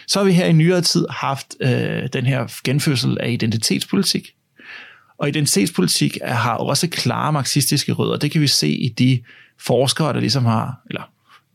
Så 0.07 0.19
har 0.19 0.25
vi 0.25 0.33
her 0.33 0.47
i 0.47 0.53
nyere 0.53 0.81
tid 0.81 1.07
haft 1.11 1.55
øh, 1.61 2.09
den 2.13 2.27
her 2.27 2.61
genfødsel 2.65 3.17
af 3.21 3.31
identitetspolitik, 3.31 4.29
og 5.19 5.29
identitetspolitik 5.29 6.19
har 6.25 6.55
også 6.55 6.89
klare 6.89 7.33
marxistiske 7.33 7.93
rødder. 7.93 8.17
Det 8.17 8.31
kan 8.31 8.41
vi 8.41 8.47
se 8.47 8.69
i 8.69 8.89
de 8.89 9.23
forskere, 9.61 10.13
der 10.13 10.21
ligesom 10.21 10.45
har, 10.45 10.81
eller 10.91 11.03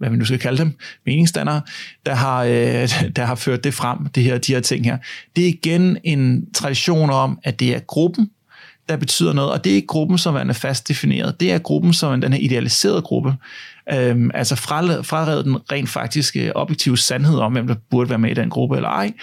hvad 0.04 0.12
vi 0.12 0.18
nu 0.18 0.26
skal 0.26 0.40
kalde 0.40 0.58
dem, 0.58 0.78
meningsdannere, 1.06 1.62
der 2.06 2.16
har, 2.16 2.44
øh, 2.44 2.90
der 3.16 3.26
har 3.26 3.36
ført 3.36 3.64
det 3.64 3.74
frem, 3.74 3.98
det 4.16 4.24
her, 4.24 4.38
de 4.38 4.54
her 4.54 4.60
ting 4.60 4.86
her. 4.86 4.98
Det 5.36 5.44
er 5.44 5.48
igen 5.48 5.98
en 6.04 6.46
tradition 6.54 7.10
om, 7.10 7.40
at 7.44 7.60
det 7.60 7.76
er 7.76 7.80
gruppen, 7.80 8.30
der 8.90 8.98
betyder 8.98 9.34
noget, 9.34 9.52
og 9.52 9.64
det 9.64 9.72
er 9.72 9.76
ikke 9.76 9.88
gruppen, 9.88 10.18
som 10.18 10.36
er 10.36 10.54
fast 10.54 10.88
defineret. 10.88 11.40
Det 11.40 11.52
er 11.52 11.60
gruppen, 11.60 11.94
som 11.94 12.12
er 12.12 12.16
den 12.16 12.34
her 12.34 12.40
idealiserede 12.40 13.02
gruppe, 13.02 13.36
øhm, 13.94 14.32
altså 14.34 14.56
frarevet 14.56 15.46
den 15.46 15.58
rent 15.72 15.90
faktiske 15.90 16.48
øh, 16.48 16.52
objektive 16.56 16.98
sandhed 16.98 17.38
om, 17.38 17.52
hvem 17.52 17.68
der 17.68 17.76
burde 17.90 18.10
være 18.10 18.20
med 18.20 18.32
i 18.32 18.34
den 18.34 18.50
gruppe 18.50 18.76
eller 18.76 18.90
ej. 18.90 19.14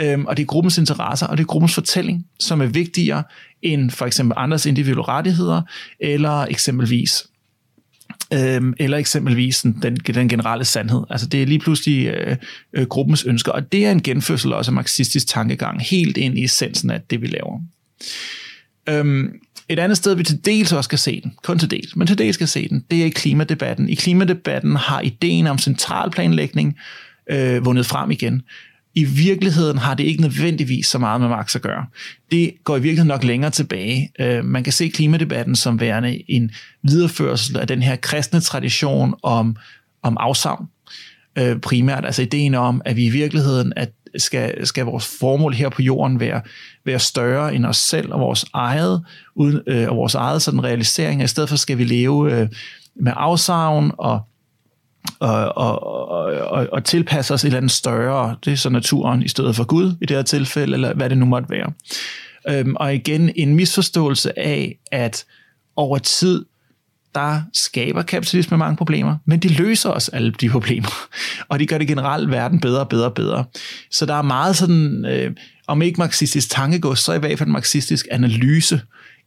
Øhm, 0.00 0.26
og 0.26 0.36
det 0.36 0.42
er 0.42 0.46
gruppens 0.46 0.78
interesser, 0.78 1.26
og 1.26 1.36
det 1.36 1.42
er 1.42 1.46
gruppens 1.46 1.74
fortælling, 1.74 2.26
som 2.38 2.60
er 2.60 2.66
vigtigere 2.66 3.22
end 3.62 3.90
for 3.90 4.06
eksempel 4.06 4.34
andres 4.38 4.66
individuelle 4.66 5.02
rettigheder, 5.02 5.62
eller 6.00 6.42
eksempelvis 6.42 7.26
øhm, 8.32 8.74
eller 8.78 8.98
eksempelvis 8.98 9.60
den, 9.60 10.00
den 10.06 10.28
generelle 10.28 10.64
sandhed. 10.64 11.02
Altså 11.10 11.26
det 11.26 11.42
er 11.42 11.46
lige 11.46 11.58
pludselig 11.58 12.06
øh, 12.06 12.36
øh, 12.72 12.86
gruppens 12.86 13.24
ønsker, 13.24 13.52
og 13.52 13.72
det 13.72 13.86
er 13.86 13.90
en 13.90 14.02
genfødsel 14.02 14.52
også 14.52 14.70
af 14.70 14.74
marxistisk 14.74 15.26
tankegang, 15.26 15.82
helt 15.82 16.16
ind 16.16 16.38
i 16.38 16.44
essensen 16.44 16.90
af 16.90 17.00
det, 17.10 17.22
vi 17.22 17.26
laver. 17.26 17.60
Øhm, 18.88 19.32
et 19.68 19.78
andet 19.78 19.98
sted, 19.98 20.14
vi 20.14 20.22
til 20.22 20.44
dels 20.44 20.72
også 20.72 20.88
skal 20.88 20.98
se 20.98 21.20
den, 21.20 21.32
kun 21.42 21.58
til 21.58 21.70
dels, 21.70 21.96
men 21.96 22.06
til 22.06 22.18
dels 22.18 22.34
skal 22.34 22.48
se 22.48 22.68
den, 22.68 22.84
det 22.90 23.02
er 23.02 23.06
i 23.06 23.08
klimadebatten. 23.08 23.88
I 23.88 23.94
klimadebatten 23.94 24.76
har 24.76 25.00
ideen 25.00 25.46
om 25.46 25.58
centralplanlægning 25.58 26.78
øh, 27.30 27.64
vundet 27.64 27.86
frem 27.86 28.10
igen 28.10 28.42
i 28.94 29.04
virkeligheden 29.04 29.78
har 29.78 29.94
det 29.94 30.04
ikke 30.04 30.22
nødvendigvis 30.22 30.86
så 30.86 30.98
meget 30.98 31.20
med 31.20 31.28
Marx 31.28 31.56
at 31.56 31.62
gøre. 31.62 31.86
Det 32.30 32.52
går 32.64 32.76
i 32.76 32.80
virkeligheden 32.80 33.08
nok 33.08 33.24
længere 33.24 33.50
tilbage. 33.50 34.12
Øh, 34.20 34.44
man 34.44 34.64
kan 34.64 34.72
se 34.72 34.88
klimadebatten 34.88 35.56
som 35.56 35.80
værende 35.80 36.30
en 36.30 36.50
videreførsel 36.82 37.56
af 37.56 37.66
den 37.66 37.82
her 37.82 37.96
kristne 37.96 38.40
tradition 38.40 39.14
om, 39.22 39.56
om 40.02 40.16
afsavn. 40.20 40.66
Øh, 41.38 41.58
primært 41.58 42.04
altså 42.04 42.22
ideen 42.22 42.54
om, 42.54 42.82
at 42.84 42.96
vi 42.96 43.06
i 43.06 43.10
virkeligheden 43.10 43.72
at 43.76 43.90
skal, 44.16 44.66
skal 44.66 44.84
vores 44.84 45.16
formål 45.20 45.54
her 45.54 45.68
på 45.68 45.82
jorden 45.82 46.20
være, 46.20 46.40
være 46.84 46.98
større 46.98 47.54
end 47.54 47.66
os 47.66 47.76
selv 47.76 48.12
og 48.12 48.20
vores 48.20 48.44
eget, 48.52 49.04
uden, 49.34 49.60
øh, 49.66 49.88
og 49.88 49.96
vores 49.96 50.14
eget 50.14 50.42
sådan 50.42 50.64
realisering. 50.64 51.22
I 51.22 51.26
stedet 51.26 51.48
for 51.48 51.56
skal 51.56 51.78
vi 51.78 51.84
leve 51.84 52.32
øh, 52.32 52.48
med 52.96 53.12
afsavn 53.16 53.90
og 53.98 54.20
og, 55.18 55.56
og, 55.56 55.82
og, 56.50 56.66
og 56.72 56.84
tilpasse 56.84 57.34
os 57.34 57.44
et 57.44 57.46
eller 57.46 57.56
andet 57.56 57.70
større, 57.70 58.36
det 58.44 58.52
er 58.52 58.56
så 58.56 58.70
naturen 58.70 59.22
i 59.22 59.28
stedet 59.28 59.56
for 59.56 59.64
Gud 59.64 59.96
i 60.00 60.06
det 60.06 60.16
her 60.16 60.22
tilfælde, 60.22 60.74
eller 60.74 60.94
hvad 60.94 61.10
det 61.10 61.18
nu 61.18 61.26
måtte 61.26 61.50
være. 61.50 61.72
Øhm, 62.48 62.76
og 62.76 62.94
igen 62.94 63.32
en 63.36 63.54
misforståelse 63.54 64.38
af, 64.38 64.78
at 64.92 65.24
over 65.76 65.98
tid, 65.98 66.44
der 67.14 67.42
skaber 67.52 68.02
kapitalisme 68.02 68.56
mange 68.56 68.76
problemer, 68.76 69.16
men 69.24 69.38
de 69.38 69.48
løser 69.48 69.90
os 69.90 70.08
alle 70.08 70.32
de 70.32 70.48
problemer, 70.48 71.08
og 71.48 71.58
de 71.58 71.66
gør 71.66 71.78
det 71.78 71.88
generelt 71.88 72.30
verden 72.30 72.60
bedre 72.60 72.80
og 72.80 72.88
bedre 72.88 73.06
og 73.06 73.14
bedre. 73.14 73.44
Så 73.90 74.06
der 74.06 74.14
er 74.14 74.22
meget 74.22 74.56
sådan, 74.56 75.04
øh, 75.04 75.32
om 75.66 75.82
ikke 75.82 76.00
marxistisk 76.00 76.50
tankegods, 76.50 76.98
så 76.98 77.12
i 77.12 77.18
hvert 77.18 77.38
fald 77.38 77.48
marxistisk 77.48 78.06
analyse 78.10 78.80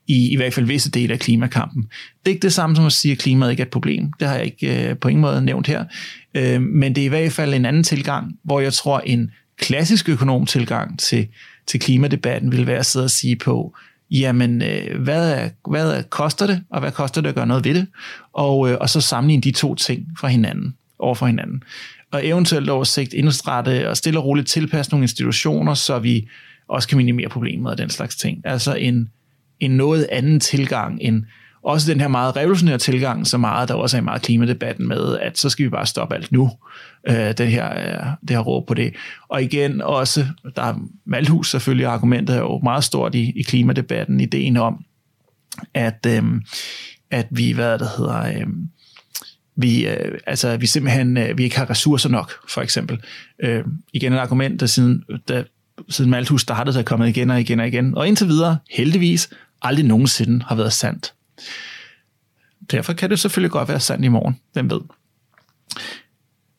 i 0.07 0.33
i 0.33 0.35
hvert 0.35 0.53
fald 0.53 0.65
visse 0.65 0.91
dele 0.91 1.13
af 1.13 1.19
klimakampen. 1.19 1.83
Det 1.83 2.25
er 2.25 2.29
ikke 2.29 2.41
det 2.41 2.53
samme 2.53 2.75
som 2.75 2.85
at 2.85 2.91
sige, 2.91 3.11
at 3.11 3.17
klimaet 3.17 3.51
ikke 3.51 3.61
er 3.61 3.65
et 3.65 3.71
problem. 3.71 4.11
Det 4.19 4.27
har 4.27 4.35
jeg 4.35 4.45
ikke 4.45 4.89
øh, 4.89 4.97
på 4.97 5.07
ingen 5.07 5.21
måde 5.21 5.41
nævnt 5.41 5.67
her. 5.67 5.85
Øh, 6.33 6.61
men 6.61 6.95
det 6.95 7.01
er 7.01 7.05
i 7.05 7.09
hvert 7.09 7.31
fald 7.31 7.53
en 7.53 7.65
anden 7.65 7.83
tilgang, 7.83 8.35
hvor 8.43 8.59
jeg 8.59 8.73
tror, 8.73 8.99
en 8.99 9.31
klassisk 9.57 10.09
økonom 10.09 10.45
tilgang 10.45 10.99
til, 10.99 11.27
til 11.67 11.79
klimadebatten 11.79 12.51
vil 12.51 12.67
være 12.67 12.79
at 12.79 12.85
sidde 12.85 13.05
og 13.05 13.11
sige 13.11 13.35
på, 13.35 13.75
jamen, 14.11 14.61
øh, 14.61 15.01
hvad, 15.01 15.31
er, 15.31 15.49
hvad 15.69 15.91
er, 15.91 16.01
koster 16.01 16.47
det, 16.47 16.63
og 16.69 16.79
hvad 16.79 16.91
koster 16.91 17.21
det 17.21 17.29
at 17.29 17.35
gøre 17.35 17.47
noget 17.47 17.65
ved 17.65 17.73
det? 17.73 17.87
Og, 18.33 18.69
øh, 18.69 18.77
og 18.81 18.89
så 18.89 19.01
sammenligne 19.01 19.41
de 19.41 19.51
to 19.51 19.75
ting 19.75 20.05
fra 20.19 20.27
hinanden, 20.27 20.75
over 20.99 21.15
for 21.15 21.25
hinanden. 21.25 21.63
Og 22.11 22.27
eventuelt 22.27 22.69
over 22.69 22.83
sigt 22.83 23.13
indstrette 23.13 23.89
og 23.89 23.97
stille 23.97 24.19
og 24.19 24.25
roligt 24.25 24.47
tilpasse 24.47 24.91
nogle 24.91 25.03
institutioner, 25.03 25.73
så 25.73 25.99
vi 25.99 26.27
også 26.67 26.87
kan 26.87 26.97
minimere 26.97 27.29
problemet 27.29 27.71
og 27.71 27.77
den 27.77 27.89
slags 27.89 28.15
ting. 28.15 28.41
Altså 28.45 28.75
en 28.75 29.09
en 29.63 29.71
noget 29.71 30.07
anden 30.11 30.39
tilgang 30.39 30.97
end 31.01 31.23
også 31.63 31.91
den 31.91 31.99
her 31.99 32.07
meget 32.07 32.35
revolutionære 32.35 32.77
tilgang, 32.77 33.27
så 33.27 33.37
meget, 33.37 33.69
der 33.69 33.75
også 33.75 33.97
er 33.97 34.01
meget 34.01 34.21
klimadebatten 34.21 34.87
med, 34.87 35.17
at 35.17 35.37
så 35.37 35.49
skal 35.49 35.65
vi 35.65 35.69
bare 35.69 35.85
stoppe 35.85 36.15
alt 36.15 36.31
nu, 36.31 36.51
øh, 37.07 37.37
det, 37.37 37.47
her, 37.47 37.69
øh, 37.71 38.07
det 38.21 38.29
her 38.29 38.39
råb 38.39 38.67
på 38.67 38.73
det. 38.73 38.93
Og 39.29 39.43
igen 39.43 39.81
også, 39.81 40.25
der 40.55 40.61
er 40.61 40.75
Malthus 41.05 41.51
selvfølgelig, 41.51 41.87
argumentet 41.87 42.35
er 42.35 42.39
jo 42.39 42.59
meget 42.63 42.83
stort 42.83 43.15
i, 43.15 43.33
i 43.35 43.41
klimadebatten, 43.41 44.19
ideen 44.19 44.57
om, 44.57 44.85
at, 45.73 46.07
øh, 46.07 46.23
at 47.11 47.27
vi, 47.31 47.51
hvad 47.51 47.79
det 47.79 47.87
hedder, 47.97 48.21
øh, 48.21 48.47
vi, 49.55 49.87
øh, 49.87 50.19
altså, 50.27 50.57
vi 50.57 50.65
simpelthen 50.65 51.17
øh, 51.17 51.37
vi 51.37 51.43
ikke 51.43 51.57
har 51.57 51.69
ressourcer 51.69 52.09
nok, 52.09 52.31
for 52.49 52.61
eksempel. 52.61 53.01
Øh, 53.43 53.63
igen 53.93 54.13
et 54.13 54.17
argument, 54.17 54.59
der 54.59 54.65
siden, 54.65 55.03
der, 55.27 55.43
siden 55.89 56.11
Malthus 56.11 56.41
startede, 56.41 56.79
er 56.79 56.83
kommet 56.83 57.07
igen 57.07 57.29
og 57.29 57.39
igen 57.39 57.59
og 57.59 57.67
igen. 57.67 57.97
Og 57.97 58.07
indtil 58.07 58.27
videre, 58.27 58.57
heldigvis, 58.71 59.29
aldrig 59.63 59.85
nogensinde 59.85 60.45
har 60.45 60.55
været 60.55 60.73
sandt. 60.73 61.13
Derfor 62.71 62.93
kan 62.93 63.09
det 63.09 63.19
selvfølgelig 63.19 63.51
godt 63.51 63.69
være 63.69 63.79
sandt 63.79 64.05
i 64.05 64.07
morgen, 64.07 64.39
hvem 64.53 64.69
ved. 64.69 64.81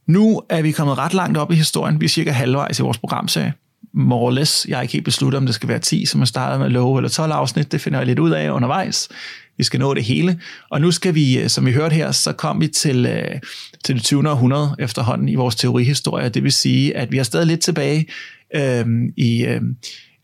Nu 0.07 0.43
er 0.49 0.63
vi 0.63 0.73
kommet 0.73 0.99
ret 0.99 1.15
langt 1.15 1.39
op 1.39 1.51
i 1.51 1.55
historien. 1.55 2.01
Vi 2.01 2.05
er 2.05 2.09
cirka 2.09 2.31
halvvejs 2.31 2.79
i 2.79 2.83
vores 2.83 2.99
programserie. 2.99 3.53
More 3.93 4.21
or 4.21 4.31
less. 4.31 4.67
Jeg 4.69 4.77
har 4.77 4.83
ikke 4.83 4.93
helt 4.93 5.05
besluttet, 5.05 5.39
om 5.39 5.47
det 5.47 5.55
skal 5.55 5.69
være 5.69 5.79
10, 5.79 6.07
som 6.07 6.21
jeg 6.21 6.29
startede 6.29 6.59
med 6.59 6.71
love, 6.71 6.99
eller 6.99 7.09
12 7.09 7.33
afsnit. 7.33 7.73
Det 7.73 7.81
finder 7.81 7.99
jeg 7.99 8.07
lidt 8.07 8.19
ud 8.19 8.31
af 8.31 8.51
undervejs. 8.51 9.09
Vi 9.57 9.65
skal 9.65 9.81
nå 9.81 9.95
det 9.95 10.05
hele. 10.05 10.41
Og 10.71 10.81
nu 10.81 10.91
skal 10.91 11.15
vi, 11.15 11.39
øh, 11.39 11.49
som 11.49 11.67
vi 11.67 11.73
hørte 11.73 11.95
her, 11.95 12.13
så 12.13 12.33
kom 12.33 12.61
vi 12.61 12.69
til, 12.69 13.07
øh, 13.07 13.41
til 13.85 13.95
det 13.95 14.05
20. 14.05 14.31
århundrede 14.31 14.77
efterhånden 14.79 15.29
i 15.29 15.35
vores 15.35 15.57
teorihistorie. 15.57 16.29
Det 16.29 16.43
vil 16.43 16.53
sige, 16.53 16.97
at 16.97 17.13
vi 17.13 17.19
er 17.19 17.23
stadig 17.23 17.47
lidt 17.47 17.61
tilbage 17.61 18.07
øh, 18.55 18.87
i, 19.17 19.45
øh, 19.45 19.61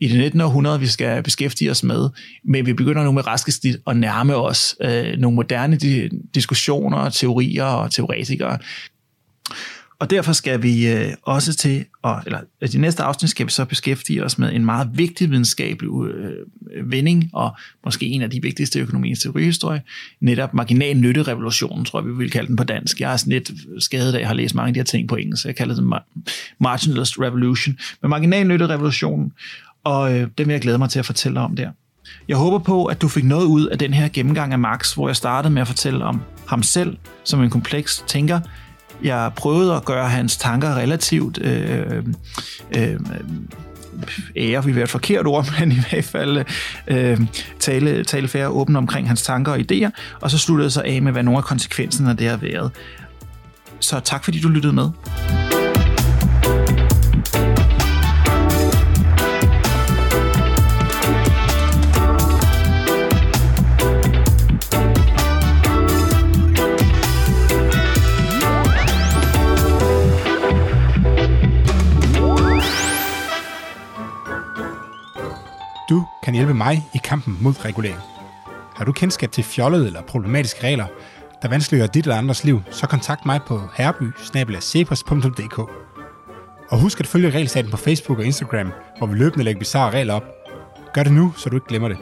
i 0.01 0.07
det 0.07 0.17
19. 0.17 0.41
århundrede, 0.41 0.79
vi 0.79 0.87
skal 0.87 1.23
beskæftige 1.23 1.71
os 1.71 1.83
med, 1.83 2.09
men 2.43 2.65
vi 2.65 2.73
begynder 2.73 3.03
nu 3.03 3.11
med 3.11 3.27
raskest 3.27 3.65
at 3.87 3.97
nærme 3.97 4.35
os 4.35 4.75
øh, 4.81 5.17
nogle 5.17 5.35
moderne 5.35 5.77
diskussioner, 6.35 7.09
teorier 7.09 7.63
og 7.63 7.91
teoretikere. 7.91 8.57
Og 9.99 10.09
derfor 10.09 10.33
skal 10.33 10.63
vi 10.63 10.87
øh, 10.87 11.13
også 11.23 11.53
til, 11.53 11.85
og, 12.01 12.21
eller 12.25 12.39
i 12.61 12.67
de 12.67 12.77
næste 12.77 13.03
afsnit 13.03 13.29
skal 13.29 13.45
vi 13.45 13.51
så 13.51 13.65
beskæftige 13.65 14.23
os 14.23 14.37
med 14.37 14.53
en 14.53 14.65
meget 14.65 14.89
vigtig 14.93 15.29
videnskabelig 15.29 15.89
øh, 16.05 16.91
vending, 16.91 17.29
og 17.33 17.55
måske 17.85 18.05
en 18.05 18.21
af 18.21 18.29
de 18.29 18.41
vigtigste 18.41 18.79
økonomiske 18.79 19.23
teorihistorie, 19.23 19.81
netop 20.19 20.53
marginal 20.53 20.97
nytterevolutionen, 20.97 21.85
tror 21.85 21.99
jeg, 21.99 22.07
vi 22.07 22.13
vil 22.13 22.31
kalde 22.31 22.47
den 22.47 22.55
på 22.55 22.63
dansk. 22.63 22.99
Jeg 22.99 23.13
er 23.13 23.17
sådan 23.17 23.33
lidt 23.33 23.51
skadet 23.79 24.11
af, 24.13 24.15
at 24.15 24.19
jeg 24.19 24.27
har 24.27 24.35
læst 24.35 24.55
mange 24.55 24.67
af 24.67 24.73
de 24.73 24.79
her 24.79 24.85
ting 24.85 25.07
på 25.07 25.15
engelsk, 25.15 25.45
jeg 25.45 25.55
kalder 25.55 25.75
den 25.75 25.93
marginalist 26.59 27.19
revolution. 27.19 27.77
Men 28.01 28.09
marginal 28.09 28.47
nytterevolutionen, 28.47 29.31
og 29.83 30.13
øh, 30.13 30.27
det 30.37 30.47
vil 30.47 30.53
jeg 30.53 30.61
glæde 30.61 30.77
mig 30.77 30.89
til 30.89 30.99
at 30.99 31.05
fortælle 31.05 31.39
om 31.39 31.55
der. 31.55 31.69
Jeg 32.27 32.37
håber 32.37 32.59
på, 32.59 32.85
at 32.85 33.01
du 33.01 33.07
fik 33.07 33.23
noget 33.23 33.45
ud 33.45 33.67
af 33.67 33.79
den 33.79 33.93
her 33.93 34.09
gennemgang 34.13 34.53
af 34.53 34.59
Marx, 34.59 34.93
hvor 34.93 35.09
jeg 35.09 35.15
startede 35.15 35.53
med 35.53 35.61
at 35.61 35.67
fortælle 35.67 36.05
om 36.05 36.21
ham 36.47 36.63
selv 36.63 36.97
som 37.23 37.43
en 37.43 37.49
kompleks 37.49 38.03
tænker. 38.07 38.39
Jeg 39.03 39.31
prøvede 39.35 39.75
at 39.75 39.85
gøre 39.85 40.09
hans 40.09 40.37
tanker 40.37 40.75
relativt 40.75 41.41
øh, 41.41 41.95
øh, 41.95 42.03
øh 42.77 42.99
ære, 44.35 44.65
vi 44.65 44.75
være 44.75 44.83
et 44.83 44.89
forkert 44.89 45.27
ord, 45.27 45.47
men 45.59 45.71
i 45.71 45.79
hvert 45.89 46.03
fald 46.03 46.45
øh, 46.87 47.21
tale, 47.59 48.03
tale 48.03 48.27
færre 48.27 48.49
åben 48.49 48.75
omkring 48.75 49.07
hans 49.07 49.23
tanker 49.23 49.51
og 49.51 49.59
idéer, 49.59 49.89
og 50.21 50.31
så 50.31 50.37
sluttede 50.37 50.65
jeg 50.65 50.71
så 50.71 50.81
af 50.85 51.01
med, 51.01 51.11
hvad 51.11 51.23
nogle 51.23 51.37
af 51.37 51.43
konsekvenserne 51.43 52.09
af 52.09 52.17
det 52.17 52.29
har 52.29 52.37
været. 52.37 52.71
Så 53.79 53.99
tak 53.99 54.23
fordi 54.23 54.39
du 54.39 54.49
lyttede 54.49 54.73
med. 54.73 54.89
Du 75.91 76.05
kan 76.23 76.33
hjælpe 76.33 76.53
mig 76.53 76.89
i 76.93 76.97
kampen 77.03 77.37
mod 77.41 77.65
regulering. 77.65 77.99
Har 78.75 78.85
du 78.85 78.91
kendskab 78.91 79.31
til 79.31 79.43
fjollede 79.43 79.87
eller 79.87 80.01
problematiske 80.01 80.63
regler, 80.63 80.85
der 81.41 81.47
vanskeliggør 81.47 81.87
dit 81.87 82.03
eller 82.03 82.17
andres 82.17 82.43
liv, 82.43 82.61
så 82.71 82.87
kontakt 82.87 83.25
mig 83.25 83.39
på 83.47 83.61
herby 83.77 84.03
Og 86.69 86.79
husk 86.79 86.99
at 86.99 87.07
følge 87.07 87.29
Regelstaten 87.29 87.71
på 87.71 87.77
Facebook 87.77 88.19
og 88.19 88.25
Instagram, 88.25 88.71
hvor 88.97 89.07
vi 89.07 89.17
løbende 89.17 89.45
lægger 89.45 89.59
bizarre 89.59 89.91
regler 89.91 90.13
op. 90.13 90.23
Gør 90.93 91.03
det 91.03 91.13
nu, 91.13 91.33
så 91.37 91.49
du 91.49 91.55
ikke 91.55 91.67
glemmer 91.67 91.87
det. 91.87 91.97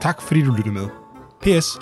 Tak 0.00 0.22
fordi 0.22 0.42
du 0.42 0.52
lyttede 0.52 0.74
med. 0.74 0.88
P.S. 1.42 1.78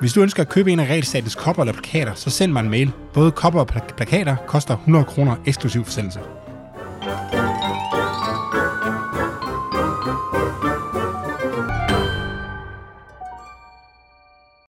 Hvis 0.00 0.12
du 0.12 0.22
ønsker 0.22 0.42
at 0.42 0.48
købe 0.48 0.72
en 0.72 0.80
af 0.80 0.86
Regelstatens 0.86 1.34
kopper 1.34 1.62
eller 1.62 1.72
plakater, 1.72 2.14
så 2.14 2.30
send 2.30 2.52
mig 2.52 2.60
en 2.60 2.70
mail. 2.70 2.92
Både 3.14 3.30
kopper 3.30 3.60
og 3.60 3.66
plakater 3.66 4.36
koster 4.46 4.76
100 4.76 5.04
kroner 5.04 5.36
eksklusiv 5.46 5.84
forsendelse. 5.84 6.20